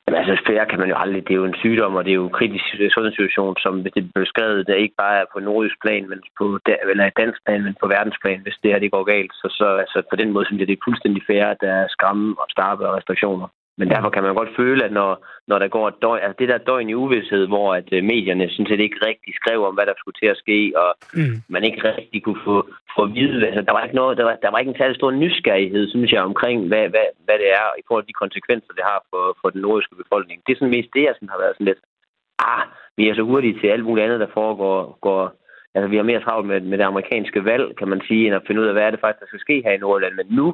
Jamen, 0.05 0.19
altså, 0.21 0.35
fair 0.47 0.65
kan 0.71 0.79
man 0.83 0.93
jo 0.93 0.97
aldrig. 1.03 1.23
Det 1.27 1.33
er 1.33 1.43
jo 1.43 1.51
en 1.53 1.63
sygdom, 1.65 1.95
og 1.99 2.05
det 2.05 2.11
er 2.11 2.21
jo 2.21 2.27
en 2.27 2.39
kritisk 2.39 2.65
sundhedssituation, 2.95 3.57
som 3.65 3.75
hvis 3.83 3.93
det 3.97 4.13
bliver 4.15 4.33
skrevet, 4.33 4.67
der 4.67 4.83
ikke 4.85 4.97
bare 5.05 5.17
er 5.21 5.27
på 5.33 5.39
nordisk 5.41 5.77
plan, 5.85 6.09
men 6.09 6.21
på, 6.39 6.45
eller 6.91 7.11
dansk 7.23 7.39
plan, 7.47 7.63
men 7.67 7.77
på 7.81 7.87
verdensplan, 7.95 8.41
hvis 8.45 8.59
det 8.63 8.71
her 8.71 8.79
det 8.79 8.95
går 8.97 9.05
galt. 9.15 9.33
Så, 9.41 9.47
så 9.59 9.67
altså, 9.85 9.99
på 10.11 10.17
den 10.17 10.31
måde 10.33 10.47
synes 10.47 10.61
jeg, 10.61 10.69
det 10.69 10.77
er 10.77 10.87
fuldstændig 10.89 11.23
fair, 11.27 11.45
at 11.47 11.61
der 11.61 11.73
er 11.83 11.93
skræmme 11.95 12.29
og 12.43 12.47
starpe 12.57 12.89
og 12.89 12.97
restriktioner. 12.97 13.49
Men 13.79 13.89
derfor 13.89 14.11
kan 14.11 14.23
man 14.23 14.35
godt 14.35 14.57
føle, 14.57 14.85
at 14.85 14.93
når, 14.93 15.27
når 15.47 15.59
der 15.59 15.69
går 15.69 15.89
et 15.89 16.03
døgn, 16.03 16.23
altså 16.23 16.37
det 16.39 16.49
der 16.49 16.59
døgn 16.59 16.89
i 16.89 16.95
uvidshed, 16.95 17.47
hvor 17.47 17.75
at 17.75 17.89
øh, 17.93 18.05
medierne 18.05 18.49
synes 18.51 18.69
set 18.69 18.81
ikke 18.81 19.07
rigtig 19.07 19.33
skrev 19.35 19.59
om, 19.69 19.75
hvad 19.75 19.87
der 19.87 19.97
skulle 19.99 20.19
til 20.21 20.29
at 20.35 20.41
ske, 20.45 20.73
og 20.83 20.91
mm. 21.15 21.37
man 21.49 21.65
ikke 21.65 21.81
rigtig 21.99 22.23
kunne 22.23 22.43
få, 22.45 22.57
få 22.95 23.03
at 23.03 23.15
vide, 23.15 23.47
altså 23.47 23.63
der 23.63 23.73
var 23.73 23.83
ikke 23.85 24.01
noget, 24.01 24.19
der 24.19 24.25
var, 24.25 24.37
der 24.43 24.51
var 24.51 24.59
ikke 24.59 24.73
en 24.75 24.81
særlig 24.81 24.97
stor 24.97 25.11
nysgerrighed, 25.11 25.91
synes 25.91 26.13
jeg, 26.13 26.23
omkring, 26.23 26.59
hvad, 26.71 26.85
hvad, 26.93 27.07
hvad 27.25 27.37
det 27.43 27.49
er, 27.61 27.67
i 27.81 27.83
forhold 27.87 28.05
til 28.05 28.13
de 28.13 28.23
konsekvenser, 28.25 28.73
det 28.79 28.85
har 28.91 29.01
for, 29.11 29.25
for 29.41 29.49
den 29.51 29.61
nordiske 29.61 29.97
befolkning. 30.03 30.43
Det 30.47 30.53
er 30.53 30.59
sådan 30.59 30.77
mest 30.77 30.95
det, 30.95 31.03
jeg 31.03 31.15
sådan 31.15 31.35
har 31.35 31.41
været 31.43 31.57
sådan 31.57 31.71
lidt, 31.71 31.83
ah, 32.53 32.63
vi 32.97 33.03
er 33.09 33.15
så 33.15 33.23
hurtige 33.23 33.59
til 33.61 33.69
alt 33.75 33.85
muligt 33.85 34.05
andet, 34.05 34.21
der 34.21 34.37
foregår, 34.41 34.99
går, 35.07 35.23
altså 35.75 35.89
vi 35.89 35.97
har 35.97 36.11
mere 36.11 36.25
travlt 36.25 36.47
med, 36.49 36.61
med 36.61 36.79
det 36.79 36.85
amerikanske 36.85 37.45
valg, 37.45 37.77
kan 37.79 37.89
man 37.89 38.01
sige, 38.09 38.27
end 38.27 38.35
at 38.37 38.47
finde 38.47 38.61
ud 38.61 38.67
af, 38.67 38.75
hvad 38.75 38.87
er 38.87 38.91
det 38.91 39.01
faktisk, 39.01 39.21
der 39.21 39.27
skal 39.27 39.45
ske 39.47 39.63
her 39.65 39.73
i 39.75 39.85
Nordland. 39.85 40.15
Men 40.15 40.27
nu 40.39 40.47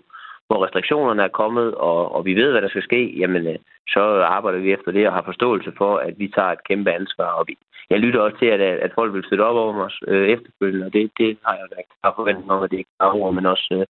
hvor 0.51 0.65
restriktionerne 0.65 1.23
er 1.23 1.39
kommet, 1.41 1.75
og, 1.75 2.15
og 2.15 2.25
vi 2.25 2.35
ved, 2.35 2.51
hvad 2.51 2.63
der 2.63 2.69
skal 2.69 2.83
ske, 2.83 3.01
jamen 3.21 3.47
øh, 3.47 3.59
så 3.89 4.03
arbejder 4.37 4.59
vi 4.59 4.73
efter 4.73 4.91
det 4.93 5.07
og 5.07 5.13
har 5.13 5.23
forståelse 5.23 5.73
for, 5.79 5.97
at 5.97 6.15
vi 6.19 6.29
tager 6.29 6.53
et 6.53 6.65
kæmpe 6.69 6.91
ansvar. 6.93 7.31
Og 7.39 7.45
vi, 7.49 7.55
jeg 7.91 7.99
lytter 8.01 8.21
også 8.21 8.39
til, 8.39 8.47
at, 8.47 8.61
øh, 8.61 8.79
at 8.83 8.93
folk 8.95 9.15
vil 9.15 9.25
støtte 9.25 9.49
op 9.49 9.57
over 9.57 9.85
os 9.85 10.01
øh, 10.09 10.29
efterfølgende, 10.29 10.87
og 10.87 10.93
det, 10.93 11.11
det 11.19 11.39
har 11.47 11.55
jeg 11.55 11.67
da 11.71 11.77
ikke 11.79 12.17
forventet 12.17 12.51
om, 12.51 12.63
at 12.63 12.71
det 12.71 12.79
ikke 12.79 12.91
er 13.01 13.15
ord, 13.21 13.35
men 13.35 13.47
også 13.47 13.69
øh, 13.73 13.87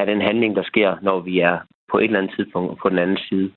er 0.00 0.04
den 0.04 0.20
handling, 0.20 0.56
der 0.56 0.62
sker, 0.62 0.96
når 1.02 1.20
vi 1.20 1.40
er 1.40 1.58
på 1.90 1.98
et 1.98 2.04
eller 2.04 2.18
andet 2.18 2.34
tidspunkt 2.36 2.80
på 2.82 2.88
den 2.88 2.98
anden 2.98 3.18
side. 3.28 3.52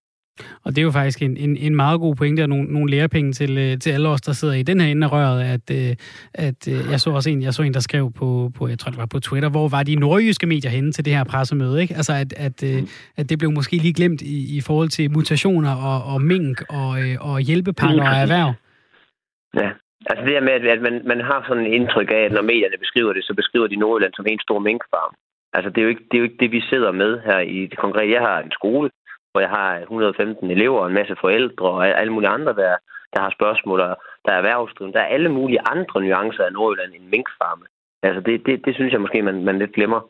Og 0.65 0.71
det 0.71 0.77
er 0.77 0.81
jo 0.81 0.91
faktisk 0.91 1.21
en, 1.21 1.37
en, 1.37 1.57
en 1.57 1.75
meget 1.75 1.99
god 1.99 2.15
pointe 2.15 2.41
og 2.41 2.49
nogle, 2.49 2.65
nogle 2.65 2.91
lærepenge 2.91 3.31
til, 3.33 3.57
øh, 3.57 3.79
til 3.79 3.91
alle 3.91 4.09
os, 4.09 4.21
der 4.21 4.31
sidder 4.31 4.53
i 4.53 4.63
den 4.63 4.81
her 4.81 4.87
ende 4.87 5.07
af 5.07 5.11
røret, 5.11 5.41
at, 5.55 5.65
øh, 5.77 5.95
at 6.33 6.67
øh, 6.67 6.91
jeg 6.91 6.99
så 6.99 7.09
også 7.09 7.29
en, 7.29 7.41
jeg 7.41 7.53
så 7.53 7.61
en, 7.63 7.73
der 7.73 7.79
skrev 7.79 8.11
på, 8.11 8.51
på, 8.57 8.67
jeg 8.67 8.79
tror 8.79 8.89
det 8.89 8.99
var 8.99 9.05
på 9.05 9.19
Twitter, 9.19 9.49
hvor 9.49 9.67
var 9.67 9.83
de 9.83 9.95
nordjyske 9.95 10.47
medier 10.47 10.71
henne 10.71 10.91
til 10.91 11.05
det 11.05 11.15
her 11.15 11.23
pressemøde, 11.23 11.81
ikke? 11.81 11.93
Altså 11.95 12.13
at, 12.13 12.33
at, 12.47 12.63
mm. 12.63 12.87
at 13.17 13.29
det 13.29 13.39
blev 13.39 13.51
måske 13.51 13.75
lige 13.77 13.93
glemt 13.93 14.21
i, 14.21 14.57
i 14.57 14.61
forhold 14.61 14.89
til 14.89 15.11
mutationer 15.11 15.75
og, 15.89 16.13
og 16.13 16.21
mink 16.21 16.57
og, 16.69 16.89
og 17.19 17.39
hjælpepakker 17.39 18.03
og 18.03 18.15
erhverv. 18.25 18.53
Ja, 19.61 19.69
altså 20.09 20.21
det 20.25 20.33
her 20.35 20.41
med, 20.41 20.53
at 20.75 20.81
man, 20.81 21.01
man 21.11 21.21
har 21.29 21.45
sådan 21.47 21.65
en 21.65 21.73
indtryk 21.73 22.09
af, 22.17 22.21
at 22.27 22.31
når 22.31 22.41
medierne 22.41 22.77
beskriver 22.79 23.13
det, 23.13 23.23
så 23.23 23.33
beskriver 23.33 23.67
de 23.67 23.75
Nordjylland 23.75 24.13
som 24.15 24.25
en 24.29 24.39
stor 24.47 24.59
minkfarm. 24.59 25.13
Altså 25.55 25.69
det 25.69 25.77
er, 25.77 25.85
jo 25.87 25.89
ikke, 25.93 26.05
det 26.09 26.15
er 26.15 26.21
jo 26.21 26.27
ikke 26.29 26.41
det, 26.43 26.51
vi 26.51 26.61
sidder 26.71 26.91
med 26.91 27.11
her 27.27 27.39
i 27.39 27.59
det 27.71 27.77
konkrete. 27.77 28.15
Jeg 28.17 28.21
har 28.29 28.37
en 28.39 28.51
skole, 28.59 28.89
hvor 29.33 29.41
jeg 29.41 29.49
har 29.49 29.79
115 29.79 30.51
elever 30.51 30.79
og 30.79 30.87
en 30.87 30.93
masse 30.93 31.15
forældre 31.21 31.65
og 31.65 31.87
alle 32.01 32.13
mulige 32.13 32.29
andre, 32.29 32.53
der, 32.53 32.75
der 33.13 33.21
har 33.21 33.29
spørgsmål, 33.29 33.79
og 33.79 33.97
der 34.25 34.31
er 34.31 34.37
erhvervsdrivende. 34.37 34.97
Der 34.97 35.03
er 35.03 35.13
alle 35.15 35.29
mulige 35.29 35.61
andre 35.73 36.01
nuancer 36.01 36.43
af 36.43 36.53
Nordjylland 36.53 36.93
end 36.93 37.03
minkfarme. 37.03 37.65
Altså 38.03 38.21
det, 38.21 38.45
det, 38.45 38.65
det 38.65 38.75
synes 38.75 38.93
jeg 38.93 39.01
måske, 39.01 39.21
man, 39.21 39.43
man 39.43 39.59
lidt 39.59 39.73
glemmer. 39.73 40.01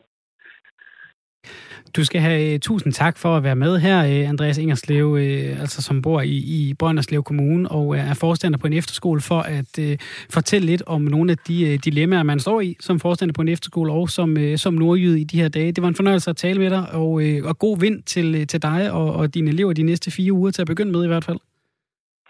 Du 1.96 2.04
skal 2.04 2.20
have 2.20 2.54
uh, 2.54 2.60
tusind 2.60 2.92
tak 2.92 3.18
for 3.18 3.36
at 3.36 3.42
være 3.42 3.56
med 3.56 3.78
her, 3.78 3.98
uh, 3.98 4.28
Andreas 4.28 4.58
Ingerslev, 4.58 5.06
uh, 5.06 5.60
altså 5.60 5.82
som 5.82 6.02
bor 6.02 6.20
i, 6.20 6.36
i 6.36 6.74
Brønderslev 6.78 7.22
Kommune 7.22 7.68
og 7.68 7.86
uh, 7.86 7.98
er 7.98 8.14
forstander 8.14 8.58
på 8.58 8.66
en 8.66 8.72
efterskole, 8.72 9.20
for 9.20 9.40
at 9.40 9.78
uh, 9.78 9.84
fortælle 10.30 10.66
lidt 10.66 10.82
om 10.86 11.00
nogle 11.00 11.30
af 11.30 11.38
de 11.38 11.64
uh, 11.64 11.78
dilemmaer, 11.84 12.22
man 12.22 12.40
står 12.40 12.60
i 12.60 12.76
som 12.80 13.00
forstander 13.00 13.32
på 13.32 13.42
en 13.42 13.48
efterskole 13.48 13.92
og 13.92 14.08
som, 14.08 14.36
uh, 14.36 14.54
som 14.56 14.74
nordjyd 14.74 15.14
i 15.14 15.24
de 15.24 15.40
her 15.40 15.48
dage. 15.48 15.72
Det 15.72 15.82
var 15.82 15.88
en 15.88 15.94
fornøjelse 15.94 16.30
at 16.30 16.36
tale 16.36 16.58
med 16.58 16.70
dig, 16.70 16.92
og, 16.92 17.10
uh, 17.12 17.48
og 17.48 17.58
god 17.58 17.80
vind 17.80 18.02
til, 18.02 18.34
uh, 18.34 18.46
til 18.46 18.62
dig 18.62 18.92
og, 18.92 19.12
og 19.12 19.34
dine 19.34 19.50
elever 19.50 19.72
de 19.72 19.82
næste 19.82 20.10
fire 20.10 20.32
uger 20.32 20.50
til 20.50 20.62
at 20.62 20.66
begynde 20.68 20.92
med 20.92 21.04
i 21.04 21.08
hvert 21.08 21.24
fald. 21.24 21.38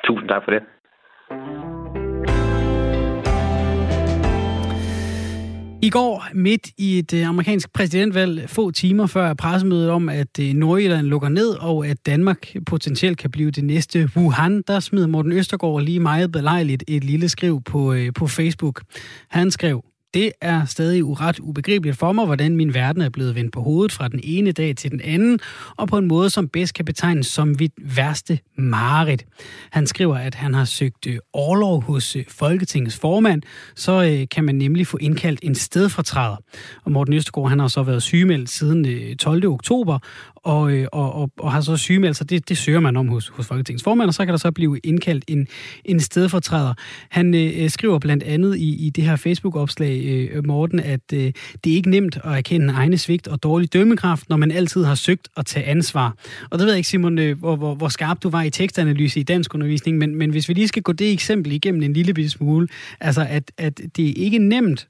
Tusind 0.06 0.28
tak 0.28 0.42
for 0.44 0.50
det. 0.50 0.62
I 5.84 5.90
går, 5.90 6.26
midt 6.34 6.68
i 6.78 6.98
et 6.98 7.14
øh, 7.14 7.28
amerikansk 7.28 7.72
præsidentvalg, 7.72 8.50
få 8.50 8.70
timer 8.70 9.06
før 9.06 9.34
pressemødet 9.34 9.90
om, 9.90 10.08
at 10.08 10.38
øh, 10.40 10.52
Nordjylland 10.52 11.06
lukker 11.06 11.28
ned, 11.28 11.48
og 11.48 11.86
at 11.86 12.06
Danmark 12.06 12.46
potentielt 12.66 13.18
kan 13.18 13.30
blive 13.30 13.50
det 13.50 13.64
næste 13.64 14.10
Wuhan, 14.16 14.62
der 14.62 14.80
smed 14.80 15.06
Morten 15.06 15.32
Østergaard 15.32 15.82
lige 15.82 16.00
meget 16.00 16.32
belejligt 16.32 16.84
et 16.88 17.04
lille 17.04 17.28
skriv 17.28 17.62
på, 17.62 17.92
øh, 17.92 18.12
på 18.14 18.26
Facebook. 18.26 18.82
Han 19.30 19.50
skrev, 19.50 19.82
det 20.14 20.32
er 20.40 20.64
stadig 20.64 21.04
uret 21.04 21.38
ubegribeligt 21.38 21.96
for 21.96 22.12
mig, 22.12 22.26
hvordan 22.26 22.56
min 22.56 22.74
verden 22.74 23.02
er 23.02 23.08
blevet 23.08 23.34
vendt 23.34 23.52
på 23.52 23.60
hovedet 23.62 23.92
fra 23.92 24.08
den 24.08 24.20
ene 24.22 24.52
dag 24.52 24.76
til 24.76 24.90
den 24.90 25.00
anden, 25.00 25.40
og 25.76 25.88
på 25.88 25.98
en 25.98 26.06
måde, 26.06 26.30
som 26.30 26.48
bedst 26.48 26.74
kan 26.74 26.84
betegnes 26.84 27.26
som 27.26 27.48
mit 27.48 27.72
værste 27.78 28.38
mareridt. 28.58 29.26
Han 29.70 29.86
skriver, 29.86 30.16
at 30.16 30.34
han 30.34 30.54
har 30.54 30.64
søgt 30.64 31.06
øh, 31.06 31.18
overlov 31.32 31.82
hos 31.82 32.16
øh, 32.16 32.24
Folketingets 32.28 32.98
formand, 32.98 33.42
så 33.74 34.04
øh, 34.04 34.26
kan 34.30 34.44
man 34.44 34.54
nemlig 34.54 34.86
få 34.86 34.96
indkaldt 35.00 35.40
en 35.42 35.54
stedfortræder. 35.54 36.36
Og 36.84 36.92
Morten 36.92 37.14
Østergaard, 37.14 37.48
han 37.48 37.58
har 37.58 37.68
så 37.68 37.82
været 37.82 38.02
sygemeldt 38.02 38.50
siden 38.50 39.16
12. 39.16 39.48
oktober, 39.48 39.98
og, 40.44 40.72
øh, 40.72 40.86
og, 40.92 41.12
og, 41.14 41.30
og 41.38 41.52
har 41.52 41.60
så 41.60 41.76
sygemeldt 41.76 42.16
sig. 42.16 42.30
Det, 42.30 42.48
det 42.48 42.58
søger 42.58 42.80
man 42.80 42.96
om 42.96 43.08
hos, 43.08 43.28
hos 43.28 43.46
Folketingets 43.46 43.84
formand, 43.84 44.08
og 44.08 44.14
så 44.14 44.24
kan 44.24 44.32
der 44.32 44.38
så 44.38 44.50
blive 44.50 44.78
indkaldt 44.78 45.24
en, 45.28 45.46
en 45.84 46.00
stedfortræder. 46.00 46.74
Han 47.10 47.34
øh, 47.34 47.62
øh, 47.62 47.70
skriver 47.70 47.98
blandt 47.98 48.22
andet 48.22 48.56
i, 48.56 48.86
i 48.86 48.90
det 48.90 49.04
her 49.04 49.16
Facebook-opslag, 49.16 50.04
øh, 50.04 50.46
Morten, 50.46 50.80
at 50.80 51.00
øh, 51.12 51.32
det 51.64 51.72
er 51.72 51.76
ikke 51.76 51.90
nemt 51.90 52.16
at 52.16 52.32
erkende 52.32 52.74
egne 52.74 52.98
svigt 52.98 53.28
og 53.28 53.42
dårlig 53.42 53.72
dømmekraft, 53.72 54.28
når 54.28 54.36
man 54.36 54.50
altid 54.50 54.84
har 54.84 54.94
søgt 54.94 55.28
at 55.36 55.46
tage 55.46 55.66
ansvar. 55.66 56.16
Og 56.50 56.58
det 56.58 56.64
ved 56.64 56.72
jeg 56.72 56.78
ikke, 56.78 56.88
Simon, 56.88 57.18
øh, 57.18 57.38
hvor, 57.38 57.56
hvor, 57.56 57.74
hvor 57.74 57.88
skarp 57.88 58.22
du 58.22 58.30
var 58.30 58.42
i 58.42 58.50
tekstanalyse 58.50 59.20
i 59.20 59.22
dansk 59.22 59.54
undervisning, 59.54 59.98
men, 59.98 60.16
men 60.16 60.30
hvis 60.30 60.48
vi 60.48 60.54
lige 60.54 60.68
skal 60.68 60.82
gå 60.82 60.92
det 60.92 61.12
eksempel 61.12 61.52
igennem 61.52 61.82
en 61.82 61.92
lille 61.92 62.30
smule, 62.30 62.68
altså 63.00 63.26
at, 63.28 63.52
at 63.58 63.80
det 63.96 64.08
er 64.08 64.14
ikke 64.16 64.38
nemt 64.38 64.88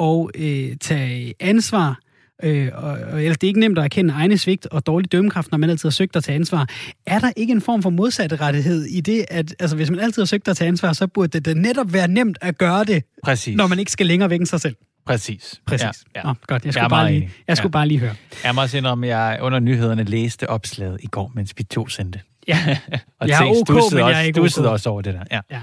at 0.00 0.26
øh, 0.34 0.76
tage 0.80 1.34
ansvar, 1.40 1.98
øh, 2.42 2.70
og, 2.74 2.90
og 3.12 3.22
ellers 3.22 3.38
det 3.38 3.46
er 3.46 3.48
ikke 3.48 3.60
nemt 3.60 3.78
at 3.78 3.84
erkende 3.84 4.14
egne 4.14 4.38
svigt 4.38 4.66
og 4.66 4.86
dårlig 4.86 5.12
dømmekraft, 5.12 5.50
når 5.50 5.58
man 5.58 5.70
altid 5.70 5.88
har 5.88 5.90
søgt 5.90 6.16
at 6.16 6.24
tage 6.24 6.36
ansvar. 6.36 6.68
Er 7.06 7.18
der 7.18 7.32
ikke 7.36 7.52
en 7.52 7.60
form 7.60 7.82
for 7.82 7.90
modsatte 7.90 8.36
rettighed 8.36 8.84
i 8.84 9.00
det, 9.00 9.24
at 9.28 9.54
altså, 9.58 9.76
hvis 9.76 9.90
man 9.90 10.00
altid 10.00 10.22
har 10.22 10.26
søgt 10.26 10.48
at 10.48 10.56
tage 10.56 10.68
ansvar, 10.68 10.92
så 10.92 11.06
burde 11.06 11.28
det, 11.28 11.44
det 11.44 11.56
netop 11.56 11.92
være 11.92 12.08
nemt 12.08 12.38
at 12.40 12.58
gøre 12.58 12.84
det, 12.84 13.04
Præcis. 13.24 13.56
når 13.56 13.66
man 13.66 13.78
ikke 13.78 13.92
skal 13.92 14.06
længere 14.06 14.30
væk 14.30 14.40
end 14.40 14.46
sig 14.46 14.60
selv? 14.60 14.76
Præcis. 15.06 15.60
Præcis. 15.66 15.82
Ja, 15.82 15.90
ja. 16.16 16.22
Nå, 16.22 16.34
godt. 16.46 16.64
Jeg 16.64 16.72
skulle, 16.72 16.82
jeg 16.82 16.90
bare, 16.90 17.12
lige, 17.12 17.30
jeg 17.48 17.56
skulle 17.56 17.70
ja. 17.70 17.78
bare 17.78 17.88
lige 17.88 18.00
høre. 18.00 18.14
Jeg 18.44 18.54
må 18.54 18.62
også 18.62 18.76
indrømme, 18.76 19.06
at 19.06 19.10
jeg 19.10 19.38
under 19.40 19.58
nyhederne 19.58 20.04
læste 20.04 20.50
opslaget 20.50 20.98
i 21.02 21.06
går, 21.06 21.32
mens 21.34 21.54
vi 21.56 21.62
to 21.62 21.88
sendte. 21.88 22.20
Ja, 22.48 22.78
og 23.20 23.28
jeg 23.28 23.40
er 23.42 23.60
ok, 23.60 23.92
men 23.92 23.98
jeg 23.98 24.18
er 24.18 24.20
ikke 24.20 24.40
også, 24.40 24.62
også 24.62 24.90
over 24.90 25.02
det 25.02 25.14
der. 25.14 25.22
Ja. 25.30 25.40
ja. 25.50 25.60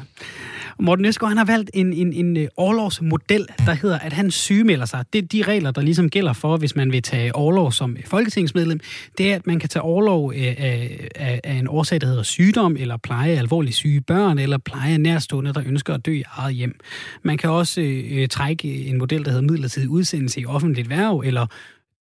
Morten 0.84 1.06
Øsgaard, 1.06 1.30
han 1.30 1.38
har 1.38 1.46
valgt 1.46 1.72
en, 1.74 1.94
en, 1.94 2.14
en 2.14 2.38
øh, 2.38 2.48
overlovsmodel, 2.58 3.48
der 3.66 3.74
hedder, 3.74 4.00
at 4.00 4.14
han 4.14 4.32
sygemelder 4.32 4.86
sig. 4.86 5.06
Det 5.14 5.24
er 5.24 5.28
de 5.28 5.44
regler, 5.44 5.72
der 5.72 5.82
ligesom 5.82 6.10
gælder 6.10 6.34
for, 6.34 6.58
hvis 6.58 6.76
man 6.76 6.92
vil 6.92 7.02
tage 7.02 7.36
overlov 7.36 7.72
som 7.72 7.98
folketingsmedlem. 8.06 8.80
Det 9.18 9.32
er, 9.32 9.36
at 9.36 9.48
man 9.48 9.60
kan 9.60 9.70
tage 9.70 9.84
overlov 9.84 10.34
øh, 10.36 10.42
af, 10.42 11.08
af, 11.16 11.42
af 11.44 11.54
en 11.54 11.68
årsag, 11.68 12.02
der 12.02 12.08
hedder 12.08 12.24
sygdom, 12.24 12.76
eller 12.80 12.98
pleje 12.98 13.38
alvorligt 13.38 13.76
syge 13.76 14.02
børn, 14.02 14.40
eller 14.40 14.58
pleje 14.58 14.98
nærstående, 14.98 15.54
der 15.54 15.64
ønsker 15.66 15.94
at 15.94 16.06
dø 16.06 16.12
i 16.12 16.24
eget 16.28 16.56
hjem. 16.56 16.80
Man 17.24 17.38
kan 17.38 17.50
også 17.50 17.82
øh, 17.82 18.28
trække 18.28 18.86
en 18.86 18.98
model, 18.98 19.26
der 19.26 19.32
hedder 19.32 19.52
midlertidig 19.52 19.90
udsendelse 19.90 20.42
i 20.42 20.46
offentligt 20.46 20.90
værv, 20.90 21.24
eller 21.26 21.48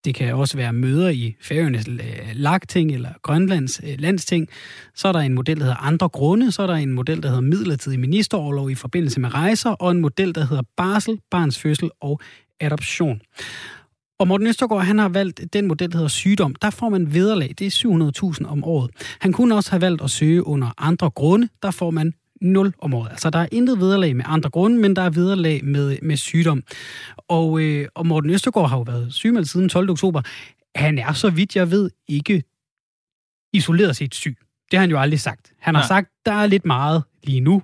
det 0.05 0.15
kan 0.15 0.35
også 0.35 0.57
være 0.57 0.73
møder 0.73 1.09
i 1.09 1.37
Færøernes 1.41 1.89
øh, 1.89 1.99
lagting 2.35 2.93
eller 2.93 3.11
Grønlands 3.23 3.81
øh, 3.85 3.95
landsting. 3.99 4.49
Så 4.95 5.09
er 5.09 5.13
der 5.13 5.21
en 5.21 5.35
model, 5.35 5.57
der 5.57 5.65
hedder 5.65 5.87
andre 5.87 6.09
grunde. 6.09 6.53
Så 6.53 6.63
er 6.63 6.67
der 6.67 6.75
en 6.75 6.93
model, 6.93 7.23
der 7.23 7.29
hedder 7.29 7.43
midlertidig 7.43 8.01
ministeroverlov 8.01 8.71
i 8.71 8.75
forbindelse 8.75 9.21
med 9.21 9.35
rejser. 9.35 9.71
Og 9.71 9.91
en 9.91 10.01
model, 10.01 10.35
der 10.35 10.47
hedder 10.47 10.63
barsel, 10.77 11.21
barns 11.31 11.59
fødsel 11.59 11.91
og 12.01 12.21
adoption. 12.61 13.21
Og 14.19 14.29
Morten 14.29 14.47
Østergaard, 14.47 14.85
han 14.85 14.99
har 14.99 15.09
valgt 15.09 15.41
den 15.53 15.67
model, 15.67 15.93
der 15.93 15.97
hedder 15.97 16.09
sygdom. 16.09 16.55
Der 16.55 16.71
får 16.71 16.89
man 16.89 17.15
vederlag. 17.15 17.55
Det 17.59 17.67
er 17.67 18.33
700.000 18.41 18.47
om 18.47 18.65
året. 18.65 18.91
Han 19.21 19.33
kunne 19.33 19.55
også 19.55 19.71
have 19.71 19.81
valgt 19.81 20.03
at 20.03 20.11
søge 20.11 20.47
under 20.47 20.71
andre 20.79 21.11
grunde. 21.11 21.49
Der 21.63 21.71
får 21.71 21.91
man 21.91 22.13
0 22.41 22.73
om 22.79 22.95
året. 22.95 23.11
Altså, 23.11 23.31
der 23.31 23.39
er 23.39 23.49
intet 23.53 23.81
vederlag 23.81 24.17
med 24.17 24.25
andre 24.29 24.51
grunde, 24.51 24.79
men 24.79 24.97
der 24.97 25.03
er 25.03 25.11
vederlag 25.11 25.65
med, 25.65 25.99
med 26.03 26.17
sygdom. 26.17 26.63
Og, 27.29 27.61
øh, 27.61 27.89
og 27.95 28.07
Morten 28.07 28.31
Østergaard 28.31 28.69
har 28.69 28.77
jo 28.77 28.83
været 28.83 29.13
sygemeldt 29.15 29.49
siden 29.49 29.69
12. 29.69 29.91
oktober. 29.91 30.23
Han 30.75 30.99
er, 30.99 31.13
så 31.13 31.31
vidt 31.31 31.57
jeg 31.57 31.71
ved, 31.71 31.91
ikke 32.09 32.43
isoleret 33.53 33.97
set 33.97 34.15
syg. 34.15 34.37
Det 34.71 34.79
har 34.79 34.81
han 34.81 34.91
jo 34.91 34.99
aldrig 34.99 35.21
sagt. 35.21 35.53
Han 35.59 35.75
har 35.75 35.83
Nej. 35.83 35.89
sagt, 35.89 36.11
der 36.27 36.33
er 36.33 36.47
lidt 36.47 36.65
meget 36.65 37.03
lige 37.23 37.41
nu. 37.41 37.63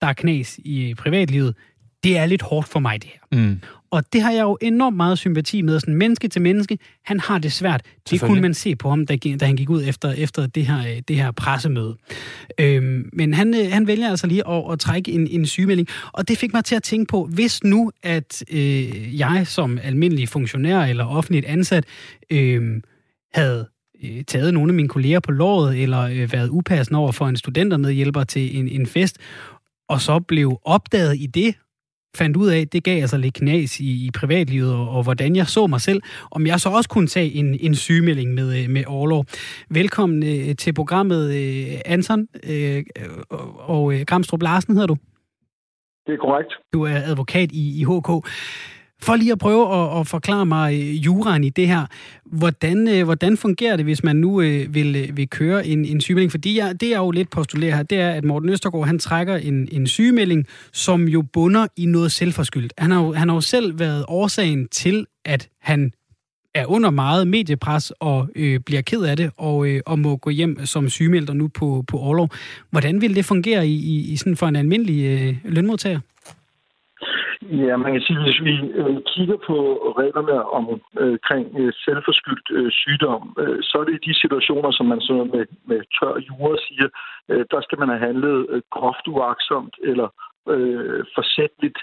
Der 0.00 0.06
er 0.06 0.12
knas 0.12 0.58
i 0.64 0.94
privatlivet. 0.94 1.54
Det 2.02 2.18
er 2.18 2.26
lidt 2.26 2.42
hårdt 2.42 2.68
for 2.68 2.80
mig, 2.80 3.02
det 3.02 3.10
her. 3.10 3.38
Mm. 3.40 3.60
Og 3.90 4.12
det 4.12 4.22
har 4.22 4.30
jeg 4.30 4.42
jo 4.42 4.58
enormt 4.60 4.96
meget 4.96 5.18
sympati 5.18 5.62
med. 5.62 5.80
Sådan 5.80 5.94
menneske 5.94 6.28
til 6.28 6.42
menneske, 6.42 6.78
han 7.04 7.20
har 7.20 7.38
det 7.38 7.52
svært. 7.52 7.82
Det 8.10 8.20
kunne 8.20 8.40
man 8.40 8.54
se 8.54 8.76
på 8.76 8.88
ham, 8.88 9.06
da, 9.06 9.16
da 9.40 9.46
han 9.46 9.56
gik 9.56 9.70
ud 9.70 9.82
efter, 9.86 10.12
efter 10.12 10.46
det, 10.46 10.66
her, 10.66 11.00
det 11.08 11.16
her 11.16 11.30
pressemøde. 11.30 11.96
Øhm, 12.60 13.10
men 13.12 13.34
han, 13.34 13.54
øh, 13.54 13.72
han 13.72 13.86
vælger 13.86 14.10
altså 14.10 14.26
lige 14.26 14.48
at, 14.48 14.72
at 14.72 14.80
trække 14.80 15.12
en, 15.12 15.26
en 15.26 15.46
sygemelding. 15.46 15.88
Og 16.12 16.28
det 16.28 16.38
fik 16.38 16.52
mig 16.52 16.64
til 16.64 16.74
at 16.74 16.82
tænke 16.82 17.10
på, 17.10 17.24
hvis 17.24 17.64
nu, 17.64 17.90
at 18.02 18.44
øh, 18.50 19.18
jeg 19.18 19.46
som 19.46 19.78
almindelig 19.82 20.28
funktionær 20.28 20.80
eller 20.80 21.06
offentligt 21.06 21.46
ansat 21.46 21.84
øh, 22.30 22.80
havde 23.32 23.68
øh, 24.04 24.24
taget 24.24 24.54
nogle 24.54 24.70
af 24.70 24.74
mine 24.74 24.88
kolleger 24.88 25.20
på 25.20 25.32
låret, 25.32 25.82
eller 25.82 26.00
øh, 26.00 26.32
været 26.32 26.48
upassende 26.48 26.98
over 26.98 27.12
for 27.12 27.28
en 27.28 27.36
studentermedhjælper 27.36 28.24
til 28.24 28.58
en, 28.58 28.68
en 28.68 28.86
fest, 28.86 29.18
og 29.88 30.00
så 30.00 30.20
blev 30.20 30.60
opdaget 30.64 31.16
i 31.18 31.26
det, 31.26 31.54
fandt 32.18 32.36
ud 32.36 32.48
af, 32.48 32.68
det 32.68 32.84
gav 32.84 33.00
altså 33.00 33.16
lidt 33.16 33.34
knas 33.34 33.80
i, 33.80 34.06
i 34.06 34.10
privatlivet, 34.20 34.74
og, 34.74 34.88
og 34.88 35.02
hvordan 35.02 35.36
jeg 35.36 35.46
så 35.46 35.66
mig 35.66 35.80
selv, 35.80 36.02
om 36.30 36.46
jeg 36.46 36.60
så 36.60 36.68
også 36.68 36.88
kunne 36.90 37.06
tage 37.06 37.32
en, 37.32 37.56
en 37.60 37.74
sygemelding 37.74 38.34
med, 38.34 38.62
øh, 38.62 38.70
med 38.70 38.84
overlov. 38.86 39.24
Velkommen 39.70 40.22
øh, 40.22 40.56
til 40.56 40.72
programmet, 40.74 41.22
øh, 41.40 41.80
Anton 41.86 42.28
øh, 42.50 42.84
og, 43.30 43.68
og 43.74 43.92
øh, 43.92 44.00
Gramstrup 44.06 44.42
Larsen 44.42 44.74
hedder 44.74 44.86
du. 44.86 44.96
Det 46.06 46.14
er 46.14 46.18
korrekt. 46.18 46.52
Du 46.72 46.82
er 46.82 46.98
advokat 47.10 47.52
i, 47.52 47.80
i 47.80 47.84
HK. 47.84 48.10
For 49.02 49.16
lige 49.16 49.32
at 49.32 49.38
prøve 49.38 49.74
at, 49.74 50.00
at 50.00 50.06
forklare 50.06 50.46
mig 50.46 50.74
øh, 50.74 51.04
juraen 51.04 51.44
i 51.44 51.48
det 51.48 51.66
her. 51.66 51.86
Hvordan, 52.24 52.88
øh, 52.88 53.04
hvordan 53.04 53.36
fungerer 53.36 53.76
det, 53.76 53.84
hvis 53.84 54.04
man 54.04 54.16
nu 54.16 54.40
øh, 54.40 54.74
vil, 54.74 54.96
øh, 54.96 55.16
vil 55.16 55.30
køre 55.30 55.66
en, 55.66 55.84
en 55.84 56.00
sygemelding? 56.00 56.30
Fordi 56.30 56.58
jeg, 56.58 56.80
det, 56.80 56.90
jeg 56.90 56.98
jo 56.98 57.10
lidt 57.10 57.30
postulerer 57.30 57.76
her, 57.76 57.82
det 57.82 58.00
er, 58.00 58.10
at 58.10 58.24
Morten 58.24 58.48
Østergaard 58.48 58.86
han 58.86 58.98
trækker 58.98 59.36
en, 59.36 59.68
en 59.72 59.86
sygemelding, 59.86 60.46
som 60.72 61.08
jo 61.08 61.22
bunder 61.22 61.66
i 61.76 61.86
noget 61.86 62.12
selvforskyldt. 62.12 62.72
Han 62.78 62.90
har, 62.90 63.02
jo, 63.02 63.12
han 63.12 63.28
har 63.28 63.36
jo 63.36 63.40
selv 63.40 63.78
været 63.78 64.04
årsagen 64.08 64.68
til, 64.68 65.06
at 65.24 65.48
han 65.60 65.92
er 66.54 66.66
under 66.66 66.90
meget 66.90 67.28
mediepres 67.28 67.92
og 68.00 68.28
øh, 68.36 68.60
bliver 68.60 68.82
ked 68.82 69.02
af 69.02 69.16
det 69.16 69.30
og, 69.36 69.68
øh, 69.68 69.80
og 69.86 69.98
må 69.98 70.16
gå 70.16 70.30
hjem 70.30 70.66
som 70.66 70.88
sygemelder 70.88 71.32
nu 71.32 71.48
på, 71.48 71.84
på 71.88 71.98
overlov. 71.98 72.28
Hvordan 72.70 73.00
vil 73.00 73.16
det 73.16 73.24
fungere 73.24 73.68
i, 73.68 73.74
i, 73.74 74.12
i 74.12 74.16
sådan 74.16 74.36
for 74.36 74.46
en 74.46 74.56
almindelig 74.56 75.04
øh, 75.04 75.36
lønmodtager? 75.44 76.00
Ja, 77.42 77.76
man 77.76 77.92
kan 77.92 78.02
sige, 78.02 78.22
hvis 78.22 78.40
vi 78.42 78.54
øh, 78.80 78.98
kigger 79.06 79.36
på 79.46 79.56
reglerne 79.98 80.36
omkring 80.58 81.46
øh, 81.58 81.66
øh, 81.66 81.72
selvforskyldt 81.84 82.74
sygdom, 82.74 83.36
så 83.62 83.74
er 83.80 83.84
det 83.84 83.94
i 83.94 84.08
de 84.08 84.20
situationer, 84.20 84.70
som 84.70 84.86
man 84.86 85.00
så 85.00 85.12
med, 85.34 85.46
med 85.64 85.80
tør 85.96 86.14
jure 86.28 86.58
siger, 86.66 86.88
der 87.52 87.60
skal 87.60 87.78
man 87.78 87.88
have 87.88 88.00
handlet 88.00 88.62
groft 88.70 89.08
uaksomt 89.08 89.74
eller 89.82 90.08
øh, 90.48 91.04
forsætligt 91.14 91.78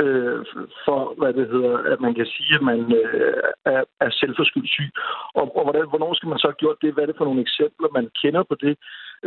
øh, 0.00 0.38
for, 0.84 1.00
hvad 1.18 1.32
det 1.38 1.46
hedder, 1.54 1.76
at 1.92 2.00
man 2.00 2.14
kan 2.14 2.26
sige, 2.26 2.54
at 2.54 2.62
man 2.70 2.80
øh, 3.02 3.50
er, 3.64 3.82
er 4.00 4.10
selvforskyldt 4.10 4.70
syg. 4.70 4.90
Og, 5.38 5.56
og 5.56 5.62
hvordan, 5.64 5.88
hvornår 5.88 6.14
skal 6.14 6.28
man 6.28 6.38
så 6.38 6.46
have 6.46 6.62
gjort 6.62 6.78
det? 6.82 6.94
Hvad 6.94 7.02
er 7.02 7.10
det 7.10 7.18
for 7.18 7.24
nogle 7.24 7.40
eksempler, 7.40 7.88
man 7.98 8.06
kender 8.22 8.42
på 8.42 8.54
det? 8.64 8.74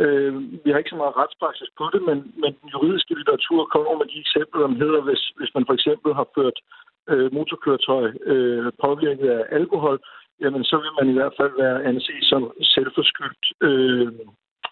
Øh, 0.02 0.32
vi 0.64 0.70
har 0.70 0.78
ikke 0.78 0.94
så 0.94 1.00
meget 1.02 1.18
retspraksis 1.22 1.70
på 1.78 1.84
det, 1.92 2.02
men, 2.08 2.18
men 2.42 2.52
den 2.60 2.68
juridiske 2.74 3.14
litteratur 3.14 3.60
kommer 3.74 3.92
med 3.98 4.06
de 4.12 4.18
eksempler, 4.24 4.66
der 4.66 4.80
hedder, 4.84 5.00
hvis, 5.08 5.22
hvis 5.38 5.52
man 5.56 5.66
for 5.66 5.74
eksempel 5.78 6.10
har 6.14 6.26
ført 6.36 6.58
øh, 7.10 7.32
motorkøretøj 7.34 8.06
øh, 8.32 8.72
påvirket 8.84 9.28
af 9.38 9.42
alkohol, 9.58 9.98
jamen 10.42 10.64
så 10.64 10.76
vil 10.82 10.92
man 10.98 11.08
i 11.12 11.16
hvert 11.18 11.34
fald 11.40 11.52
være 11.64 11.84
anset 11.84 12.24
som 12.30 12.42
selvforskyldt 12.74 13.44
øh, 13.68 14.12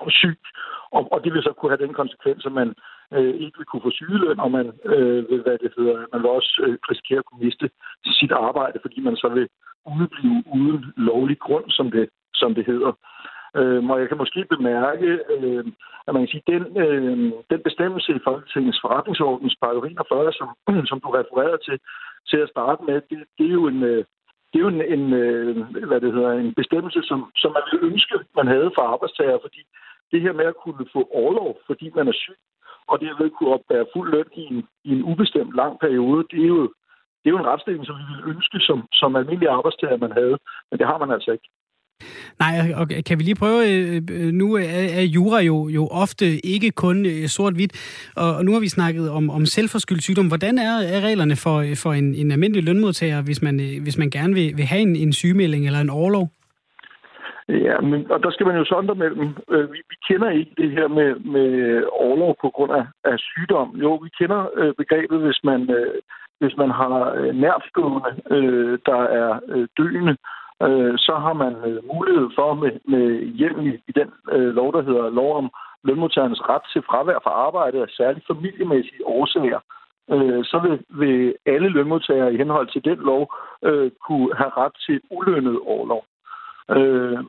syg. 0.08 0.38
Og, 0.96 1.12
og 1.12 1.24
det 1.24 1.32
vil 1.32 1.42
så 1.42 1.52
kunne 1.52 1.72
have 1.72 1.86
den 1.86 1.94
konsekvens, 1.94 2.46
at 2.46 2.52
man 2.52 2.74
øh, 3.14 3.34
ikke 3.42 3.58
vil 3.58 3.70
kunne 3.70 3.86
få 3.86 3.90
sygeløn, 3.90 4.40
og 4.40 4.50
man 4.50 4.66
øh, 4.84 5.30
vil, 5.30 5.42
hvad 5.42 5.58
det 5.58 5.72
hedder, 5.76 5.96
man 6.12 6.22
vil 6.22 6.30
også 6.30 6.52
øh, 6.66 6.78
risikere 6.90 7.18
at 7.18 7.24
kunne 7.24 7.44
miste 7.44 7.70
sit 8.06 8.32
arbejde, 8.32 8.78
fordi 8.82 9.00
man 9.00 9.16
så 9.16 9.28
vil 9.28 9.48
udeblive 9.94 10.42
uden 10.58 10.84
lovlig 10.96 11.38
grund, 11.38 11.64
som 11.70 11.90
det, 11.90 12.08
som 12.34 12.54
det 12.54 12.66
hedder. 12.66 12.92
Øh, 13.58 13.90
og 13.90 14.00
jeg 14.00 14.08
kan 14.08 14.22
måske 14.22 14.44
bemærke, 14.54 15.08
øh, 15.34 15.64
at 16.06 16.14
man 16.14 16.22
kan 16.22 16.32
sige, 16.32 16.50
den, 16.52 16.62
øh, 16.84 17.32
den 17.50 17.60
bestemmelse 17.68 18.10
i 18.12 18.24
Folketingets 18.28 18.80
forretningsordens 18.84 19.56
paragraf 19.62 19.90
41, 19.90 20.32
som, 20.32 20.48
som 20.90 21.00
du 21.00 21.08
refererede 21.18 21.60
til, 21.66 21.76
til 22.30 22.38
at 22.44 22.52
starte 22.54 22.82
med, 22.88 22.94
det, 23.10 23.18
det 23.38 23.46
er 23.46 23.56
jo 23.60 23.66
en, 23.66 23.82
øh, 23.82 24.04
det 24.50 24.56
er 24.58 24.64
jo 24.66 24.74
en, 24.76 24.82
en, 24.96 25.12
øh, 25.12 25.56
hvad 25.88 26.00
det 26.00 26.12
hedder, 26.14 26.32
en 26.32 26.54
bestemmelse, 26.54 27.00
som, 27.02 27.18
som 27.36 27.50
man 27.56 27.62
ville 27.70 27.86
ønske, 27.92 28.14
man 28.36 28.46
havde 28.46 28.70
for 28.74 28.82
arbejdstager, 28.82 29.38
fordi 29.44 29.60
det 30.12 30.20
her 30.20 30.32
med 30.32 30.44
at 30.44 30.60
kunne 30.64 30.86
få 30.92 31.00
overlov, 31.20 31.58
fordi 31.66 31.90
man 31.94 32.08
er 32.08 32.16
syg, 32.24 32.38
og 32.90 33.00
derved 33.00 33.30
kunne 33.30 33.54
opbære 33.56 33.90
fuld 33.92 34.10
løn 34.10 34.30
i 34.34 34.44
en, 34.52 34.68
i 34.84 34.90
en 34.96 35.02
ubestemt 35.10 35.54
lang 35.54 35.74
periode, 35.80 36.26
det 36.30 36.40
er 36.44 36.50
jo, 36.56 36.62
det 37.20 37.26
er 37.28 37.34
jo 37.36 37.38
en 37.38 37.50
retsstilling, 37.52 37.86
som 37.86 37.96
vi 38.00 38.04
ville 38.10 38.30
ønske 38.34 38.58
som, 38.60 38.78
som 38.92 39.16
almindelig 39.16 39.48
arbejdstager, 39.48 39.96
man 39.96 40.12
havde. 40.12 40.36
Men 40.70 40.78
det 40.78 40.86
har 40.86 40.98
man 40.98 41.10
altså 41.10 41.30
ikke. 41.32 41.48
Nej, 42.38 42.54
og 42.80 42.88
kan 43.06 43.18
vi 43.18 43.22
lige 43.22 43.42
prøve, 43.42 43.60
øh, 43.72 44.02
øh, 44.10 44.32
nu 44.32 44.54
er 44.54 45.02
jura 45.16 45.40
jo, 45.40 45.68
jo 45.68 45.86
ofte 45.86 46.26
ikke 46.54 46.70
kun 46.70 47.06
øh, 47.06 47.26
sort-hvidt, 47.26 47.72
og 48.16 48.44
nu 48.44 48.52
har 48.52 48.60
vi 48.60 48.68
snakket 48.68 49.10
om, 49.10 49.30
om 49.30 49.46
selvforskyldt 49.46 50.02
sygdom. 50.02 50.28
Hvordan 50.28 50.58
er, 50.58 50.74
er 50.94 51.00
reglerne 51.08 51.36
for, 51.44 51.56
for 51.82 51.92
en, 51.92 52.14
en 52.14 52.30
almindelig 52.30 52.64
lønmodtager, 52.64 53.22
hvis 53.22 53.42
man, 53.42 53.54
hvis 53.82 53.98
man 53.98 54.10
gerne 54.10 54.34
vil, 54.34 54.56
vil 54.56 54.64
have 54.64 54.82
en, 54.82 54.96
en 54.96 55.12
sygemelding 55.12 55.66
eller 55.66 55.80
en 55.80 55.90
overlov? 55.90 56.28
Ja, 57.48 57.80
men, 57.80 58.10
og 58.10 58.22
der 58.22 58.30
skal 58.30 58.46
man 58.46 58.56
jo 58.56 58.64
sondre 58.64 58.94
mellem. 58.94 59.26
Vi, 59.72 59.78
vi 59.90 59.96
kender 60.08 60.30
ikke 60.30 60.54
det 60.56 60.70
her 60.70 60.88
med, 60.88 61.10
med 61.34 61.82
overlov 61.92 62.36
på 62.40 62.50
grund 62.54 62.72
af, 62.72 62.86
af 63.04 63.16
sygdom. 63.18 63.68
Jo, 63.82 63.94
vi 63.94 64.08
kender 64.18 64.40
øh, 64.56 64.74
begrebet, 64.78 65.20
hvis 65.20 65.40
man, 65.44 65.70
øh, 65.70 65.94
hvis 66.40 66.56
man 66.56 66.70
har 66.70 66.96
nærstående, 67.32 68.10
øh, 68.36 68.78
der 68.86 69.00
er 69.20 69.40
øh, 69.48 69.68
døende, 69.78 70.16
øh, 70.62 70.94
så 70.98 71.14
har 71.24 71.32
man 71.32 71.54
øh, 71.68 71.78
mulighed 71.94 72.28
for 72.34 72.54
med, 72.54 72.72
med 72.84 73.04
hjælp 73.38 73.58
i, 73.58 73.70
i 73.88 73.92
den 74.00 74.10
øh, 74.32 74.54
lov, 74.54 74.72
der 74.72 74.82
hedder 74.82 75.10
lov 75.10 75.36
om 75.36 75.50
lønmodtagernes 75.84 76.48
ret 76.48 76.62
til 76.72 76.82
fravær 76.82 77.18
fra 77.24 77.30
arbejde 77.30 77.82
af 77.82 77.88
særligt 77.88 78.26
familiemæssige 78.26 79.06
årsager, 79.06 79.60
øh, 80.10 80.44
så 80.44 80.58
vil, 80.64 80.76
vil 81.00 81.34
alle 81.46 81.68
lønmodtagere 81.68 82.34
i 82.34 82.36
henhold 82.36 82.68
til 82.68 82.84
den 82.84 82.98
lov 82.98 83.34
øh, 83.62 83.90
kunne 84.06 84.34
have 84.36 84.52
ret 84.56 84.76
til 84.86 85.00
ulønnet 85.10 85.58
overlov. 85.66 86.04
Øh, 86.70 87.20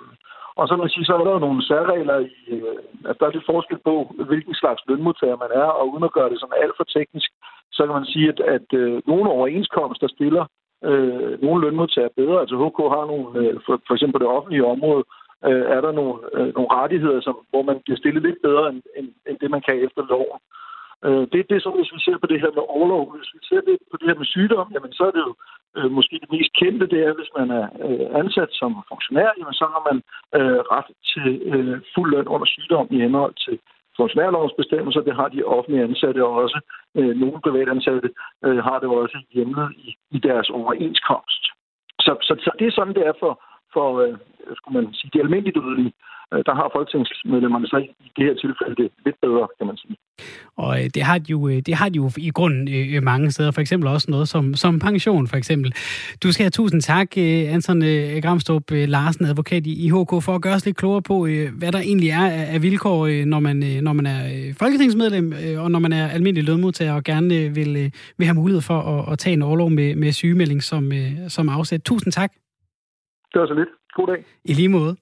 og 0.59 0.67
så 0.67 0.75
man 0.75 0.89
sige, 0.89 1.05
så 1.05 1.13
er 1.13 1.23
der 1.23 1.31
jo 1.31 1.39
nogle 1.39 1.65
særregler 1.65 2.17
i, 2.19 2.35
øh, 2.47 2.81
at 3.09 3.15
der 3.19 3.25
er 3.25 3.31
lidt 3.31 3.49
forskel 3.53 3.77
på, 3.77 3.93
hvilken 4.29 4.55
slags 4.55 4.81
lønmodtager 4.87 5.37
man 5.43 5.51
er, 5.61 5.69
og 5.79 5.89
uden 5.91 6.03
at 6.03 6.13
gøre 6.17 6.29
det 6.29 6.39
sådan 6.39 6.61
alt 6.63 6.75
for 6.77 6.83
teknisk, 6.83 7.29
så 7.71 7.85
kan 7.85 7.95
man 7.99 8.05
sige, 8.05 8.29
at, 8.29 8.39
at 8.39 8.67
øh, 8.73 9.01
nogle 9.07 9.29
overenskomster 9.29 10.07
stiller 10.07 10.45
øh, 10.83 11.41
nogle 11.43 11.61
lønmodtagere 11.63 12.17
bedre. 12.19 12.39
Altså 12.39 12.55
HK 12.63 12.79
har 12.95 13.05
nogle, 13.11 13.27
øh, 13.39 13.55
for, 13.65 13.81
for 13.87 13.93
eksempel 13.93 14.15
på 14.15 14.23
det 14.23 14.35
offentlige 14.37 14.65
område, 14.65 15.03
øh, 15.47 15.65
er 15.75 15.81
der 15.81 15.91
nogle, 15.91 16.15
øh, 16.37 16.49
nogle 16.57 16.69
rettigheder, 16.79 17.21
som, 17.21 17.35
hvor 17.49 17.63
man 17.69 17.77
bliver 17.83 17.97
stillet 17.97 18.23
lidt 18.23 18.39
bedre 18.47 18.69
end, 18.69 18.81
end, 18.97 19.07
end 19.27 19.37
det, 19.41 19.49
man 19.51 19.61
kan 19.67 19.75
efter 19.85 20.01
loven. 20.13 20.39
Øh, 21.05 21.23
det, 21.31 21.39
det 21.49 21.55
er 21.55 21.65
så, 21.65 21.71
hvis 21.77 21.93
vi 21.95 21.99
ser 22.05 22.17
på 22.19 22.27
det 22.31 22.41
her 22.43 22.51
med 22.57 22.63
overlov. 22.75 23.03
Hvis 23.15 23.33
vi 23.35 23.39
ser 23.49 23.61
det 23.69 23.77
på 23.91 23.95
det 23.97 24.07
her 24.09 24.17
med 24.21 24.31
sygdom, 24.35 24.67
jamen 24.73 24.93
så 24.97 25.03
er 25.09 25.13
det 25.17 25.23
jo 25.27 25.33
øh, 25.77 25.91
måske 25.97 26.15
det 26.23 26.31
mest 26.35 26.51
kendte, 26.61 26.85
det 26.93 26.99
er, 27.07 27.13
hvis 27.19 27.31
man 27.39 27.47
er 27.59 27.65
øh, 27.87 28.07
ansat 28.21 28.51
som 28.59 28.71
funktionær, 28.91 29.29
jamen 29.39 29.57
så 29.61 29.65
har 29.73 29.81
man 29.89 29.97
øh, 30.37 30.59
ret 30.73 30.89
til 31.11 31.27
øh, 31.53 31.77
fuld 31.95 32.09
løn 32.13 32.27
under 32.33 32.47
sygdom 32.55 32.87
i 32.95 32.97
henhold 33.05 33.33
til 33.45 33.55
funktionærlovens 33.97 34.53
bestemmelser. 34.61 35.01
Det 35.01 35.15
har 35.15 35.27
de 35.27 35.43
offentlige 35.43 35.83
ansatte 35.83 36.25
også. 36.25 36.59
Øh, 36.97 37.13
nogle 37.21 37.41
private 37.41 37.71
ansatte 37.71 38.09
øh, 38.45 38.57
har 38.67 38.79
det 38.79 38.89
også 38.89 39.17
hjemme 39.33 39.61
i, 39.77 39.95
i 40.11 40.19
deres 40.19 40.49
overenskomst. 40.49 41.43
Så, 42.05 42.11
så, 42.21 42.33
så 42.45 42.51
det 42.59 42.67
er 42.67 42.71
sådan, 42.71 42.93
det 42.93 43.07
er 43.07 43.13
for, 43.19 43.33
for 43.77 43.87
øh, 44.03 44.13
skulle 44.57 44.75
man 44.79 44.93
sige, 44.93 45.11
de 45.13 45.23
almindelige 45.23 45.59
dødelige. 45.59 45.93
Øh, 46.33 46.43
der 46.47 46.53
har 46.59 46.71
folketingsmedlemmerne 46.75 47.67
så 47.67 47.77
i 47.77 48.11
det 48.17 48.25
her 48.27 48.35
tilfælde 48.43 48.75
det 48.81 48.89
lidt 49.05 49.17
bedre, 49.21 49.47
kan 49.57 49.67
man 49.67 49.77
sige. 49.77 49.95
Og 50.57 50.71
øh, 50.79 50.89
det 50.95 51.03
har 51.03 51.17
de 51.17 51.31
jo, 51.31 51.47
øh, 51.47 51.59
det 51.67 51.73
har 51.73 51.89
de 51.89 51.95
jo 51.95 52.09
i 52.17 52.29
grunden 52.29 52.67
øh, 52.75 52.95
øh, 52.95 53.03
mange 53.03 53.31
steder, 53.31 53.51
for 53.51 53.61
eksempel 53.61 53.87
også 53.89 54.11
noget 54.11 54.27
som, 54.27 54.53
som 54.53 54.79
pension, 54.79 55.27
for 55.27 55.37
eksempel. 55.37 55.73
Du 56.23 56.31
skal 56.31 56.43
have 56.43 56.49
tusind 56.49 56.81
tak, 56.81 57.17
Anton 57.17 57.81
Gramstrup 58.21 58.63
Larsen, 58.71 59.25
advokat 59.25 59.67
i 59.67 59.85
IHK, 59.85 60.11
for 60.25 60.35
at 60.35 60.41
gøre 60.41 60.55
os 60.55 60.65
lidt 60.65 60.77
klogere 60.77 61.01
på, 61.01 61.27
hvad 61.59 61.71
der 61.71 61.79
egentlig 61.79 62.09
er 62.09 62.25
af 62.53 62.61
vilkår, 62.61 63.25
når 63.25 63.39
man, 63.39 63.57
når 63.81 63.93
man 63.93 64.05
er 64.05 64.19
folketingsmedlem, 64.59 65.33
og 65.57 65.71
når 65.71 65.79
man 65.79 65.93
er 65.93 66.07
almindelig 66.07 66.43
lønmodtager, 66.49 66.93
og 66.93 67.03
gerne 67.03 67.29
vil, 67.57 67.91
vil 68.17 68.27
have 68.27 68.35
mulighed 68.35 68.61
for 68.61 68.79
at, 68.79 69.11
at 69.11 69.19
tage 69.19 69.33
en 69.33 69.41
overlov 69.41 69.69
med, 69.69 69.95
med 69.95 70.11
sygemelding 70.11 70.63
som, 70.63 70.91
som 71.27 71.49
afsæt. 71.49 71.81
Tusind 71.81 72.13
tak. 72.13 72.31
Det 73.37 73.41
var 73.41 73.47
så 73.47 73.53
lidt. 73.53 73.69
God 73.93 74.07
dag. 74.07 74.25
I 74.45 74.53
lige 74.53 74.69
måde. 74.69 74.97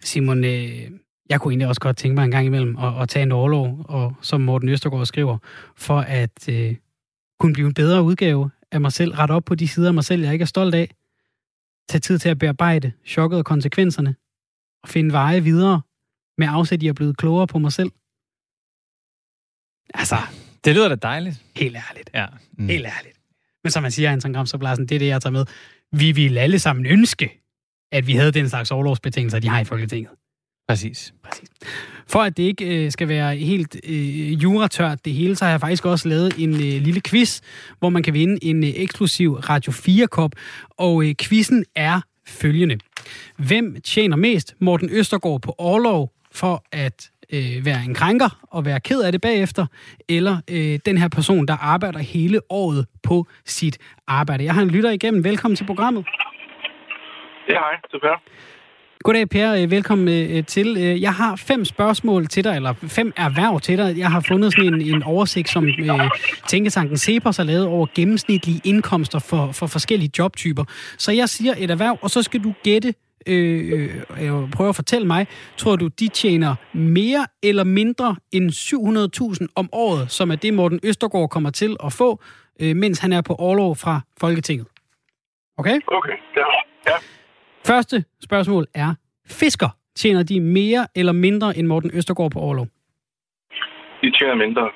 Simon, 0.00 0.44
øh, 0.44 0.90
jeg 1.30 1.40
kunne 1.40 1.52
egentlig 1.52 1.68
også 1.68 1.80
godt 1.80 1.96
tænke 1.96 2.14
mig 2.14 2.24
en 2.24 2.30
gang 2.30 2.46
imellem 2.46 2.76
at, 2.76 3.02
at 3.02 3.08
tage 3.08 3.22
en 3.22 3.32
overlov, 3.32 3.84
og 3.88 4.14
som 4.22 4.40
Morten 4.40 4.68
Østergaard 4.68 5.06
skriver, 5.06 5.38
for 5.76 5.98
at 6.00 6.48
øh, 6.48 6.76
kunne 7.40 7.52
blive 7.52 7.66
en 7.66 7.74
bedre 7.74 8.02
udgave 8.02 8.50
af 8.72 8.80
mig 8.80 8.92
selv, 8.92 9.12
rette 9.12 9.32
op 9.32 9.44
på 9.44 9.54
de 9.54 9.68
sider 9.68 9.88
af 9.88 9.94
mig 9.94 10.04
selv, 10.04 10.22
jeg 10.22 10.32
ikke 10.32 10.42
er 10.42 10.46
stolt 10.46 10.74
af, 10.74 10.94
tage 11.88 12.00
tid 12.00 12.18
til 12.18 12.28
at 12.28 12.38
bearbejde 12.38 12.92
chokket 13.06 13.38
og 13.38 13.44
konsekvenserne, 13.44 14.16
og 14.82 14.88
finde 14.88 15.12
veje 15.12 15.40
videre 15.40 15.80
med 16.38 16.46
afsæt 16.50 16.82
i 16.82 16.88
at 16.88 16.94
blive 16.94 17.14
klogere 17.14 17.46
på 17.46 17.58
mig 17.58 17.72
selv. 17.72 17.90
Altså, 19.94 20.16
det 20.64 20.74
lyder 20.74 20.88
da 20.88 20.94
dejligt. 20.94 21.44
Helt 21.56 21.76
ærligt. 21.90 22.10
Ja. 22.14 22.26
Mm. 22.58 22.66
Helt 22.66 22.86
ærligt. 22.86 23.20
Men 23.64 23.70
som 23.70 23.82
man 23.82 23.92
siger, 23.92 24.12
Anton 24.12 24.32
Gramsopladsen, 24.32 24.86
det 24.86 24.94
er 24.94 24.98
det, 24.98 25.06
jeg 25.06 25.22
tager 25.22 25.32
med. 25.32 25.46
Vi 25.92 26.12
vil 26.12 26.38
alle 26.38 26.58
sammen 26.58 26.86
ønske, 26.86 27.43
at 27.94 28.06
vi 28.06 28.12
havde 28.12 28.32
den 28.32 28.48
slags 28.48 28.70
overlovsbetingelser, 28.70 29.38
de 29.38 29.48
har 29.48 29.60
i 29.60 29.64
Folketinget. 29.64 30.10
Præcis. 30.68 31.14
Præcis. 31.24 31.48
For 32.06 32.18
at 32.22 32.36
det 32.36 32.42
ikke 32.42 32.84
øh, 32.84 32.90
skal 32.90 33.08
være 33.08 33.36
helt 33.36 33.76
øh, 33.84 34.42
juratørt 34.42 35.04
det 35.04 35.12
hele, 35.12 35.36
så 35.36 35.44
har 35.44 35.50
jeg 35.50 35.60
faktisk 35.60 35.84
også 35.84 36.08
lavet 36.08 36.32
en 36.38 36.54
øh, 36.54 36.82
lille 36.82 37.00
quiz, 37.00 37.40
hvor 37.78 37.88
man 37.88 38.02
kan 38.02 38.14
vinde 38.14 38.44
en 38.44 38.64
øh, 38.64 38.70
eksklusiv 38.76 39.34
Radio 39.34 39.72
4-kop. 39.72 40.32
Og 40.70 41.04
øh, 41.04 41.14
quizzen 41.20 41.64
er 41.76 42.00
følgende. 42.26 42.78
Hvem 43.36 43.80
tjener 43.80 44.16
mest 44.16 44.54
Morten 44.60 44.90
Østergaard 44.90 45.42
på 45.42 45.54
overlov 45.58 46.12
for 46.32 46.64
at 46.72 47.10
øh, 47.32 47.64
være 47.64 47.84
en 47.84 47.94
krænker 47.94 48.46
og 48.50 48.64
være 48.64 48.80
ked 48.80 49.00
af 49.00 49.12
det 49.12 49.20
bagefter, 49.20 49.66
eller 50.08 50.38
øh, 50.50 50.78
den 50.86 50.98
her 50.98 51.08
person, 51.08 51.46
der 51.48 51.56
arbejder 51.56 51.98
hele 51.98 52.40
året 52.50 52.86
på 53.02 53.26
sit 53.46 53.78
arbejde. 54.06 54.44
Jeg 54.44 54.54
har 54.54 54.62
en 54.62 54.70
lytter 54.70 54.90
igennem. 54.90 55.24
Velkommen 55.24 55.56
til 55.56 55.64
programmet. 55.64 56.04
Ja, 57.48 57.52
hej. 57.52 57.80
Det 57.92 57.94
er 57.94 57.98
Per. 57.98 58.22
Goddag 59.04 59.28
Per, 59.28 59.54
øh, 59.54 59.70
velkommen 59.70 60.08
øh, 60.08 60.44
til. 60.44 60.76
Øh, 60.76 61.02
jeg 61.02 61.12
har 61.14 61.36
fem 61.36 61.64
spørgsmål 61.64 62.26
til 62.26 62.44
dig, 62.44 62.56
eller 62.56 62.72
fem 62.72 63.12
erhverv 63.16 63.60
til 63.60 63.78
dig. 63.78 63.98
Jeg 63.98 64.10
har 64.10 64.24
fundet 64.28 64.52
sådan 64.52 64.74
en, 64.74 64.94
en 64.94 65.02
oversigt, 65.02 65.48
som 65.48 65.64
øh, 65.66 66.10
Tænketanken 66.48 66.96
Cepos 66.96 67.36
har 67.36 67.44
lavet 67.44 67.66
over 67.66 67.86
gennemsnitlige 67.94 68.60
indkomster 68.64 69.18
for, 69.18 69.52
for 69.52 69.66
forskellige 69.66 70.10
jobtyper. 70.18 70.64
Så 70.98 71.12
jeg 71.12 71.28
siger 71.28 71.54
et 71.58 71.70
erhverv, 71.70 71.98
og 72.02 72.10
så 72.10 72.22
skal 72.22 72.44
du 72.44 72.54
gætte, 72.62 72.94
øh, 73.26 73.96
øh, 74.20 74.50
prøve 74.50 74.68
at 74.68 74.76
fortælle 74.76 75.06
mig, 75.06 75.26
tror 75.56 75.76
du, 75.76 75.86
de 75.86 76.08
tjener 76.08 76.54
mere 76.72 77.26
eller 77.42 77.64
mindre 77.64 78.16
end 78.32 78.50
700.000 79.40 79.46
om 79.56 79.68
året, 79.72 80.10
som 80.10 80.30
er 80.30 80.36
det, 80.36 80.54
Morten 80.54 80.80
Østergaard 80.82 81.28
kommer 81.28 81.50
til 81.50 81.76
at 81.84 81.92
få, 81.92 82.20
øh, 82.60 82.76
mens 82.76 82.98
han 82.98 83.12
er 83.12 83.20
på 83.20 83.34
overlov 83.34 83.76
fra 83.76 84.00
Folketinget? 84.20 84.66
Okay? 85.58 85.80
Okay, 85.86 86.16
ja. 86.36 86.44
ja. 86.86 86.96
Første 87.66 88.04
spørgsmål 88.24 88.66
er, 88.74 88.94
fisker, 89.26 89.68
tjener 89.96 90.22
de 90.22 90.40
mere 90.40 90.86
eller 90.96 91.12
mindre 91.12 91.58
end 91.58 91.66
Morten 91.66 91.90
Østergaard 91.94 92.30
på 92.30 92.38
overlov? 92.38 92.66
De 94.02 94.10
tjener 94.18 94.34
mindre. 94.34 94.70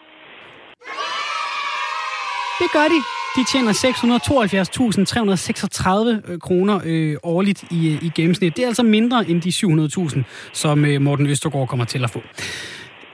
Det 2.61 2.71
gør 2.73 2.89
de. 2.95 3.01
De 3.37 3.45
tjener 3.53 3.73
672.336 3.73 6.33
øh, 6.33 6.39
kroner 6.41 6.81
øh, 6.87 7.17
årligt 7.23 7.63
i, 7.63 7.93
øh, 7.93 8.05
i 8.07 8.11
gennemsnit. 8.17 8.57
Det 8.57 8.63
er 8.63 8.67
altså 8.67 8.83
mindre 8.83 9.25
end 9.29 9.43
de 9.43 9.49
700.000, 9.49 10.23
som 10.53 10.85
øh, 10.85 11.01
Morten 11.01 11.27
Østergaard 11.27 11.69
kommer 11.69 11.85
til 11.85 12.05
at 12.05 12.11
få. 12.11 12.23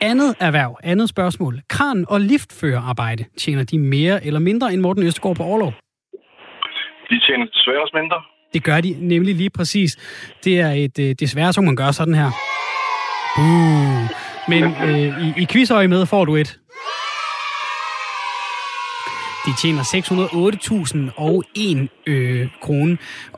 Andet 0.00 0.34
erhverv, 0.40 0.78
andet 0.84 1.08
spørgsmål. 1.08 1.60
Kran- 1.68 2.04
og 2.08 2.20
liftførerarbejde. 2.20 3.24
Tjener 3.38 3.64
de 3.64 3.78
mere 3.78 4.26
eller 4.26 4.40
mindre 4.40 4.72
end 4.72 4.80
Morten 4.80 5.06
Østergaard 5.06 5.36
på 5.36 5.42
overlov? 5.42 5.72
De 7.10 7.20
tjener 7.26 7.46
desværre 7.46 7.82
også 7.82 7.96
mindre. 8.00 8.22
Det 8.54 8.64
gør 8.64 8.80
de 8.80 8.96
nemlig 9.00 9.34
lige 9.34 9.50
præcis. 9.50 9.96
Det 10.44 10.60
er 10.60 10.70
et 10.70 10.98
øh, 10.98 11.14
desværre, 11.20 11.52
så 11.52 11.60
man 11.60 11.76
gør 11.76 11.90
sådan 11.90 12.14
her. 12.14 12.30
Uh. 13.38 14.24
Men 14.48 14.64
øh, 14.64 15.26
i, 15.26 15.32
i 15.42 15.46
quizøje 15.52 15.88
med 15.88 16.06
får 16.06 16.24
du 16.24 16.36
et. 16.36 16.58
De 19.46 19.52
tjener 19.62 19.82
608.001 19.82 21.88
øh, 22.06 22.48
kroner 22.60 22.96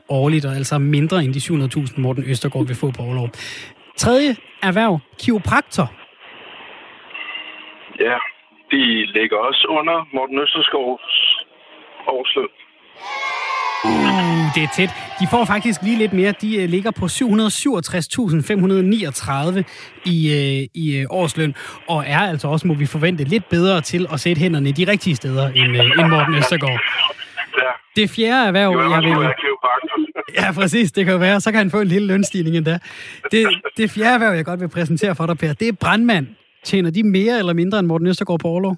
årligt, 0.09 0.45
og 0.45 0.55
altså 0.55 0.77
mindre 0.77 1.23
end 1.23 1.33
de 1.33 1.39
700.000, 1.39 2.01
Morten 2.01 2.23
Østergaard 2.27 2.67
vil 2.67 2.75
få 2.75 2.91
på 2.91 3.03
overlov. 3.03 3.29
Tredje 3.97 4.35
erhverv, 4.63 4.99
kiropraktor. 5.19 5.91
Ja, 7.99 8.17
de 8.71 9.05
ligger 9.05 9.37
også 9.37 9.67
under 9.69 10.07
Morten 10.13 10.39
Østergaards 10.39 11.43
årsløn. 12.07 12.47
Uh, 13.85 13.91
det 14.55 14.63
er 14.63 14.67
tæt. 14.75 14.89
De 15.19 15.27
får 15.31 15.45
faktisk 15.45 15.81
lige 15.81 15.97
lidt 15.97 16.13
mere. 16.13 16.33
De 16.41 16.57
uh, 16.57 16.63
ligger 16.69 16.91
på 16.91 17.05
767.539 17.05 17.09
i, 20.05 20.17
uh, 20.37 20.41
i 20.81 21.03
uh, 21.03 21.07
årsløn, 21.09 21.55
og 21.87 22.03
er 22.07 22.19
altså 22.19 22.47
også, 22.47 22.67
må 22.67 22.73
vi 22.73 22.85
forvente, 22.85 23.23
lidt 23.23 23.49
bedre 23.49 23.81
til 23.81 24.07
at 24.13 24.19
sætte 24.19 24.39
hænderne 24.39 24.69
i 24.69 24.71
de 24.71 24.91
rigtige 24.91 25.15
steder 25.15 25.49
end, 25.49 25.79
uh, 25.79 25.85
end 25.99 26.07
Morten 26.09 26.35
Østergaard. 26.35 26.79
Ja. 27.57 28.01
Det 28.01 28.09
fjerde 28.09 28.47
erhverv, 28.47 28.71
jeg 28.91 29.03
vil... 29.03 29.29
Ja, 30.35 30.51
præcis, 30.51 30.91
det 30.91 31.05
kan 31.05 31.13
jo 31.13 31.19
være. 31.19 31.41
Så 31.41 31.51
kan 31.51 31.57
han 31.57 31.71
få 31.71 31.81
en 31.81 31.87
lille 31.87 32.07
lønstigning 32.07 32.57
endda. 32.57 32.79
Det, 33.31 33.47
det 33.77 33.91
fjerde 33.91 34.13
erhverv, 34.13 34.35
jeg 34.35 34.45
godt 34.45 34.59
vil 34.59 34.69
præsentere 34.69 35.15
for 35.15 35.25
dig, 35.25 35.37
Per, 35.37 35.53
det 35.53 35.67
er 35.67 35.71
brandmand. 35.71 36.27
Tjener 36.63 36.89
de 36.89 37.03
mere 37.03 37.39
eller 37.39 37.53
mindre 37.53 37.79
end 37.79 37.87
Morten 37.87 38.07
Østergaard 38.07 38.39
på 38.39 38.47
overlov? 38.47 38.77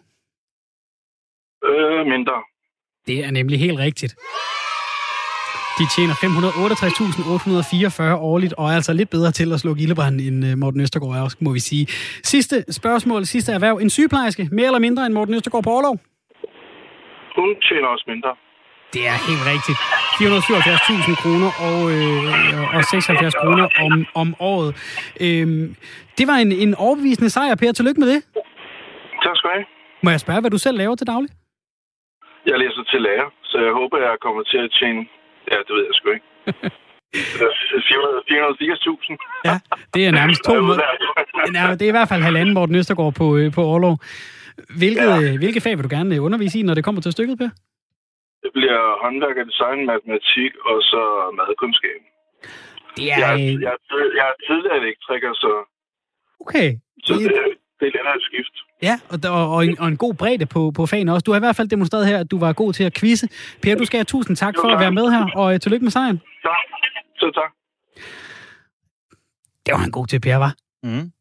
Øh, 1.65 2.07
mindre. 2.07 2.33
Det 3.07 3.25
er 3.25 3.31
nemlig 3.31 3.59
helt 3.59 3.79
rigtigt. 3.79 4.15
De 5.79 5.85
tjener 5.95 6.15
568.844 8.13 8.15
årligt, 8.31 8.53
og 8.59 8.65
er 8.71 8.75
altså 8.79 8.93
lidt 8.93 9.09
bedre 9.09 9.31
til 9.31 9.47
at 9.53 9.59
slå 9.59 9.71
gildebrand 9.73 10.15
end 10.27 10.37
øh, 10.47 10.51
Morten 10.61 10.81
Østergaard 10.81 11.15
er 11.17 11.23
også, 11.27 11.37
må 11.41 11.51
vi 11.57 11.59
sige. 11.59 11.85
Sidste 12.33 12.55
spørgsmål, 12.79 13.21
sidste 13.25 13.51
erhverv. 13.57 13.75
En 13.85 13.89
sygeplejerske, 13.89 14.43
mere 14.51 14.65
eller 14.71 14.79
mindre 14.79 15.05
end 15.05 15.13
Morten 15.13 15.33
Østergaard 15.35 15.63
på 15.63 15.69
overlov? 15.75 15.95
Hun 17.39 17.49
tjener 17.67 17.87
også 17.87 18.05
mindre. 18.13 18.31
Det 18.93 19.03
er 19.11 19.17
helt 19.29 19.43
rigtigt. 19.53 19.79
477.000 20.19 21.21
kroner 21.21 21.49
og, 21.67 21.79
øh, 21.95 22.75
og 22.75 22.83
76 22.83 23.35
kroner 23.41 23.67
om, 23.85 23.93
om 24.21 24.27
året. 24.51 24.69
Øhm, 25.25 25.75
det 26.17 26.25
var 26.31 26.37
en, 26.43 26.51
en 26.51 26.75
overbevisende 26.75 27.29
sejr, 27.29 27.55
Per. 27.55 27.71
Tillykke 27.71 27.99
med 28.03 28.09
det. 28.13 28.19
Tak 29.23 29.35
skal 29.37 29.47
du 29.49 29.53
have. 29.55 29.65
Må 30.03 30.09
jeg 30.09 30.19
spørge, 30.19 30.41
hvad 30.41 30.51
du 30.51 30.57
selv 30.57 30.77
laver 30.77 30.95
til 30.95 31.07
daglig? 31.07 31.29
Jeg 32.45 32.57
læser 32.63 32.83
til 32.91 33.01
lærer, 33.01 33.29
så 33.43 33.57
jeg 33.65 33.73
håber, 33.79 33.97
jeg 33.97 34.15
kommer 34.25 34.43
til 34.43 34.57
at 34.57 34.71
tjene... 34.79 35.01
Ja, 35.51 35.57
det 35.65 35.71
ved 35.75 35.83
jeg 35.89 35.95
sgu 35.97 36.07
ikke. 36.17 36.27
480.000. 37.13 37.17
Ja, 39.49 39.55
det 39.93 40.01
er 40.07 40.11
nærmest 40.11 40.43
to 40.43 40.53
måneder. 40.53 41.75
Det 41.79 41.85
er 41.87 41.93
i 41.93 41.97
hvert 41.99 42.11
fald 42.11 42.21
halvanden 42.21 42.53
Morten 42.53 42.75
Østergaard 42.75 43.13
på, 43.13 43.37
øh, 43.37 43.53
på 43.53 43.61
overlov. 43.71 43.95
Hvilket, 44.81 45.11
ja. 45.23 45.37
hvilke 45.37 45.61
fag 45.61 45.77
vil 45.77 45.83
du 45.87 45.95
gerne 45.97 46.21
undervise 46.21 46.59
i, 46.59 46.61
når 46.63 46.73
det 46.73 46.83
kommer 46.83 47.01
til 47.01 47.11
stykket, 47.11 47.37
Per? 47.37 47.49
Det 48.43 48.51
bliver 48.57 48.83
håndværk 49.03 49.37
og 49.41 49.45
design, 49.51 49.79
matematik 49.93 50.51
og 50.69 50.77
så 50.91 51.01
madkundskab. 51.39 52.01
Det 52.97 53.05
er... 53.11 53.17
Jeg, 53.23 53.31
jeg, 53.65 53.73
er, 53.75 53.79
jeg 54.19 54.25
er 54.31 54.35
tidligere 54.47 54.77
elektriker, 54.83 55.31
så... 55.43 55.51
Okay. 56.43 56.69
Så 57.05 57.13
det, 57.13 57.19
det 57.79 57.87
er 57.87 57.91
lidt 57.91 58.07
af 58.07 58.15
et 58.15 58.21
skift. 58.21 58.55
Ja, 58.81 58.99
og, 59.09 59.23
der, 59.23 59.29
og, 59.29 59.65
en, 59.65 59.79
og 59.79 59.87
en 59.87 59.97
god 59.97 60.13
bredde 60.13 60.45
på, 60.45 60.71
på 60.71 60.85
fagene 60.85 61.13
også. 61.13 61.23
Du 61.23 61.31
har 61.31 61.39
i 61.39 61.45
hvert 61.47 61.55
fald 61.55 61.67
demonstreret 61.67 62.07
her, 62.07 62.17
at 62.17 62.31
du 62.31 62.39
var 62.39 62.53
god 62.53 62.73
til 62.73 62.83
at 62.83 62.93
quizze. 62.93 63.27
Per, 63.61 63.75
du 63.75 63.85
skal 63.85 63.97
have 63.97 64.05
tusind 64.05 64.35
tak 64.35 64.55
jo, 64.55 64.61
for 64.61 64.69
tak. 64.69 64.75
at 64.75 64.79
være 64.79 64.91
med 64.91 65.11
her, 65.11 65.25
og 65.35 65.53
uh, 65.53 65.59
tillykke 65.59 65.83
med 65.83 65.91
sejren. 65.91 66.21
Ja, 66.45 66.55
så 67.15 67.31
tak. 67.35 67.51
Det 69.65 69.73
var 69.73 69.83
en 69.83 69.91
god 69.91 70.07
til, 70.07 70.19
Per, 70.19 70.35
var. 70.35 70.55
Mm. 70.83 71.11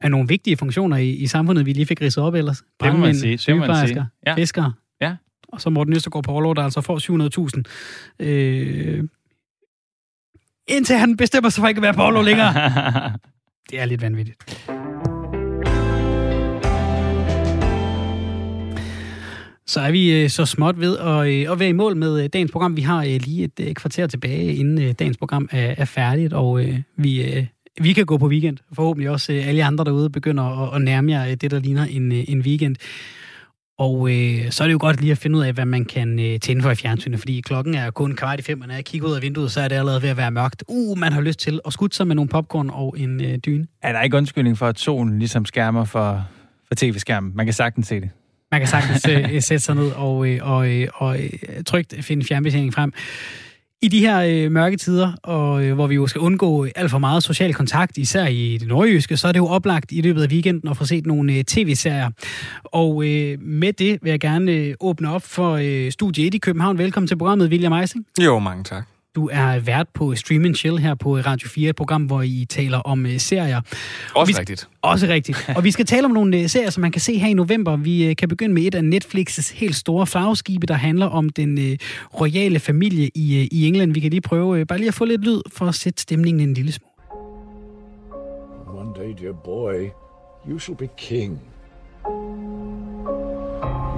Er 0.00 0.08
nogle 0.08 0.28
vigtige 0.28 0.56
funktioner 0.56 0.96
i, 0.96 1.10
i 1.10 1.26
samfundet, 1.26 1.66
vi 1.66 1.72
lige 1.72 1.86
fik 1.86 2.00
ridset 2.00 2.24
op 2.24 2.34
ellers? 2.34 2.62
Brandmænd, 2.78 3.38
sygeplejersker, 3.38 4.04
ja. 4.26 4.34
fiskere. 4.34 4.72
Ja. 5.00 5.16
Og 5.48 5.60
så 5.60 5.70
Morten 5.70 5.92
Østergaard 5.92 6.24
på 6.24 6.32
overlov, 6.32 6.54
der 6.56 6.62
altså 6.62 6.80
får 6.80 6.98
700.000. 8.18 8.26
Øh, 8.26 9.04
indtil 10.68 10.96
han 10.96 11.16
bestemmer 11.16 11.50
sig 11.50 11.62
for 11.62 11.68
ikke 11.68 11.78
at 11.78 11.82
være 11.82 11.94
på 11.94 12.02
overlov 12.02 12.24
længere. 12.24 12.52
det 13.70 13.80
er 13.80 13.84
lidt 13.84 14.02
vanvittigt. 14.02 14.68
Så 19.66 19.80
er 19.80 19.90
vi 19.90 20.22
øh, 20.22 20.30
så 20.30 20.46
småt 20.46 20.80
ved 20.80 20.98
at, 20.98 21.28
øh, 21.28 21.52
at 21.52 21.58
være 21.58 21.68
i 21.68 21.72
mål 21.72 21.96
med 21.96 22.22
øh, 22.22 22.28
dagens 22.32 22.50
program. 22.52 22.76
Vi 22.76 22.82
har 22.82 23.04
lige 23.04 23.50
et 23.58 23.76
kvarter 23.76 24.06
tilbage, 24.06 24.54
inden 24.54 24.94
dagens 24.94 25.16
program 25.16 25.48
er, 25.52 25.74
er 25.78 25.84
færdigt, 25.84 26.32
og 26.32 26.60
vi, 26.96 27.46
vi 27.80 27.92
kan 27.92 28.06
gå 28.06 28.18
på 28.18 28.28
weekend. 28.28 28.56
Forhåbentlig 28.72 29.10
også 29.10 29.32
alle 29.32 29.64
andre 29.64 29.84
derude 29.84 30.10
begynder 30.10 30.44
at, 30.44 30.76
at 30.76 30.82
nærme 30.82 31.12
jer 31.12 31.34
det, 31.34 31.50
der 31.50 31.58
ligner 31.58 31.84
en, 31.84 32.12
en 32.12 32.40
weekend. 32.40 32.76
Og 33.78 34.10
øh, 34.10 34.50
så 34.50 34.64
er 34.64 34.68
det 34.68 34.72
jo 34.72 34.78
godt 34.80 35.00
lige 35.00 35.12
at 35.12 35.18
finde 35.18 35.38
ud 35.38 35.42
af, 35.42 35.52
hvad 35.52 35.64
man 35.64 35.84
kan 35.84 36.18
øh, 36.18 36.40
tænde 36.40 36.62
for 36.62 36.70
i 36.70 36.74
fjernsynet, 36.74 37.18
fordi 37.20 37.40
klokken 37.40 37.74
er 37.74 37.90
kun 37.90 38.16
kvart 38.16 38.40
i 38.40 38.42
fem, 38.42 38.60
og 38.60 38.68
når 38.68 38.74
jeg 38.74 38.84
kigger 38.84 39.08
ud 39.08 39.14
af 39.14 39.22
vinduet, 39.22 39.52
så 39.52 39.60
er 39.60 39.68
det 39.68 39.76
allerede 39.76 40.02
ved 40.02 40.08
at 40.08 40.16
være 40.16 40.30
mørkt. 40.30 40.64
Uh, 40.68 40.98
man 40.98 41.12
har 41.12 41.20
lyst 41.20 41.38
til 41.38 41.60
at 41.66 41.72
skudte 41.72 41.96
sig 41.96 42.06
med 42.06 42.14
nogle 42.14 42.28
popcorn 42.28 42.70
og 42.70 42.94
en 42.98 43.24
øh, 43.24 43.38
dyne. 43.38 43.66
Er 43.82 43.92
der 43.92 44.02
ikke 44.02 44.16
undskyldning 44.16 44.58
for, 44.58 44.66
at 44.66 44.78
solen 44.78 45.18
ligesom 45.18 45.44
skærmer 45.44 45.84
for, 45.84 46.28
for 46.68 46.74
tv-skærmen? 46.74 47.32
Man 47.34 47.46
kan 47.46 47.52
sagtens 47.52 47.86
se 47.86 48.00
det. 48.00 48.10
Man 48.52 48.60
kan 48.60 48.68
sagtens 48.68 49.08
øh, 49.08 49.34
øh, 49.34 49.42
sætte 49.42 49.64
sig 49.64 49.74
ned 49.74 49.90
og, 49.90 50.28
øh, 50.28 50.38
og, 50.42 50.68
øh, 50.70 50.88
og 50.94 51.18
øh, 51.22 51.30
trygt 51.66 51.94
finde 52.00 52.26
fjernbetjening 52.26 52.74
frem. 52.74 52.92
I 53.82 53.88
de 53.88 54.00
her 54.00 54.20
øh, 54.20 54.52
mørke 54.52 54.76
tider, 54.76 55.12
og 55.22 55.64
øh, 55.64 55.74
hvor 55.74 55.86
vi 55.86 55.94
jo 55.94 56.06
skal 56.06 56.20
undgå 56.20 56.66
alt 56.76 56.90
for 56.90 56.98
meget 56.98 57.22
social 57.22 57.54
kontakt, 57.54 57.98
især 57.98 58.26
i 58.26 58.58
det 58.60 58.68
nordjyske, 58.68 59.16
så 59.16 59.28
er 59.28 59.32
det 59.32 59.38
jo 59.38 59.46
oplagt 59.46 59.92
i 59.92 60.00
løbet 60.00 60.22
af 60.22 60.28
weekenden 60.28 60.70
at 60.70 60.76
få 60.76 60.84
set 60.84 61.06
nogle 61.06 61.32
øh, 61.32 61.44
tv-serier. 61.44 62.10
Og 62.64 63.04
øh, 63.08 63.38
med 63.40 63.72
det 63.72 63.98
vil 64.02 64.10
jeg 64.10 64.20
gerne 64.20 64.52
øh, 64.52 64.74
åbne 64.80 65.10
op 65.12 65.22
for 65.22 65.58
øh, 65.62 65.90
Studie 65.90 66.26
1 66.26 66.34
i 66.34 66.38
København. 66.38 66.78
Velkommen 66.78 67.08
til 67.08 67.18
programmet, 67.18 67.48
William 67.50 67.72
Eising. 67.72 68.06
Jo, 68.24 68.38
mange 68.38 68.64
tak. 68.64 68.95
Du 69.16 69.28
er 69.32 69.58
vært 69.58 69.88
på 69.94 70.14
Stream 70.14 70.54
Chill 70.54 70.78
her 70.78 70.94
på 70.94 71.16
Radio 71.16 71.48
4, 71.48 71.70
et 71.70 71.76
program, 71.76 72.02
hvor 72.02 72.22
I 72.22 72.46
taler 72.48 72.78
om 72.78 73.04
uh, 73.04 73.16
serier. 73.18 73.60
Også 74.14 74.32
vi, 74.32 74.38
rigtigt. 74.38 74.68
Også 74.82 75.06
rigtigt. 75.06 75.50
og 75.56 75.64
vi 75.64 75.70
skal 75.70 75.86
tale 75.86 76.04
om 76.04 76.10
nogle 76.10 76.38
uh, 76.40 76.46
serier, 76.46 76.70
som 76.70 76.80
man 76.80 76.92
kan 76.92 77.00
se 77.00 77.18
her 77.18 77.28
i 77.28 77.32
november. 77.32 77.76
Vi 77.76 78.08
uh, 78.08 78.16
kan 78.16 78.28
begynde 78.28 78.54
med 78.54 78.62
et 78.62 78.74
af 78.74 78.82
Netflix's 78.82 79.54
helt 79.54 79.76
store 79.76 80.06
flagskibe, 80.06 80.66
der 80.66 80.74
handler 80.74 81.06
om 81.06 81.28
den 81.28 81.58
uh, 81.58 81.64
royale 82.20 82.58
familie 82.58 83.10
i, 83.14 83.38
uh, 83.38 83.58
i 83.58 83.66
England. 83.66 83.92
Vi 83.92 84.00
kan 84.00 84.10
lige 84.10 84.20
prøve 84.20 84.60
uh, 84.60 84.66
bare 84.66 84.78
lige 84.78 84.88
at 84.88 84.94
få 84.94 85.04
lidt 85.04 85.24
lyd 85.24 85.40
for 85.52 85.66
at 85.66 85.74
sætte 85.74 86.02
stemningen 86.02 86.48
en 86.48 86.54
lille 86.54 86.72
smule. 86.72 86.92
One 88.66 88.90
day, 88.96 89.24
dear 89.24 89.32
boy, 89.32 89.90
you 90.48 90.58
shall 90.58 90.76
be 90.76 90.88
king. 90.96 91.40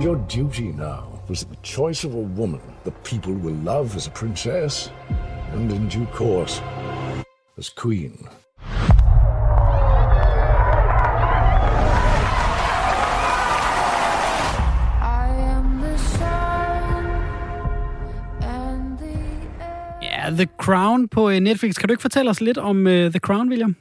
Your 0.05 0.27
duty 0.37 0.63
now 0.63 1.18
was 1.29 1.45
the 1.45 1.57
choice 1.63 2.05
of 2.05 2.15
a 2.15 2.25
woman 2.41 2.61
the 2.85 2.91
people 3.03 3.35
will 3.35 3.57
love 3.65 3.97
as 3.97 4.07
a 4.07 4.11
princess, 4.11 4.91
and 5.53 5.71
in 5.71 5.89
due 5.89 6.07
course, 6.07 6.63
as 7.59 7.69
queen. 7.69 8.29
Ja, 20.03 20.31
The 20.31 20.47
Crown 20.59 21.09
på 21.09 21.31
øh, 21.31 21.41
Netflix. 21.41 21.75
Kan 21.75 21.89
du 21.89 21.93
ikke 21.93 22.03
fortælle 22.03 22.31
os 22.31 22.41
lidt 22.41 22.59
om 22.59 22.87
uh, 22.87 22.93
The 22.93 23.19
Crown, 23.19 23.49
William? 23.49 23.77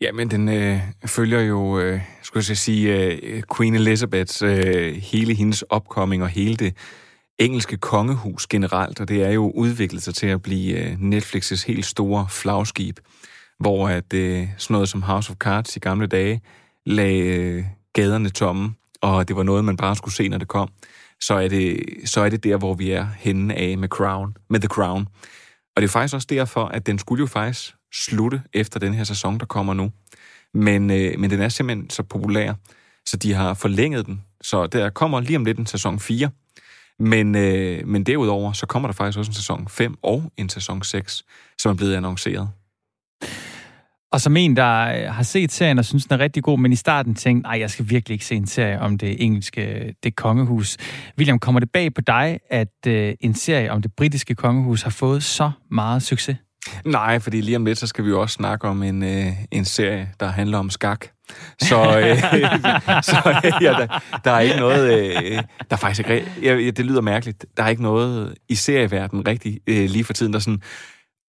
Ja, 0.00 0.12
men 0.12 0.30
den 0.30 0.48
øh, 0.48 0.78
følger 1.06 1.40
jo, 1.40 1.80
øh, 1.80 2.00
skulle 2.30 2.44
jeg 2.48 2.56
sige, 2.56 2.96
øh, 2.96 3.42
Queen 3.56 3.74
Elizabeths, 3.74 4.42
øh, 4.42 4.94
hele 4.94 5.34
hendes 5.34 5.62
opkoming 5.62 6.22
og 6.22 6.28
hele 6.28 6.56
det 6.56 6.76
engelske 7.38 7.76
kongehus 7.76 8.46
generelt, 8.46 9.00
og 9.00 9.08
det 9.08 9.22
er 9.22 9.30
jo 9.30 9.50
udviklet 9.50 10.02
sig 10.02 10.14
til 10.14 10.26
at 10.26 10.42
blive 10.42 10.78
øh, 10.78 10.92
Netflix's 10.92 11.66
helt 11.66 11.86
store 11.86 12.26
flagskib, 12.30 12.98
hvor 13.58 13.88
at 13.88 14.12
øh, 14.14 14.48
sådan 14.58 14.74
noget 14.74 14.88
som 14.88 15.02
House 15.02 15.30
of 15.30 15.36
Cards 15.36 15.76
i 15.76 15.78
gamle 15.78 16.06
dage 16.06 16.40
lagde 16.86 17.20
øh, 17.20 17.64
gaderne 17.92 18.28
tomme, 18.28 18.74
og 19.02 19.28
det 19.28 19.36
var 19.36 19.42
noget, 19.42 19.64
man 19.64 19.76
bare 19.76 19.96
skulle 19.96 20.14
se, 20.14 20.28
når 20.28 20.38
det 20.38 20.48
kom. 20.48 20.68
Så 21.20 21.34
er 21.34 21.48
det, 21.48 21.82
så 22.04 22.20
er 22.20 22.28
det 22.28 22.44
der, 22.44 22.56
hvor 22.56 22.74
vi 22.74 22.90
er 22.90 23.06
henne 23.18 23.54
af 23.54 23.78
med, 23.78 23.88
Crown, 23.88 24.36
med 24.50 24.60
The 24.60 24.68
Crown. 24.68 25.06
Og 25.76 25.82
det 25.82 25.84
er 25.84 25.92
faktisk 25.92 26.14
også 26.14 26.26
derfor, 26.30 26.64
at 26.64 26.86
den 26.86 26.98
skulle 26.98 27.20
jo 27.20 27.26
faktisk 27.26 27.74
slutte 27.92 28.42
efter 28.52 28.80
den 28.80 28.94
her 28.94 29.04
sæson, 29.04 29.38
der 29.38 29.46
kommer 29.46 29.74
nu. 29.74 29.90
Men, 30.54 30.90
øh, 30.90 31.18
men 31.18 31.30
den 31.30 31.40
er 31.40 31.48
simpelthen 31.48 31.90
så 31.90 32.02
populær, 32.02 32.54
så 33.06 33.16
de 33.16 33.32
har 33.32 33.54
forlænget 33.54 34.06
den. 34.06 34.22
Så 34.40 34.66
der 34.66 34.90
kommer 34.90 35.20
lige 35.20 35.36
om 35.36 35.44
lidt 35.44 35.58
en 35.58 35.66
sæson 35.66 36.00
4. 36.00 36.30
Men, 36.98 37.34
øh, 37.34 37.86
men 37.86 38.04
derudover, 38.04 38.52
så 38.52 38.66
kommer 38.66 38.88
der 38.88 38.94
faktisk 38.94 39.18
også 39.18 39.30
en 39.30 39.34
sæson 39.34 39.68
5 39.68 39.94
og 40.02 40.32
en 40.36 40.48
sæson 40.48 40.82
6, 40.82 41.22
som 41.58 41.70
er 41.70 41.76
blevet 41.76 41.94
annonceret. 41.94 42.48
Og 44.12 44.20
som 44.20 44.36
en, 44.36 44.56
der 44.56 44.80
øh, 44.80 45.14
har 45.14 45.22
set 45.22 45.52
serien 45.52 45.78
og 45.78 45.84
synes, 45.84 46.04
den 46.04 46.14
er 46.14 46.18
rigtig 46.18 46.42
god, 46.42 46.58
men 46.58 46.72
i 46.72 46.76
starten 46.76 47.14
tænkte, 47.14 47.48
nej, 47.48 47.58
jeg 47.60 47.70
skal 47.70 47.90
virkelig 47.90 48.14
ikke 48.14 48.24
se 48.24 48.34
en 48.34 48.46
serie 48.46 48.80
om 48.80 48.98
det 48.98 49.24
engelske, 49.24 49.94
det 50.02 50.16
kongehus. 50.16 50.76
William, 51.18 51.38
kommer 51.38 51.60
det 51.60 51.70
bag 51.72 51.94
på 51.94 52.00
dig, 52.00 52.38
at 52.50 52.86
øh, 52.86 53.14
en 53.20 53.34
serie 53.34 53.72
om 53.72 53.82
det 53.82 53.92
britiske 53.96 54.34
kongehus 54.34 54.82
har 54.82 54.90
fået 54.90 55.22
så 55.22 55.50
meget 55.70 56.02
succes? 56.02 56.36
Nej, 56.84 57.18
fordi 57.18 57.40
lige 57.40 57.56
om 57.56 57.64
lidt, 57.64 57.78
så 57.78 57.86
skal 57.86 58.04
vi 58.04 58.10
jo 58.10 58.20
også 58.20 58.32
snakke 58.32 58.68
om 58.68 58.82
en, 58.82 59.02
øh, 59.02 59.26
en 59.50 59.64
serie, 59.64 60.12
der 60.20 60.26
handler 60.26 60.58
om 60.58 60.70
skak. 60.70 61.06
Så, 61.58 61.98
øh, 61.98 62.18
så 63.10 63.40
øh, 63.44 63.52
ja, 63.62 63.70
der, 63.70 64.02
der 64.24 64.30
er 64.30 64.40
ikke 64.40 64.56
noget... 64.56 65.14
Øh, 65.14 65.32
der 65.32 65.42
er 65.70 65.76
faktisk 65.76 66.10
ikke... 66.10 66.32
Ja, 66.42 66.70
det 66.70 66.86
lyder 66.86 67.00
mærkeligt. 67.00 67.46
Der 67.56 67.62
er 67.62 67.68
ikke 67.68 67.82
noget 67.82 68.34
i 68.48 68.54
serieverdenen 68.54 69.26
rigtig 69.26 69.60
øh, 69.66 69.90
lige 69.90 70.04
for 70.04 70.12
tiden, 70.12 70.32
der 70.32 70.38
sådan 70.38 70.62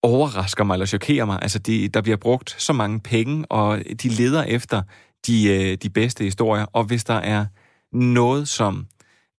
overrasker 0.04 0.64
mig 0.64 0.74
eller 0.74 0.86
chokerer 0.86 1.26
mig. 1.26 1.40
Altså, 1.42 1.60
de, 1.60 1.88
der 1.88 2.02
bliver 2.02 2.18
brugt 2.18 2.56
så 2.62 2.74
mange 2.74 3.00
penge, 3.00 3.46
og 3.52 3.80
de 4.04 4.10
leder 4.10 4.44
efter 4.44 4.82
de, 5.28 5.48
øh, 5.50 5.78
de 5.78 5.90
bedste 5.90 6.24
historier. 6.24 6.66
Og 6.74 6.84
hvis 6.84 7.04
der 7.04 7.14
er 7.14 7.46
noget, 7.94 8.48
som 8.48 8.86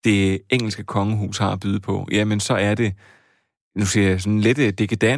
det 0.05 0.41
engelske 0.51 0.85
kongehus 0.85 1.39
har 1.39 1.53
at 1.53 1.61
byde 1.61 1.81
på, 1.81 2.09
jamen 2.13 2.41
så 2.41 2.55
er 2.55 2.75
det 2.75 2.95
nu 3.75 3.87
siger 3.87 4.09
jeg 4.09 4.20
sådan 4.20 4.41
lidt 4.41 4.59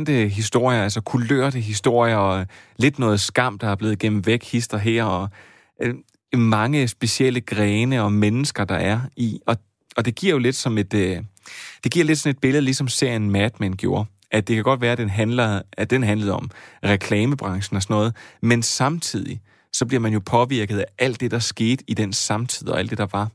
øh, 0.09 0.31
historier, 0.31 0.83
altså 0.83 1.01
kulørte 1.01 1.61
historier, 1.61 2.17
og 2.17 2.41
øh, 2.41 2.47
lidt 2.77 2.99
noget 2.99 3.21
skam, 3.21 3.59
der 3.59 3.69
er 3.69 3.75
blevet 3.75 3.99
gennem 3.99 4.27
væk 4.27 4.45
hister 4.45 4.79
her, 4.79 5.05
og 5.05 5.29
øh, 5.83 5.95
mange 6.39 6.89
specielle 6.89 7.41
grene 7.41 8.03
og 8.03 8.13
mennesker, 8.13 8.65
der 8.65 8.75
er 8.75 9.01
i. 9.17 9.41
Og, 9.47 9.57
og 9.97 10.05
det 10.05 10.15
giver 10.15 10.33
jo 10.33 10.39
lidt 10.39 10.57
som 10.57 10.79
et, 10.79 10.95
øh, 10.95 11.23
det 11.85 11.93
giver 11.93 12.05
lidt 12.05 12.19
sådan 12.19 12.31
et 12.31 12.41
billede, 12.41 12.65
ligesom 12.65 12.89
serien 12.89 13.31
Mad 13.31 13.51
Men 13.61 13.77
gjorde. 13.77 14.05
At 14.31 14.49
det 14.49 14.57
kan 14.57 14.65
godt 14.65 14.81
være, 14.81 14.93
at 14.93 14.99
den, 14.99 15.11
handler, 15.11 15.63
at 15.73 15.91
den 15.91 16.03
handlede 16.03 16.33
om 16.33 16.51
reklamebranchen 16.85 17.77
og 17.77 17.83
sådan 17.83 17.95
noget, 17.95 18.17
men 18.43 18.63
samtidig, 18.63 19.41
så 19.73 19.87
bliver 19.87 20.01
man 20.01 20.13
jo 20.13 20.21
påvirket 20.27 20.79
af 20.79 20.85
alt 20.99 21.21
det, 21.21 21.31
der 21.31 21.39
skete 21.39 21.85
i 21.89 21.95
den 21.95 22.13
samtid 22.13 22.69
og 22.69 22.79
alt 22.79 22.91
det, 22.91 22.99
der 22.99 23.07
var. 23.13 23.31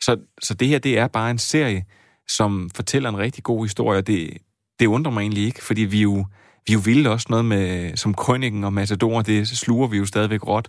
Så, 0.00 0.16
så 0.42 0.54
det 0.54 0.68
her, 0.68 0.78
det 0.78 0.98
er 0.98 1.08
bare 1.08 1.30
en 1.30 1.38
serie, 1.38 1.84
som 2.28 2.70
fortæller 2.74 3.08
en 3.08 3.18
rigtig 3.18 3.44
god 3.44 3.64
historie, 3.64 3.98
og 3.98 4.06
det, 4.06 4.38
det 4.80 4.86
undrer 4.86 5.12
mig 5.12 5.20
egentlig 5.20 5.44
ikke, 5.44 5.64
fordi 5.64 5.82
vi 5.82 6.02
jo, 6.02 6.26
vi 6.66 6.72
jo 6.72 6.80
ville 6.84 7.10
også 7.10 7.26
noget 7.30 7.44
med, 7.44 7.96
som 7.96 8.14
Krønningen 8.14 8.64
og 8.64 8.72
Matador, 8.72 9.22
det 9.22 9.48
sluger 9.48 9.88
vi 9.88 9.96
jo 9.96 10.06
stadigvæk 10.06 10.46
råt. 10.46 10.68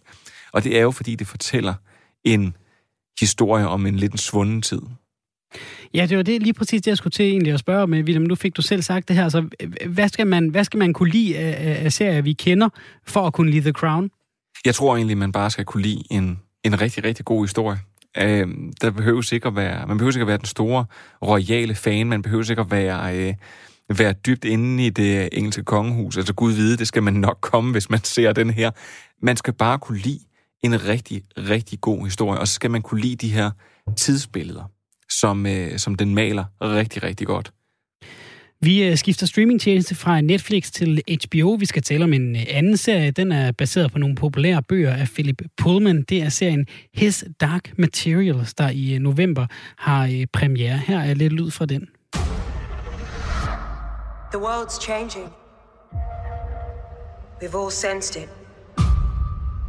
Og 0.51 0.63
det 0.63 0.77
er 0.77 0.81
jo, 0.81 0.91
fordi 0.91 1.15
det 1.15 1.27
fortæller 1.27 1.73
en 2.23 2.55
historie 3.19 3.67
om 3.67 3.85
en 3.85 3.95
lidt 3.95 4.19
svunden 4.19 4.61
tid. 4.61 4.81
Ja, 5.93 6.05
det 6.05 6.17
var 6.17 6.23
det 6.23 6.41
lige 6.41 6.53
præcis 6.53 6.81
det, 6.81 6.87
jeg 6.87 6.97
skulle 6.97 7.11
til 7.11 7.25
egentlig 7.25 7.53
at 7.53 7.59
spørge 7.59 7.87
med, 7.87 8.03
William. 8.03 8.23
Nu 8.23 8.35
fik 8.35 8.57
du 8.57 8.61
selv 8.61 8.81
sagt 8.81 9.07
det 9.07 9.15
her. 9.15 9.29
Så 9.29 9.47
hvad 9.85 10.07
skal 10.07 10.27
man, 10.27 10.47
hvad 10.47 10.63
skal 10.63 10.77
man 10.77 10.93
kunne 10.93 11.09
lide 11.09 11.37
af, 11.37 11.85
af 11.85 11.93
serier, 11.93 12.21
vi 12.21 12.33
kender, 12.33 12.69
for 13.07 13.27
at 13.27 13.33
kunne 13.33 13.51
lide 13.51 13.61
The 13.61 13.71
Crown? 13.71 14.11
Jeg 14.65 14.75
tror 14.75 14.95
egentlig, 14.95 15.17
man 15.17 15.31
bare 15.31 15.49
skal 15.49 15.65
kunne 15.65 15.83
lide 15.83 16.03
en, 16.11 16.39
en 16.63 16.81
rigtig, 16.81 17.03
rigtig 17.03 17.25
god 17.25 17.43
historie. 17.43 17.79
Øh, 18.17 18.47
der 18.81 18.91
behøver 18.91 19.33
ikke 19.33 19.47
at 19.47 19.55
være, 19.55 19.87
man 19.87 19.97
behøver 19.97 20.11
ikke 20.11 20.21
at 20.21 20.27
være 20.27 20.37
den 20.37 20.45
store 20.45 20.85
royale 21.21 21.75
fan, 21.75 22.07
man 22.07 22.21
behøver 22.21 22.49
ikke 22.49 22.61
at 22.61 22.71
være, 22.71 23.17
øh, 23.17 23.33
være 23.99 24.13
dybt 24.13 24.45
inde 24.45 24.85
i 24.85 24.89
det 24.89 25.29
engelske 25.31 25.63
kongehus. 25.63 26.17
Altså 26.17 26.33
Gud 26.33 26.51
vide, 26.53 26.77
det 26.77 26.87
skal 26.87 27.03
man 27.03 27.13
nok 27.13 27.37
komme, 27.41 27.71
hvis 27.71 27.89
man 27.89 28.03
ser 28.03 28.33
den 28.33 28.49
her. 28.49 28.71
Man 29.21 29.37
skal 29.37 29.53
bare 29.53 29.79
kunne 29.79 29.97
lide 29.97 30.19
en 30.63 30.87
rigtig, 30.87 31.23
rigtig 31.37 31.81
god 31.81 32.05
historie, 32.05 32.39
og 32.39 32.47
så 32.47 32.53
skal 32.53 32.71
man 32.71 32.81
kunne 32.81 33.01
lide 33.01 33.15
de 33.15 33.29
her 33.29 33.51
tidsbilleder, 33.97 34.71
som, 35.09 35.45
øh, 35.45 35.79
som 35.79 35.95
den 35.95 36.15
maler 36.15 36.45
rigtig, 36.61 37.03
rigtig 37.03 37.27
godt. 37.27 37.51
Vi 38.63 38.83
øh, 38.83 38.97
skifter 38.97 39.25
streamingtjeneste 39.25 39.95
fra 39.95 40.21
Netflix 40.21 40.71
til 40.71 41.01
HBO. 41.09 41.53
Vi 41.59 41.65
skal 41.65 41.83
tale 41.83 42.03
om 42.03 42.13
en 42.13 42.35
øh, 42.35 42.41
anden 42.47 42.77
serie. 42.77 43.11
Den 43.11 43.31
er 43.31 43.51
baseret 43.51 43.91
på 43.91 43.99
nogle 43.99 44.15
populære 44.15 44.63
bøger 44.63 44.93
af 44.93 45.07
Philip 45.07 45.41
Pullman. 45.57 46.01
Det 46.01 46.21
er 46.21 46.29
serien 46.29 46.65
His 46.93 47.25
Dark 47.41 47.77
Materials, 47.77 48.53
der 48.53 48.69
i 48.69 48.93
øh, 48.93 48.99
november 48.99 49.45
har 49.77 50.25
premiere. 50.33 50.77
Her 50.77 50.99
er 50.99 51.13
lidt 51.13 51.33
lyd 51.33 51.51
fra 51.51 51.65
den. 51.65 51.87
The 54.31 54.39
world's 54.39 54.77
changing. 54.77 55.29
We've 57.41 57.53
all 57.53 57.69
sensed 57.69 58.15
it. 58.15 58.29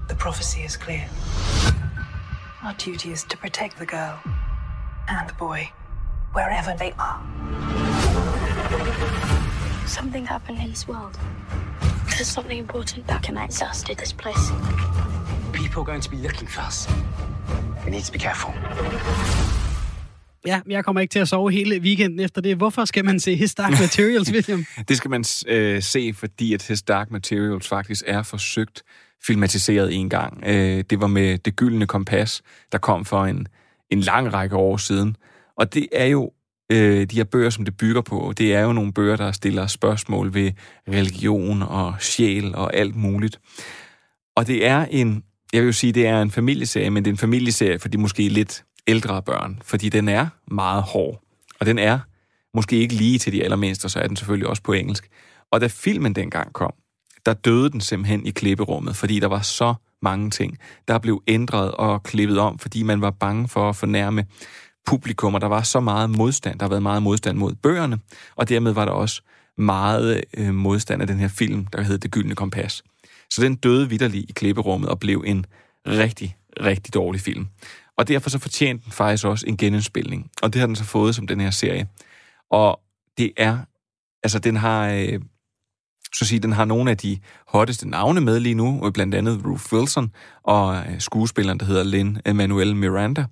The 0.07 0.15
prophecy 0.15 0.61
is 0.63 0.77
clear. 0.77 1.05
Our 2.63 2.73
duty 2.75 3.11
is 3.11 3.25
to 3.25 3.37
protect 3.37 3.77
the 3.77 3.87
girl 3.87 4.21
and 5.09 5.29
the 5.29 5.35
boy, 5.35 5.69
wherever 6.33 6.77
they 6.79 6.93
are. 6.97 7.21
Something 9.85 10.25
happened 10.25 10.59
in 10.59 10.71
this 10.71 10.87
world. 10.87 11.19
There's 12.11 12.29
something 12.29 12.59
important 12.59 13.05
that 13.09 13.25
connects 13.25 13.63
us 13.63 13.83
to 13.83 13.97
this 13.97 14.13
place. 14.13 14.53
People 15.53 15.83
are 15.83 15.87
going 15.87 16.03
to 16.03 16.11
be 16.11 16.19
looking 16.19 16.47
for 16.47 16.61
us. 16.61 16.87
We 17.85 17.91
need 17.91 18.05
to 18.05 18.13
be 18.13 18.21
careful. 18.21 18.55
Ja, 20.47 20.61
jeg 20.69 20.85
kommer 20.85 21.01
ikke 21.01 21.13
til 21.13 21.19
at 21.19 21.29
sove 21.29 21.51
hele 21.51 21.81
weekenden 21.81 22.21
efter 22.21 22.41
det. 22.41 22.57
Hvorfor 22.57 22.85
skal 22.85 23.05
man 23.05 23.21
se 23.21 23.35
His 23.35 23.55
Dark 23.55 23.81
Materials, 23.81 24.31
William? 24.35 24.65
det 24.89 24.97
skal 24.97 25.11
man 25.11 25.25
øh, 25.47 25.83
se, 25.83 26.15
fordi 26.15 26.55
at 26.55 26.67
His 26.67 26.83
Dark 26.83 27.11
Materials 27.11 27.69
faktisk 27.69 28.05
er 28.07 28.23
forsøgt 28.23 28.83
filmatiseret 29.27 29.95
en 29.95 30.09
gang. 30.09 30.43
Øh, 30.47 30.85
det 30.91 31.01
var 31.01 31.07
med 31.07 31.39
Det 31.39 31.57
Gyldne 31.57 31.87
Kompas, 31.87 32.43
der 32.73 32.79
kom 32.79 33.05
for 33.05 33.25
en, 33.25 33.47
en 33.91 34.01
lang 34.01 34.33
række 34.33 34.57
år 34.57 34.77
siden. 34.77 35.17
Og 35.57 35.75
det 35.75 35.89
er 35.93 36.07
jo 36.07 36.33
øh, 36.73 37.07
de 37.07 37.17
her 37.17 37.25
bøger, 37.25 37.51
som 37.51 37.65
det 37.65 37.77
bygger 37.77 38.01
på, 38.01 38.33
det 38.39 38.55
er 38.55 38.61
jo 38.61 38.73
nogle 38.73 38.93
bøger, 38.93 39.17
der 39.17 39.33
stiller 39.33 39.67
spørgsmål 39.67 40.35
ved 40.35 40.53
religion 40.89 41.63
og 41.63 41.95
sjæl 42.01 42.55
og 42.55 42.77
alt 42.77 42.97
muligt. 42.97 43.41
Og 44.37 44.47
det 44.47 44.67
er 44.67 44.87
en, 44.91 45.23
jeg 45.53 45.65
vil 45.65 45.75
sige, 45.75 45.93
det 45.93 46.07
er 46.07 46.23
en 46.23 46.31
familieserie, 46.31 46.91
men 46.91 47.05
det 47.05 47.11
er 47.11 47.15
en 47.15 47.19
familieserie 47.19 47.79
for 47.79 47.89
de 47.89 47.99
måske 47.99 48.29
lidt 48.29 48.65
ældre 48.87 49.23
børn, 49.23 49.63
fordi 49.65 49.89
den 49.89 50.09
er 50.09 50.27
meget 50.47 50.83
hård. 50.83 51.23
Og 51.61 51.67
den 51.67 51.79
er 51.79 51.99
måske 52.55 52.77
ikke 52.77 52.95
lige 52.95 53.19
til 53.19 53.33
de 53.33 53.45
allermindste, 53.45 53.89
så 53.89 54.01
er 54.01 54.07
den 54.07 54.17
selvfølgelig 54.17 54.49
også 54.49 54.63
på 54.63 54.73
engelsk. 54.73 55.09
Og 55.51 55.61
da 55.61 55.67
filmen 55.67 56.15
dengang 56.15 56.53
kom, 56.53 56.75
der 57.27 57.33
døde 57.33 57.71
den 57.71 57.81
simpelthen 57.81 58.27
i 58.27 58.31
klipperummet, 58.31 58.97
fordi 58.97 59.21
der 59.21 59.27
var 59.27 59.41
så 59.41 59.75
mange 60.03 60.31
ting, 60.31 60.59
der 60.89 60.99
blev 60.99 61.23
ændret 61.27 61.71
og 61.73 62.03
klippet 62.03 62.39
om, 62.39 62.59
fordi 62.59 62.83
man 62.83 63.01
var 63.01 63.11
bange 63.11 63.49
for 63.49 63.69
at 63.69 63.77
fornærme 63.77 64.27
publikum, 64.87 65.35
og 65.35 65.41
der 65.41 65.47
var 65.47 65.63
så 65.63 65.81
meget 65.81 66.11
modstand. 66.11 66.59
Der 66.59 66.65
har 66.65 66.71
været 66.71 66.83
meget 66.83 67.03
modstand 67.03 67.39
mod 67.39 67.55
bøgerne, 67.55 67.99
og 68.37 68.49
dermed 68.49 68.73
var 68.73 68.85
der 68.85 68.93
også 68.93 69.23
meget 69.59 70.25
øh, 70.37 70.55
modstand 70.55 71.03
af 71.03 71.09
den 71.09 71.19
her 71.19 71.29
film, 71.29 71.67
der 71.67 71.83
hed 71.83 71.99
Det 71.99 72.11
Gyldne 72.11 72.35
Kompas. 72.35 72.83
Så 73.31 73.43
den 73.43 73.55
døde 73.55 73.89
vidderligt 73.89 74.31
i 74.31 74.33
klipperummet 74.33 74.91
og 74.91 75.01
blev 75.01 75.25
en 75.27 75.47
rigtig, 75.87 76.37
rigtig 76.61 76.95
dårlig 76.95 77.21
film. 77.21 77.49
Og 77.99 78.09
derfor 78.09 78.31
så 78.31 78.39
fortjente 78.39 78.85
den 78.85 78.93
faktisk 78.93 79.25
også 79.25 79.47
en 79.47 79.57
genindspilning. 79.57 80.31
Og 80.43 80.53
det 80.53 80.61
har 80.61 80.67
den 80.67 80.77
så 80.77 80.85
fået 80.85 81.15
som 81.15 81.27
den 81.27 81.41
her 81.41 81.51
serie. 81.51 81.89
Og 82.51 82.81
det 83.19 83.33
er, 83.37 83.59
altså 84.23 84.39
den 84.39 84.57
har, 84.57 84.91
øh, 84.91 85.21
så 86.15 86.19
at 86.21 86.27
sige, 86.27 86.41
den 86.41 86.53
har 86.53 86.65
nogle 86.65 86.91
af 86.91 86.97
de 86.97 87.19
hotteste 87.47 87.89
navne 87.89 88.21
med 88.21 88.41
lige 88.41 88.55
nu, 88.55 88.91
blandt 88.95 89.15
andet 89.15 89.45
Ruth 89.47 89.73
Wilson 89.73 90.13
og 90.43 90.77
øh, 90.77 91.01
skuespilleren, 91.01 91.61
der 91.61 91.67
hedder 91.67 91.85
Lynn 91.85 92.21
Emanuel 92.27 92.77
Miranda. 92.77 93.25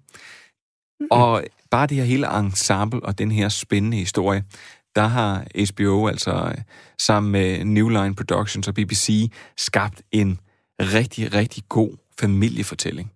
Mm. 1.00 1.06
Og 1.11 1.44
bare 1.70 1.86
det 1.86 1.96
her 1.96 2.04
hele 2.04 2.38
ensemble 2.38 3.00
og 3.02 3.18
den 3.18 3.30
her 3.30 3.48
spændende 3.48 3.96
historie, 3.96 4.44
der 4.96 5.06
har 5.06 5.44
HBO 5.72 6.08
altså 6.08 6.54
sammen 6.98 7.32
med 7.32 7.64
New 7.64 7.88
Line 7.88 8.14
Productions 8.14 8.68
og 8.68 8.74
BBC 8.74 9.32
skabt 9.56 10.02
en 10.12 10.38
rigtig, 10.80 11.34
rigtig 11.34 11.62
god 11.68 11.96
familiefortælling. 12.20 13.12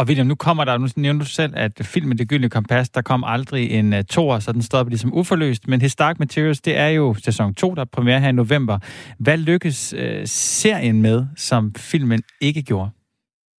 Og 0.00 0.06
William, 0.06 0.26
nu 0.26 0.34
kommer 0.34 0.64
der, 0.64 0.78
nu 0.78 0.88
nævner 0.96 1.24
du 1.24 1.30
selv, 1.30 1.52
at 1.56 1.72
filmen 1.82 2.18
Det 2.18 2.28
Gyldne 2.28 2.50
Kompas, 2.50 2.88
der 2.88 3.02
kom 3.02 3.24
aldrig 3.24 3.70
en 3.70 3.92
uh, 3.92 4.00
toer, 4.00 4.38
så 4.38 4.52
den 4.52 4.62
stopper 4.62 4.90
ligesom 4.90 5.14
uforløst. 5.14 5.68
Men 5.68 5.80
His 5.80 5.96
Dark 5.96 6.18
Materials, 6.18 6.60
det 6.60 6.76
er 6.76 6.88
jo 6.88 7.14
sæson 7.24 7.54
2, 7.54 7.74
der 7.74 7.80
er 7.80 7.86
premiere 7.92 8.20
her 8.20 8.28
i 8.28 8.32
november. 8.32 8.78
Hvad 9.18 9.38
lykkes 9.38 9.94
uh, 9.94 10.00
serien 10.24 11.02
med, 11.02 11.26
som 11.36 11.74
filmen 11.76 12.22
ikke 12.40 12.62
gjorde? 12.62 12.90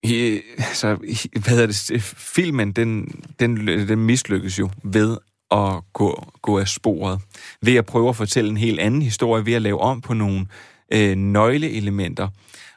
I, 0.04 0.40
altså, 0.58 0.96
hvad 1.32 1.50
hedder 1.50 1.68
det, 1.68 2.02
filmen, 2.18 2.72
den, 2.72 3.08
den, 3.40 3.68
den 3.68 4.00
mislykkes 4.00 4.60
jo 4.60 4.70
ved 4.84 5.18
at 5.52 5.94
gå, 5.94 6.26
gå 6.42 6.60
af 6.60 6.68
sporet. 6.68 7.20
Ved 7.62 7.76
at 7.76 7.86
prøve 7.86 8.10
at 8.10 8.16
fortælle 8.16 8.50
en 8.50 8.58
helt 8.58 8.80
anden 8.80 9.02
historie, 9.02 9.46
ved 9.46 9.54
at 9.54 9.62
lave 9.62 9.80
om 9.80 10.02
på 10.02 10.14
nogle 10.14 10.46
øh, 10.94 11.16
nøgleelementer, 11.16 12.28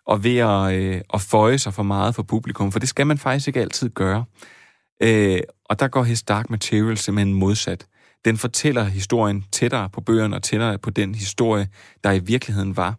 og 0.06 0.24
ved 0.24 0.36
at, 0.36 0.74
øh, 0.74 1.00
at 1.14 1.20
føje 1.20 1.58
sig 1.58 1.74
for 1.74 1.82
meget 1.82 2.14
for 2.14 2.22
publikum, 2.22 2.72
for 2.72 2.78
det 2.78 2.88
skal 2.88 3.06
man 3.06 3.18
faktisk 3.18 3.48
ikke 3.48 3.60
altid 3.60 3.88
gøre. 3.88 4.24
Øh, 5.02 5.40
og 5.64 5.80
der 5.80 5.88
går 5.88 6.02
His 6.02 6.22
Dark 6.22 6.50
Material 6.50 6.96
simpelthen 6.96 7.34
modsat. 7.34 7.86
Den 8.24 8.36
fortæller 8.36 8.84
historien 8.84 9.44
tættere 9.52 9.90
på 9.90 10.00
bøgerne 10.00 10.36
og 10.36 10.42
tættere 10.42 10.78
på 10.78 10.90
den 10.90 11.14
historie, 11.14 11.68
der 12.04 12.12
i 12.12 12.18
virkeligheden 12.18 12.76
var 12.76 12.94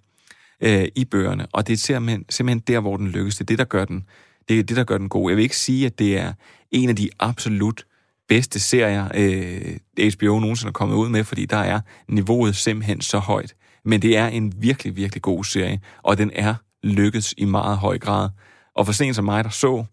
øh, 0.61 0.87
i 0.95 1.05
bøgerne. 1.05 1.47
Og 1.51 1.67
det 1.67 1.73
er 1.73 1.77
simpelthen, 1.77 2.25
simpelthen 2.29 2.63
der, 2.67 2.79
hvor 2.79 2.97
den 2.97 3.07
lykkes. 3.07 3.35
Det 3.35 3.41
er 3.41 3.45
det, 3.45 3.57
der 3.57 3.65
gør 3.65 3.85
den, 3.85 4.05
det 4.49 4.59
er 4.59 4.63
det, 4.63 4.77
der 4.77 4.83
gør 4.83 4.97
den 4.97 5.09
god. 5.09 5.29
Jeg 5.29 5.37
vil 5.37 5.43
ikke 5.43 5.57
sige, 5.57 5.85
at 5.85 5.99
det 5.99 6.17
er 6.17 6.33
en 6.71 6.89
af 6.89 6.95
de 6.95 7.09
absolut 7.19 7.85
bedste 8.29 8.59
serier, 8.59 9.07
øh, 9.15 10.11
HBO 10.13 10.39
nogensinde 10.39 10.69
er 10.69 10.73
kommet 10.73 10.95
ud 10.95 11.09
med, 11.09 11.23
fordi 11.23 11.45
der 11.45 11.57
er 11.57 11.79
niveauet 12.07 12.55
simpelthen 12.55 13.01
så 13.01 13.19
højt. 13.19 13.55
Men 13.85 14.01
det 14.01 14.17
er 14.17 14.27
en 14.27 14.53
virkelig, 14.57 14.95
virkelig 14.95 15.21
god 15.21 15.43
serie, 15.43 15.79
og 16.03 16.17
den 16.17 16.31
er 16.33 16.55
lykkes 16.85 17.33
i 17.37 17.45
meget 17.45 17.77
høj 17.77 17.99
grad. 17.99 18.29
Og 18.75 18.85
for 18.85 18.93
sent 18.93 19.15
som 19.15 19.25
mig, 19.25 19.43
der 19.43 19.49
så 19.49 19.85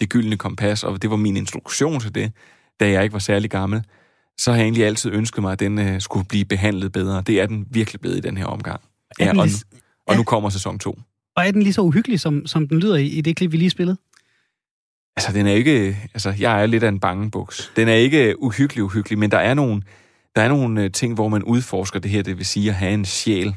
Det 0.00 0.08
Gyldne 0.08 0.36
Kompas, 0.36 0.84
og 0.84 1.02
det 1.02 1.10
var 1.10 1.16
min 1.16 1.36
instruktion 1.36 2.00
til 2.00 2.14
det, 2.14 2.32
da 2.80 2.90
jeg 2.90 3.02
ikke 3.02 3.12
var 3.12 3.18
særlig 3.18 3.50
gammel, 3.50 3.82
så 4.38 4.50
har 4.50 4.58
jeg 4.58 4.64
egentlig 4.64 4.86
altid 4.86 5.12
ønsket 5.12 5.42
mig, 5.42 5.52
at 5.52 5.60
den 5.60 5.78
øh, 5.78 6.00
skulle 6.00 6.26
blive 6.26 6.44
behandlet 6.44 6.92
bedre. 6.92 7.22
Det 7.26 7.40
er 7.40 7.46
den 7.46 7.66
virkelig 7.70 8.00
blevet 8.00 8.16
i 8.16 8.20
den 8.20 8.36
her 8.36 8.44
omgang. 8.44 8.80
Ja, 9.20 9.38
og, 9.38 9.46
og 10.06 10.16
nu 10.16 10.22
kommer 10.22 10.50
sæson 10.50 10.78
2. 10.78 10.98
Og 11.36 11.46
er 11.46 11.50
den 11.50 11.62
lige 11.62 11.72
så 11.72 11.80
uhyggelig, 11.80 12.20
som, 12.20 12.46
som 12.46 12.68
den 12.68 12.78
lyder 12.80 12.96
i, 12.96 13.06
i 13.06 13.20
det 13.20 13.36
klip, 13.36 13.52
vi 13.52 13.56
lige 13.56 13.70
spillede? 13.70 13.96
Altså, 15.16 15.32
den 15.32 15.46
er 15.46 15.52
ikke... 15.52 15.96
Altså, 16.14 16.34
jeg 16.38 16.62
er 16.62 16.66
lidt 16.66 16.82
af 16.82 16.88
en 16.88 17.00
bangebuks. 17.00 17.72
Den 17.76 17.88
er 17.88 17.94
ikke 17.94 18.42
uhyggelig, 18.42 18.84
uhyggelig, 18.84 19.18
men 19.18 19.30
der 19.30 19.38
er 19.38 19.54
nogle, 19.54 19.82
der 20.36 20.42
er 20.42 20.48
nogle 20.48 20.82
øh, 20.84 20.90
ting, 20.90 21.14
hvor 21.14 21.28
man 21.28 21.42
udforsker 21.42 21.98
det 21.98 22.10
her, 22.10 22.22
det 22.22 22.38
vil 22.38 22.46
sige 22.46 22.68
at 22.68 22.74
have 22.74 22.94
en 22.94 23.04
sjæl. 23.04 23.54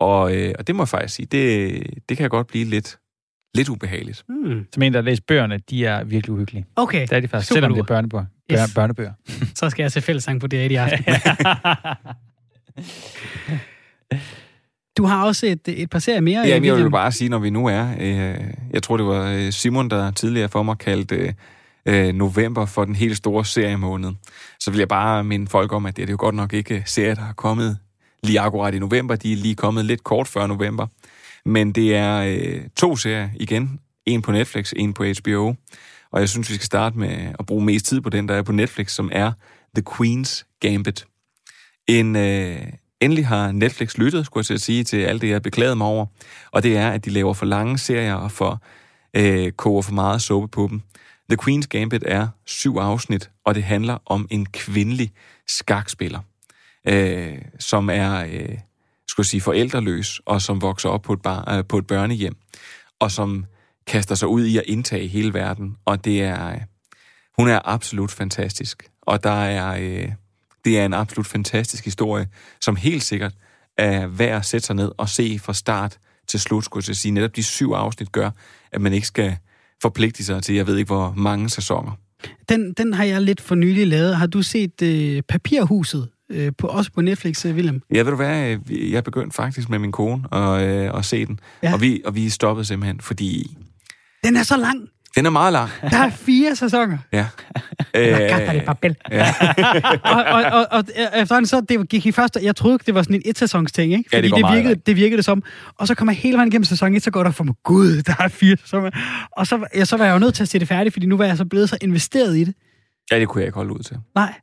Og, 0.00 0.36
øh, 0.36 0.54
og 0.58 0.66
det 0.66 0.74
må 0.74 0.82
jeg 0.82 0.88
faktisk 0.88 1.14
sige, 1.14 1.26
det, 1.26 1.82
det 2.08 2.16
kan 2.16 2.30
godt 2.30 2.46
blive 2.46 2.64
lidt, 2.64 2.98
lidt 3.54 3.68
ubehageligt. 3.68 4.24
Hmm. 4.28 4.66
Som 4.72 4.82
en, 4.82 4.92
der 4.92 4.98
har 4.98 5.04
læst 5.04 5.26
bøgerne, 5.26 5.60
de 5.70 5.84
er 5.84 6.04
virkelig 6.04 6.34
uhyggelige. 6.34 6.66
Okay. 6.76 7.02
Det 7.02 7.12
er 7.12 7.20
de 7.20 7.28
faktisk, 7.28 7.48
Super 7.48 7.56
selvom 7.56 7.72
det 7.74 7.80
er 7.80 7.84
børnebøger. 7.84 8.24
Yes. 8.52 8.74
børnebøger. 8.74 9.12
Så 9.54 9.70
skal 9.70 9.82
jeg 9.82 9.92
se 9.92 10.00
fællesang 10.00 10.40
på 10.40 10.46
det 10.46 10.72
i 10.72 10.74
aften. 10.74 11.04
Du 14.96 15.04
har 15.04 15.24
også 15.24 15.46
et, 15.46 15.60
et 15.68 15.90
par 15.90 15.98
serier 15.98 16.20
mere. 16.20 16.40
Ja, 16.40 16.60
jeg 16.62 16.76
vil 16.76 16.90
bare 16.90 17.12
sige, 17.12 17.28
når 17.28 17.38
vi 17.38 17.50
nu 17.50 17.66
er... 17.66 17.88
Øh, 18.00 18.44
jeg 18.72 18.82
tror, 18.82 18.96
det 18.96 19.06
var 19.06 19.30
øh, 19.30 19.52
Simon, 19.52 19.90
der 19.90 20.10
tidligere 20.10 20.48
for 20.48 20.62
mig 20.62 20.78
kaldte 20.78 21.34
øh, 21.86 22.14
november 22.14 22.66
for 22.66 22.84
den 22.84 22.94
helt 22.94 23.16
store 23.16 23.44
seriemåned. 23.44 24.12
Så 24.60 24.70
vil 24.70 24.78
jeg 24.78 24.88
bare 24.88 25.24
minde 25.24 25.46
folk 25.46 25.72
om, 25.72 25.86
at 25.86 25.96
det 25.96 26.04
er 26.04 26.10
jo 26.10 26.16
godt 26.18 26.34
nok 26.34 26.52
ikke 26.52 26.82
serier, 26.86 27.14
der 27.14 27.22
har 27.22 27.32
kommet 27.32 27.78
lige 28.22 28.40
akkurat 28.40 28.74
i 28.74 28.78
november. 28.78 29.16
De 29.16 29.32
er 29.32 29.36
lige 29.36 29.54
kommet 29.54 29.84
lidt 29.84 30.04
kort 30.04 30.28
før 30.28 30.46
november. 30.46 30.86
Men 31.44 31.72
det 31.72 31.94
er 31.94 32.18
øh, 32.18 32.60
to 32.76 32.96
serier 32.96 33.28
igen. 33.40 33.80
En 34.06 34.22
på 34.22 34.32
Netflix, 34.32 34.72
en 34.76 34.94
på 34.94 35.04
HBO. 35.04 35.54
Og 36.12 36.20
jeg 36.20 36.28
synes, 36.28 36.50
vi 36.50 36.54
skal 36.54 36.66
starte 36.66 36.98
med 36.98 37.32
at 37.38 37.46
bruge 37.46 37.64
mest 37.64 37.86
tid 37.86 38.00
på 38.00 38.10
den, 38.10 38.28
der 38.28 38.34
er 38.34 38.42
på 38.42 38.52
Netflix, 38.52 38.92
som 38.92 39.10
er 39.12 39.32
The 39.74 39.84
Queen's 39.90 40.58
Gambit. 40.60 41.06
En, 41.86 42.16
øh, 42.16 42.58
endelig 43.00 43.26
har 43.26 43.52
Netflix 43.52 43.96
lyttet, 43.98 44.26
skulle 44.26 44.42
jeg 44.42 44.46
til 44.46 44.54
at 44.54 44.60
sige, 44.60 44.84
til 44.84 44.96
alt 44.96 45.22
det, 45.22 45.28
jeg 45.28 45.42
beklagede 45.42 45.76
mig 45.76 45.86
over. 45.86 46.06
Og 46.52 46.62
det 46.62 46.76
er, 46.76 46.90
at 46.90 47.04
de 47.04 47.10
laver 47.10 47.34
for 47.34 47.46
lange 47.46 47.78
serier 47.78 48.14
og 48.14 48.32
for, 48.32 48.62
øh, 49.16 49.52
koger 49.52 49.82
for 49.82 49.92
meget 49.92 50.22
såpe 50.22 50.48
på 50.48 50.68
dem. 50.70 50.82
The 51.30 51.38
Queen's 51.42 51.66
Gambit 51.66 52.04
er 52.06 52.28
syv 52.44 52.76
afsnit, 52.76 53.30
og 53.44 53.54
det 53.54 53.62
handler 53.62 53.98
om 54.06 54.26
en 54.30 54.46
kvindelig 54.46 55.12
skakspiller, 55.48 56.20
øh, 56.86 57.38
som 57.58 57.90
er, 57.90 58.24
øh, 58.24 58.58
skulle 59.08 59.26
sige, 59.26 59.40
forældreløs, 59.40 60.20
og 60.26 60.42
som 60.42 60.62
vokser 60.62 60.88
op 60.88 61.02
på 61.02 61.12
et, 61.12 61.22
bar, 61.22 61.56
øh, 61.56 61.64
på 61.64 61.78
et 61.78 61.86
børnehjem, 61.86 62.36
og 63.00 63.10
som 63.10 63.44
kaster 63.86 64.14
sig 64.14 64.28
ud 64.28 64.44
i 64.44 64.56
at 64.56 64.64
indtage 64.66 65.06
hele 65.06 65.34
verden. 65.34 65.76
Og 65.84 66.04
det 66.04 66.22
er, 66.22 66.52
øh, 66.52 66.60
hun 67.38 67.48
er 67.48 67.60
absolut 67.64 68.10
fantastisk. 68.10 68.90
Og 69.02 69.22
der 69.22 69.30
er, 69.30 69.76
øh, 69.80 70.12
det 70.64 70.78
er 70.78 70.84
en 70.84 70.94
absolut 70.94 71.26
fantastisk 71.26 71.84
historie, 71.84 72.28
som 72.60 72.76
helt 72.76 73.02
sikkert 73.02 73.32
er 73.78 74.06
værd 74.06 74.36
at 74.36 74.44
sætte 74.44 74.66
sig 74.66 74.76
ned 74.76 74.92
og 74.98 75.08
se 75.08 75.38
fra 75.38 75.54
start 75.54 75.98
til 76.26 76.40
slut, 76.40 76.64
skulle 76.64 76.84
jeg 76.88 76.96
sige. 76.96 77.12
Netop 77.12 77.36
de 77.36 77.42
syv 77.42 77.72
afsnit 77.72 78.12
gør, 78.12 78.30
at 78.72 78.80
man 78.80 78.92
ikke 78.92 79.06
skal 79.06 79.36
forpligte 79.82 80.24
sig 80.24 80.42
til, 80.42 80.54
jeg 80.54 80.66
ved 80.66 80.76
ikke 80.76 80.94
hvor 80.94 81.14
mange 81.16 81.48
sæsoner. 81.48 81.92
Den, 82.48 82.72
den 82.72 82.94
har 82.94 83.04
jeg 83.04 83.22
lidt 83.22 83.40
for 83.40 83.54
nylig 83.54 83.86
lavet. 83.86 84.16
Har 84.16 84.26
du 84.26 84.42
set 84.42 84.82
øh, 84.82 85.22
Papirhuset? 85.22 86.08
Øh, 86.30 86.52
på, 86.58 86.66
også 86.66 86.92
på 86.92 87.00
Netflix, 87.00 87.46
øh, 87.46 87.54
William? 87.54 87.82
Ja, 87.94 88.02
ved 88.02 88.10
du 88.10 88.16
hvad? 88.16 88.58
Jeg 88.70 89.04
begyndte 89.04 89.34
faktisk 89.34 89.68
med 89.68 89.78
min 89.78 89.92
kone 89.92 90.34
at, 90.34 90.62
øh, 90.68 90.98
at 90.98 91.04
se 91.04 91.26
den. 91.26 91.40
Ja. 91.62 91.72
Og, 91.72 91.80
vi, 91.80 92.02
og 92.04 92.14
vi 92.14 92.28
stoppede 92.28 92.64
simpelthen, 92.64 93.00
fordi... 93.00 93.56
Den 94.24 94.36
er 94.36 94.42
så 94.42 94.56
lang. 94.56 94.88
Den 95.16 95.26
er 95.26 95.30
meget 95.30 95.52
lang. 95.52 95.70
Der 95.90 95.96
er 95.96 96.10
fire 96.10 96.56
sæsoner. 96.56 96.98
Ja. 97.12 97.26
Jeg 97.94 98.52
det 98.54 98.64
papel. 98.66 98.96
Ja. 99.10 99.26
og, 100.14 100.24
og, 100.24 100.44
og, 100.52 100.66
og 100.70 100.84
efterhånden 101.20 101.46
så 101.46 101.60
det 101.60 101.88
gik 101.88 102.06
i 102.06 102.12
første, 102.12 102.40
jeg 102.42 102.56
troede, 102.56 102.78
det 102.86 102.94
var 102.94 103.02
sådan 103.02 103.16
en 103.16 103.22
et-sæsons 103.24 103.72
ting, 103.72 103.92
ikke? 103.92 104.10
Fordi 104.10 104.28
ja, 104.28 104.36
det, 104.36 104.44
det, 104.44 104.54
virkede, 104.54 104.74
det 104.74 104.96
virkede 104.96 105.16
det 105.16 105.24
som. 105.24 105.42
Og 105.78 105.86
så 105.86 105.94
kommer 105.94 106.12
jeg 106.12 106.18
hele 106.18 106.36
vejen 106.36 106.48
igennem 106.48 106.64
sæson 106.64 106.94
1, 106.94 107.02
så 107.02 107.10
går 107.10 107.22
der 107.22 107.30
for 107.30 107.44
mig, 107.44 107.54
gud, 107.64 108.02
der 108.02 108.14
er 108.18 108.28
fire 108.28 108.56
sæsoner. 108.56 108.90
Og 109.32 109.46
så, 109.46 109.66
ja, 109.74 109.84
så 109.84 109.96
var 109.96 110.04
jeg 110.04 110.14
jo 110.14 110.18
nødt 110.18 110.34
til 110.34 110.42
at 110.42 110.48
se 110.48 110.58
det 110.58 110.68
færdigt, 110.68 110.92
fordi 110.92 111.06
nu 111.06 111.16
var 111.16 111.24
jeg 111.24 111.36
så 111.36 111.44
blevet 111.44 111.68
så 111.68 111.78
investeret 111.80 112.36
i 112.36 112.44
det. 112.44 112.54
Ja, 113.10 113.20
det 113.20 113.28
kunne 113.28 113.40
jeg 113.40 113.46
ikke 113.46 113.56
holde 113.56 113.72
ud 113.72 113.82
til. 113.82 113.96
Nej. 114.14 114.34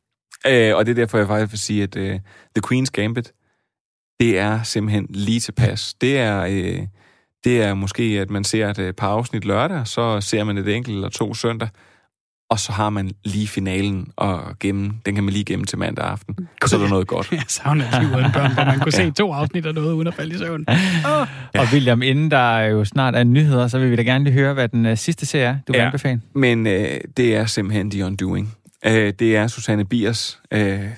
Øh, 0.46 0.76
og 0.76 0.86
det 0.86 0.92
er 0.92 0.96
derfor, 0.96 1.18
jeg 1.18 1.26
faktisk 1.26 1.52
vil 1.52 1.58
sige, 1.58 1.82
at 1.82 1.96
uh, 1.96 2.20
The 2.56 2.62
Queen's 2.66 2.90
Gambit, 2.92 3.32
det 4.20 4.38
er 4.38 4.62
simpelthen 4.62 5.06
lige 5.10 5.40
tilpas. 5.40 5.94
Det 6.00 6.18
er... 6.18 6.46
Uh, 6.46 6.86
det 7.44 7.62
er 7.62 7.74
måske, 7.74 8.02
at 8.02 8.30
man 8.30 8.44
ser 8.44 8.70
et 8.70 8.78
øh, 8.78 8.92
par 8.92 9.08
afsnit 9.08 9.44
lørdag, 9.44 9.86
så 9.86 10.20
ser 10.20 10.44
man 10.44 10.58
et 10.58 10.68
enkelt 10.68 10.94
eller 10.94 11.08
to 11.08 11.34
søndag, 11.34 11.68
og 12.50 12.58
så 12.58 12.72
har 12.72 12.90
man 12.90 13.10
lige 13.24 13.48
finalen 13.48 14.06
og 14.16 14.58
gemme, 14.60 14.92
den 15.06 15.14
kan 15.14 15.24
man 15.24 15.32
lige 15.32 15.44
gemme 15.44 15.64
til 15.64 15.78
mandag 15.78 16.04
aften, 16.04 16.48
og 16.62 16.68
så 16.68 16.76
er 16.76 16.80
der 16.80 16.88
noget 16.88 17.06
godt. 17.06 17.28
Jeg 17.32 17.42
savner 17.48 18.00
liv 18.00 18.08
uden 18.08 18.32
børn, 18.32 18.54
hvor 18.54 18.64
man 18.64 18.80
kunne 18.80 18.92
se 18.92 19.10
to 19.10 19.32
afsnit 19.32 19.66
af 19.66 19.74
noget 19.74 19.92
uden 19.92 20.08
at 20.08 20.14
falde 20.14 20.34
i 20.34 20.38
søvn. 20.38 20.64
Oh. 21.06 21.26
Ja. 21.54 21.60
Og 21.60 21.66
William, 21.72 22.02
inden 22.02 22.30
der 22.30 22.58
jo 22.58 22.84
snart 22.84 23.16
er 23.16 23.24
nyheder, 23.24 23.68
så 23.68 23.78
vil 23.78 23.90
vi 23.90 23.96
da 23.96 24.02
gerne 24.02 24.24
lige 24.24 24.34
høre, 24.34 24.54
hvad 24.54 24.68
den 24.68 24.86
uh, 24.86 24.96
sidste 24.96 25.26
serie 25.26 25.46
er, 25.46 25.56
du 25.68 25.72
ja. 25.72 25.78
vil 25.78 25.86
anbefale. 25.86 26.20
Men 26.34 26.66
uh, 26.66 26.72
det 27.16 27.36
er 27.36 27.46
simpelthen 27.46 27.90
The 27.90 28.06
Undoing. 28.06 28.54
Uh, 28.86 28.92
det 28.92 29.36
er 29.36 29.46
Susanne 29.46 29.84
Biers 29.84 30.40
øh, 30.52 30.90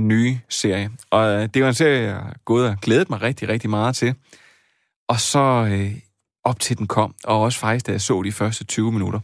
nye 0.00 0.38
serie, 0.48 0.90
og 1.10 1.26
øh, 1.26 1.48
det 1.54 1.62
var 1.62 1.68
en 1.68 1.74
serie, 1.74 2.02
jeg 2.02 2.14
har 2.14 2.36
gået 2.44 2.68
og 2.68 2.76
glædet 2.82 3.10
mig 3.10 3.22
rigtig, 3.22 3.48
rigtig 3.48 3.70
meget 3.70 3.96
til. 3.96 4.14
Og 5.08 5.20
så 5.20 5.68
øh, 5.70 5.92
op 6.44 6.60
til 6.60 6.78
den 6.78 6.86
kom, 6.86 7.14
og 7.24 7.40
også 7.40 7.58
faktisk, 7.58 7.86
da 7.86 7.92
jeg 7.92 8.00
så 8.00 8.22
de 8.22 8.32
første 8.32 8.64
20 8.64 8.92
minutter, 8.92 9.20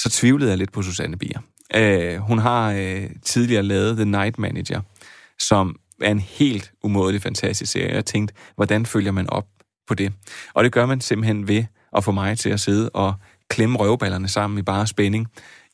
så 0.00 0.10
tvivlede 0.10 0.50
jeg 0.50 0.58
lidt 0.58 0.72
på 0.72 0.82
Susanne 0.82 1.16
Bier. 1.16 1.40
Øh, 1.74 2.16
hun 2.16 2.38
har 2.38 2.72
øh, 2.72 3.10
tidligere 3.22 3.62
lavet 3.62 3.96
The 3.96 4.04
Night 4.04 4.38
Manager, 4.38 4.80
som 5.38 5.76
er 6.00 6.10
en 6.10 6.20
helt 6.20 6.72
umådelig 6.82 7.22
fantastisk 7.22 7.72
serie. 7.72 7.94
Jeg 7.94 8.04
tænkte, 8.04 8.34
hvordan 8.54 8.86
følger 8.86 9.12
man 9.12 9.30
op 9.30 9.46
på 9.88 9.94
det? 9.94 10.12
Og 10.54 10.64
det 10.64 10.72
gør 10.72 10.86
man 10.86 11.00
simpelthen 11.00 11.48
ved 11.48 11.64
at 11.96 12.04
få 12.04 12.12
mig 12.12 12.38
til 12.38 12.50
at 12.50 12.60
sidde 12.60 12.90
og 12.90 13.14
klemme 13.48 13.78
røvballerne 13.78 14.28
sammen 14.28 14.58
i 14.58 14.62
bare 14.62 14.86
spænding 14.86 15.28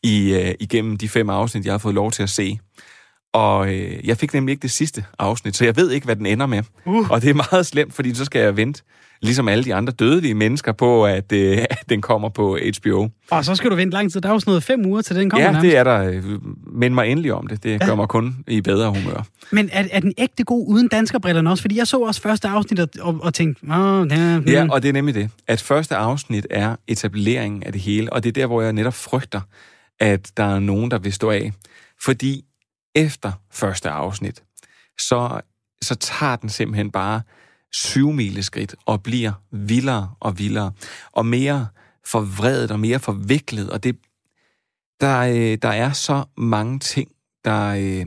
i, 0.07 0.35
øh, 0.35 0.55
igennem 0.61 0.97
de 0.97 1.09
fem 1.09 1.31
afsnit, 1.31 1.65
jeg 1.65 1.73
har 1.73 1.79
fået 1.79 1.95
lov 1.95 2.11
til 2.11 2.23
at 2.23 2.31
se. 2.31 2.59
Og 3.33 3.75
øh, 3.75 4.07
jeg 4.07 4.17
fik 4.17 4.35
nemlig 4.35 4.53
ikke 4.53 4.63
det 4.63 4.71
sidste 4.71 5.05
afsnit, 5.19 5.57
så 5.57 5.65
jeg 5.65 5.77
ved 5.77 5.91
ikke, 5.91 6.05
hvad 6.05 6.17
den 6.17 6.27
ender 6.27 6.47
med. 6.47 6.63
Uh. 6.87 7.11
Og 7.11 7.23
det 7.23 7.31
er 7.31 7.35
meget 7.51 7.67
slemt, 7.67 7.95
fordi 7.95 8.15
så 8.15 8.25
skal 8.25 8.41
jeg 8.41 8.57
vente 8.57 8.83
ligesom 9.23 9.49
alle 9.49 9.65
de 9.65 9.75
andre 9.75 9.93
dødelige 9.93 10.35
mennesker, 10.35 10.73
på, 10.73 11.07
at, 11.07 11.33
øh, 11.33 11.59
at 11.71 11.85
den 11.89 12.03
kommer 12.03 12.29
på 12.29 12.59
HBO. 12.79 13.09
Og 13.31 13.45
så 13.45 13.55
skal 13.55 13.71
du 13.71 13.77
vente 13.77 13.95
lang 13.95 14.13
tid. 14.13 14.21
Der 14.21 14.29
er 14.29 14.33
jo 14.33 14.41
sådan 14.41 14.51
noget 14.51 14.63
fem 14.63 14.87
uger, 14.87 15.03
til 15.03 15.17
den 15.17 15.31
kommer 15.31 15.45
Ja, 15.45 15.53
nærmest. 15.53 15.71
det 15.71 15.77
er 15.77 15.85
der. 15.85 16.21
Mind 16.73 16.95
mig 16.95 17.09
endelig 17.09 17.33
om 17.33 17.47
det. 17.47 17.63
Det 17.63 17.71
ja. 17.71 17.87
gør 17.87 17.95
mig 17.95 18.09
kun 18.09 18.37
i 18.49 18.61
bedre 18.61 18.89
humør. 18.89 19.27
Men 19.51 19.69
er, 19.73 19.85
er 19.91 20.01
den 20.01 20.13
ægte 20.19 20.45
god 20.45 20.65
uden 20.69 20.89
danskerbrillerne 20.89 21.51
også? 21.51 21.63
Fordi 21.63 21.79
jeg 21.79 21.87
så 21.87 21.99
også 21.99 22.21
første 22.21 22.49
afsnit 22.49 22.81
og, 22.81 22.89
og, 23.01 23.19
og 23.23 23.35
tænkte... 23.35 23.65
Åh, 23.65 24.07
ja, 24.11 24.39
hmm. 24.39 24.49
ja, 24.49 24.67
og 24.71 24.83
det 24.83 24.89
er 24.89 24.93
nemlig 24.93 25.15
det. 25.15 25.31
At 25.47 25.61
første 25.61 25.97
afsnit 25.97 26.47
er 26.51 26.77
etableringen 26.89 27.63
af 27.63 27.73
det 27.73 27.81
hele, 27.81 28.13
og 28.13 28.25
det 28.25 28.29
er 28.29 28.33
der, 28.33 28.47
hvor 28.47 28.63
jeg 28.63 28.73
netop 28.73 28.95
frygter, 28.95 29.41
at 30.01 30.33
der 30.37 30.45
er 30.45 30.59
nogen, 30.59 30.91
der 30.91 30.99
vil 30.99 31.13
stå 31.13 31.31
af. 31.31 31.53
Fordi 32.05 32.45
efter 32.95 33.33
første 33.51 33.91
afsnit, 33.91 34.43
så, 35.01 35.41
så 35.83 35.95
tager 35.95 36.37
den 36.37 36.49
simpelthen 36.49 36.91
bare 36.91 37.23
skridt 38.43 38.75
og 38.87 39.03
bliver 39.03 39.33
vildere 39.51 40.15
og 40.21 40.39
vildere, 40.39 40.73
og 41.13 41.27
mere 41.27 41.67
forvredet 42.07 42.71
og 42.71 42.81
mere 42.81 42.99
forviklet, 42.99 43.71
og 43.71 43.85
det, 43.85 43.97
der, 45.01 45.19
øh, 45.19 45.59
der 45.63 45.69
er 45.69 45.93
så 45.93 46.25
mange 46.37 46.79
ting, 46.79 47.11
der, 47.45 47.69
øh, 47.69 48.07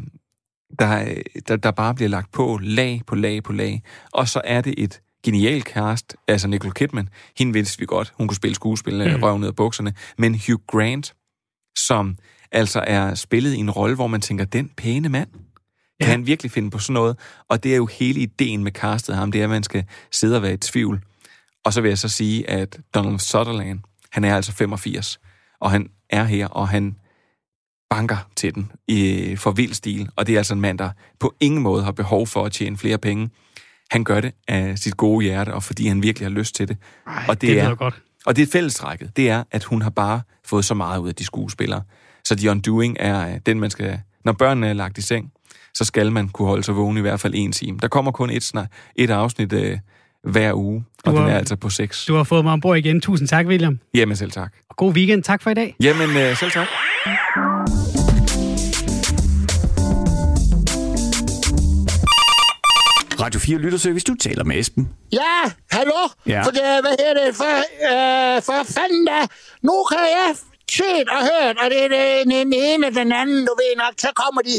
der, 0.79 1.15
der, 1.47 1.55
der 1.55 1.71
bare 1.71 1.95
bliver 1.95 2.09
lagt 2.09 2.31
på, 2.31 2.59
lag 2.61 3.01
på 3.07 3.15
lag 3.15 3.43
på 3.43 3.53
lag, 3.53 3.83
og 4.11 4.27
så 4.27 4.41
er 4.43 4.61
det 4.61 4.73
et 4.77 5.01
genial 5.23 5.61
cast, 5.61 6.15
altså 6.27 6.47
Nicole 6.47 6.73
Kidman, 6.73 7.09
hende 7.37 7.53
vidste 7.53 7.79
vi 7.79 7.85
godt, 7.85 8.13
hun 8.17 8.27
kunne 8.27 8.35
spille 8.35 8.55
skuespil, 8.55 9.15
mm. 9.15 9.23
røv 9.23 9.37
ned 9.37 9.47
af 9.47 9.55
bukserne, 9.55 9.93
men 10.17 10.39
Hugh 10.47 10.61
Grant, 10.67 11.13
som 11.88 12.17
altså 12.51 12.84
er 12.88 13.15
spillet 13.15 13.53
i 13.53 13.57
en 13.57 13.71
rolle, 13.71 13.95
hvor 13.95 14.07
man 14.07 14.21
tænker, 14.21 14.45
den 14.45 14.71
pæne 14.77 15.09
mand, 15.09 15.30
kan 15.32 16.07
ja. 16.07 16.11
han 16.11 16.27
virkelig 16.27 16.51
finde 16.51 16.71
på 16.71 16.80
sådan 16.80 16.93
noget? 16.93 17.17
Og 17.49 17.63
det 17.63 17.71
er 17.71 17.77
jo 17.77 17.86
hele 17.86 18.19
ideen 18.19 18.63
med 18.63 18.71
castet 18.71 19.15
ham, 19.15 19.32
det 19.32 19.39
er, 19.39 19.43
at 19.43 19.49
man 19.49 19.63
skal 19.63 19.86
sidde 20.11 20.36
og 20.36 20.41
være 20.41 20.53
i 20.53 20.57
tvivl. 20.57 21.01
Og 21.65 21.73
så 21.73 21.82
vil 21.82 21.89
jeg 21.89 21.97
så 21.97 22.09
sige, 22.09 22.49
at 22.49 22.80
Donald 22.95 23.19
Sutherland, 23.19 23.80
han 24.11 24.23
er 24.23 24.36
altså 24.36 24.51
85, 24.51 25.19
og 25.61 25.71
han 25.71 25.89
er 26.09 26.23
her, 26.23 26.47
og 26.47 26.69
han 26.69 26.95
banker 27.89 28.17
til 28.36 28.55
den 28.55 28.71
i, 28.88 29.36
for 29.36 29.51
vild 29.51 29.73
stil. 29.73 30.09
Og 30.15 30.27
det 30.27 30.34
er 30.34 30.38
altså 30.38 30.53
en 30.53 30.61
mand, 30.61 30.77
der 30.77 30.89
på 31.19 31.36
ingen 31.39 31.61
måde 31.61 31.84
har 31.84 31.91
behov 31.91 32.27
for 32.27 32.45
at 32.45 32.51
tjene 32.51 32.77
flere 32.77 32.97
penge. 32.97 33.30
Han 33.91 34.03
gør 34.03 34.21
det 34.21 34.34
af 34.47 34.80
sit 34.80 34.97
gode 34.97 35.23
hjerte, 35.23 35.53
og 35.53 35.63
fordi 35.63 35.88
han 35.88 36.03
virkelig 36.03 36.25
har 36.25 36.34
lyst 36.34 36.55
til 36.55 36.67
det. 36.67 36.77
Ej, 37.07 37.25
og 37.27 37.41
det, 37.41 37.49
det 37.49 37.59
er 37.59 37.75
godt. 37.75 38.01
Og 38.26 38.36
det 38.36 38.41
er 38.41 38.51
fællestrækket. 38.51 39.17
Det 39.17 39.30
er, 39.30 39.43
at 39.51 39.63
hun 39.63 39.82
har 39.82 39.89
bare 39.89 40.22
fået 40.45 40.65
så 40.65 40.74
meget 40.74 40.99
ud 40.99 41.07
af 41.07 41.15
de 41.15 41.26
skuespillere. 41.26 41.82
Så 42.24 42.36
The 42.36 42.51
Undoing 42.51 42.97
er 42.99 43.39
den, 43.39 43.59
man 43.59 43.70
skal... 43.70 43.99
Når 44.26 44.34
børnene 44.34 44.67
er 44.67 44.74
lagt 44.74 44.97
i 44.97 45.01
seng, 45.01 45.32
så 45.74 45.86
skal 45.86 46.11
man 46.11 46.30
kunne 46.30 46.47
holde 46.47 46.63
sig 46.63 46.76
vågen 46.76 46.97
i 46.97 47.01
hvert 47.01 47.20
fald 47.20 47.34
en 47.36 47.51
time. 47.51 47.78
Der 47.82 47.88
kommer 47.88 48.11
kun 48.11 48.30
et, 48.30 48.43
snak, 48.43 48.72
et 48.95 49.09
afsnit 49.09 49.53
øh, 49.53 49.78
hver 50.24 50.53
uge, 50.53 50.86
og 51.05 51.11
har, 51.11 51.20
den 51.20 51.30
er 51.30 51.38
altså 51.38 51.55
på 51.55 51.70
seks. 51.70 52.05
Du 52.05 52.15
har 52.15 52.24
fået 52.24 52.43
mig 52.43 52.53
ombord 52.53 52.78
igen. 52.78 53.01
Tusind 53.01 53.28
tak, 53.28 53.45
William. 53.45 53.80
Jamen 53.93 54.15
selv 54.15 54.32
tak. 54.32 54.53
Og 54.70 54.76
god 54.76 54.93
weekend. 54.93 55.24
Tak 55.24 55.41
for 55.41 55.49
i 55.49 55.53
dag. 55.53 55.76
Jamen 55.82 56.09
øh, 56.09 56.38
selv 56.38 56.51
tak. 56.51 56.67
Radio 63.30 63.39
4 63.39 63.57
Lytterservice, 63.57 64.03
du 64.03 64.15
taler 64.15 64.43
med 64.43 64.59
Esben. 64.59 64.89
Ja, 65.11 65.51
hallo? 65.71 66.01
Ja. 66.27 66.41
For 66.41 66.51
det, 66.51 66.61
hvad 66.61 66.95
hedder 66.99 67.25
det? 67.25 67.36
For, 67.36 67.55
øh, 67.89 68.41
for 68.41 68.73
fanden 68.73 69.05
da. 69.05 69.19
Nu 69.61 69.84
kan 69.91 69.97
jeg 70.17 70.36
set 70.72 71.09
og 71.09 71.22
hørt, 71.32 71.57
og 71.63 71.70
det 71.72 71.84
er 71.84 72.24
den, 72.24 72.53
ene 72.53 72.88
og 72.88 72.93
den 72.93 73.11
anden, 73.11 73.45
du 73.45 73.53
ved 73.61 73.74
nok, 73.78 73.93
så 73.97 74.09
kommer 74.15 74.41
de 74.41 74.55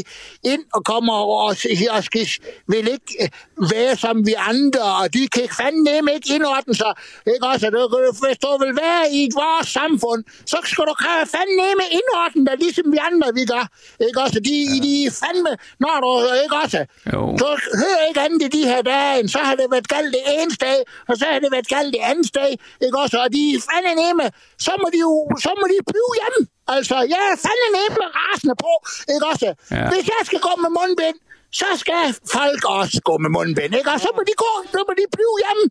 ind 0.52 0.64
og 0.72 0.84
kommer 0.84 1.14
og, 1.14 1.28
og, 1.46 1.56
og 1.96 2.04
skal, 2.04 2.26
vil 2.72 2.88
ikke 2.96 3.12
øh, 3.22 3.28
være 3.72 3.96
som 3.96 4.26
vi 4.26 4.34
andre, 4.52 4.84
og 5.00 5.14
de 5.14 5.28
kan 5.28 5.48
fandme 5.60 6.14
ikke 6.16 6.28
indordne 6.34 6.74
sig. 6.74 6.92
Ikke 7.34 7.46
også? 7.52 7.70
Du, 7.70 7.82
hvis 8.26 8.38
du 8.44 8.50
vil 8.62 8.72
være 8.84 9.04
i 9.20 9.22
vores 9.40 9.68
samfund, 9.78 10.20
så 10.52 10.58
skal 10.70 10.84
du 10.90 10.94
fandme 11.34 11.84
indordne 11.98 12.42
dig, 12.46 12.56
ligesom 12.64 12.86
vi 12.94 12.98
andre, 13.08 13.26
vi 13.38 13.44
gør. 13.52 13.64
Ikke 14.06 14.18
også? 14.24 14.38
De, 14.48 14.54
ja. 14.72 14.78
de 14.86 14.94
fandme, 15.20 15.52
når 15.84 15.96
du, 16.04 16.10
ikke 16.44 16.56
også? 16.62 16.80
Jo. 17.12 17.20
Du 17.40 17.46
hører 17.82 18.02
ikke 18.08 18.20
andet 18.26 18.42
i 18.48 18.48
de 18.58 18.62
her 18.70 18.82
dage, 18.82 19.28
så 19.28 19.38
har 19.38 19.54
det 19.60 19.66
været 19.74 19.88
galt 19.88 20.12
det 20.16 20.24
ene 20.38 20.52
sted, 20.60 20.78
og 21.08 21.14
så 21.18 21.24
har 21.32 21.38
det 21.44 21.50
været 21.56 21.68
galt 21.76 21.92
det 21.94 22.02
andet 22.10 22.26
sted, 22.32 22.50
ikke 22.84 22.98
også? 23.02 23.16
Og 23.24 23.28
de 23.36 23.44
fandme, 23.68 24.26
så 24.66 24.72
må 24.82 24.86
de 24.94 24.98
jo, 25.06 25.12
så 25.44 25.50
må 25.60 25.64
de 25.72 25.76
blive 26.00 26.14
hjemme. 26.20 26.40
Altså, 26.76 26.96
jeg 27.14 27.22
er 27.32 27.36
fandme 27.46 27.68
med 28.00 28.08
rasende 28.18 28.56
på, 28.64 28.72
ikke 29.14 29.26
også? 29.32 29.48
Ja. 29.76 29.84
Hvis 29.92 30.06
jeg 30.14 30.22
skal 30.28 30.40
gå 30.48 30.52
med 30.64 30.70
mundbind, 30.78 31.18
så 31.60 31.68
skal 31.82 32.02
folk 32.36 32.62
også 32.78 32.98
gå 33.08 33.14
med 33.24 33.30
mundbind, 33.36 33.72
ikke? 33.78 33.90
Og 33.94 34.00
så 34.04 34.10
må 34.16 34.22
de 34.30 34.34
gå, 34.44 34.52
så 34.74 34.80
må 34.88 34.92
de 35.00 35.04
blive 35.16 35.34
hjemme. 35.44 35.64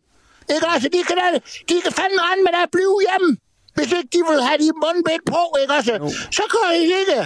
Ikke 0.54 0.66
også? 0.72 0.86
De 0.96 1.00
kan, 1.08 1.16
da, 1.20 1.26
de 1.70 1.76
kan 1.84 1.92
fandme 2.00 2.20
rende 2.26 2.42
med 2.46 2.54
at 2.64 2.70
blive 2.76 2.96
hjemme. 3.08 3.30
Hvis 3.76 3.90
ikke 3.98 4.10
de 4.16 4.20
vil 4.28 4.40
have 4.48 4.58
de 4.64 4.68
mundbind 4.84 5.24
på, 5.34 5.42
ikke 5.62 5.72
også? 5.78 5.92
Jo. 6.02 6.08
Så 6.38 6.44
kan 6.52 6.64
I 6.82 6.84
ikke 7.00 7.20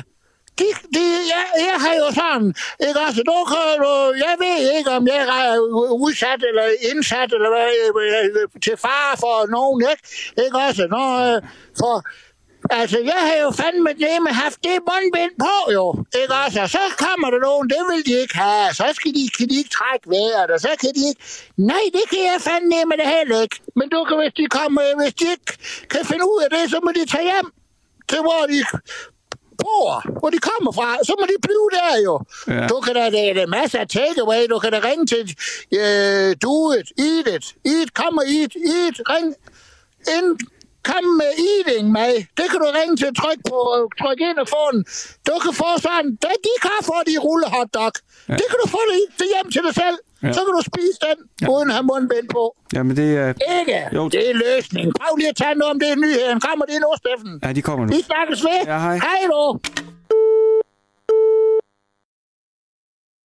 de, 0.58 0.64
de, 0.94 1.04
jeg, 1.34 1.44
jeg 1.68 1.76
har 1.84 1.94
jo 2.02 2.08
sådan, 2.20 2.54
ikke 2.86 3.00
også, 3.06 3.22
du 3.30 3.38
kan 3.50 3.70
du, 3.84 3.92
jeg 4.26 4.34
ved 4.44 4.60
ikke, 4.78 4.90
om 4.90 5.06
jeg 5.06 5.22
er 5.50 5.58
udsat 6.04 6.40
eller 6.50 6.66
indsat 6.90 7.30
eller 7.36 7.50
hvad, 7.54 7.68
øh, 8.02 8.60
til 8.64 8.76
fare 8.76 9.16
for 9.22 9.36
nogen, 9.56 9.80
ikke? 9.92 10.02
Ikke 10.44 10.58
også, 10.66 10.86
når, 10.94 11.08
øh, 11.26 11.42
for, 11.80 11.94
Altså, 12.70 12.98
jeg 12.98 13.20
har 13.28 13.36
jo 13.44 13.50
fandme 13.50 13.90
det 14.02 14.16
med 14.26 14.32
haft 14.42 14.58
det 14.64 14.76
mundbind 14.88 15.34
på, 15.44 15.56
jo. 15.72 15.84
Ikke 16.20 16.34
også? 16.44 16.60
Og 16.64 16.70
så 16.70 16.82
kommer 17.04 17.28
der 17.30 17.40
nogen, 17.48 17.68
det 17.74 17.82
vil 17.90 18.00
de 18.08 18.14
ikke 18.22 18.36
have. 18.36 18.74
Så 18.74 18.86
skal 18.98 19.10
de, 19.14 19.22
kan 19.38 19.48
de 19.50 19.56
ikke 19.60 19.70
trække 19.78 20.04
vejret, 20.14 20.50
og 20.54 20.60
så 20.60 20.70
kan 20.80 20.90
de 20.98 21.02
ikke... 21.10 21.22
Nej, 21.56 21.84
det 21.96 22.04
kan 22.10 22.22
jeg 22.30 22.38
fandme 22.48 22.78
med 22.90 22.96
det 23.00 23.08
heller 23.16 23.40
ikke. 23.42 23.56
Men 23.78 23.86
du 23.94 24.04
kan, 24.04 24.16
hvis 24.22 24.34
de, 24.40 24.44
kommer, 24.58 24.80
hvis 25.00 25.14
de 25.20 25.24
ikke 25.34 25.52
kan 25.92 26.02
finde 26.10 26.24
ud 26.32 26.38
af 26.44 26.50
det, 26.56 26.70
så 26.70 26.78
må 26.84 26.90
de 26.98 27.04
tage 27.14 27.26
hjem 27.30 27.48
til, 28.10 28.20
hvor 28.26 28.42
de 28.52 28.58
bor, 29.62 30.18
hvor 30.20 30.30
de 30.30 30.38
kommer 30.50 30.72
fra, 30.78 30.88
så 31.08 31.12
må 31.20 31.24
de 31.32 31.38
blive 31.46 31.68
der 31.78 31.92
jo. 32.08 32.14
Ja. 32.48 32.66
Du 32.66 32.76
kan 32.84 32.94
da, 32.94 33.04
det 33.10 33.42
er 33.42 33.46
masser 33.46 33.78
af 33.84 33.88
takeaway, 33.88 34.42
du 34.50 34.58
kan 34.58 34.72
da 34.72 34.80
ringe 34.88 35.06
til 35.12 35.22
uh, 35.80 36.30
do 36.46 36.56
it, 36.78 36.88
eat 37.08 37.26
it, 37.36 37.46
eat, 37.72 37.88
come 38.00 38.16
og 38.22 38.26
eat, 38.36 38.52
eat, 38.74 38.96
ring 39.12 39.28
ind, 40.16 40.38
kom 40.90 41.04
med 41.20 41.30
eating 41.50 41.86
med. 41.98 42.12
Det 42.38 42.46
kan 42.50 42.58
du 42.64 42.68
ringe 42.78 42.96
til, 43.00 43.10
tryk 43.22 43.40
på, 43.50 43.58
tryk 44.00 44.20
ind 44.28 44.38
og 44.44 44.48
få 44.56 44.64
den. 44.74 44.80
Du 45.28 45.34
kan 45.44 45.52
få 45.62 45.70
sådan, 45.86 46.08
de 46.46 46.52
kan 46.66 46.80
få 46.90 46.96
de 47.10 47.14
rulle 47.26 47.46
hotdog. 47.54 47.94
Ja. 48.28 48.34
Det 48.40 48.46
kan 48.50 48.58
du 48.62 48.66
få 48.76 48.80
det 49.18 49.26
hjem 49.32 49.48
til 49.54 49.62
dig 49.66 49.74
selv. 49.82 49.98
Ja. 50.22 50.32
Så 50.36 50.40
kan 50.46 50.52
du 50.58 50.62
spise 50.72 50.98
den, 51.06 51.18
ja. 51.42 51.46
uden 51.52 51.68
at 51.70 51.74
have 51.78 51.86
mundbind 51.92 52.28
på. 52.36 52.44
Jamen 52.74 52.96
det 52.96 53.08
er... 53.22 53.28
Ikke? 53.60 53.78
Jo. 53.96 54.02
Det 54.08 54.30
er 54.30 54.34
løsning. 54.46 54.86
Prøv 55.00 55.16
lige 55.16 55.28
at 55.34 55.36
tage 55.36 55.54
noget 55.54 55.70
om 55.74 55.78
det 55.80 55.88
i 55.94 55.98
nyheden. 56.04 56.40
Kommer 56.40 56.64
det 56.70 56.76
nu, 56.84 56.90
Steffen? 57.02 57.32
Ja, 57.44 57.52
de 57.52 57.62
kommer 57.68 57.86
nu. 57.86 57.90
Vi 57.96 58.02
snakkes 58.10 58.44
ved. 58.48 58.60
Ja, 58.72 58.78
hej. 58.86 58.96
Hej 59.08 59.20
du. 59.32 59.60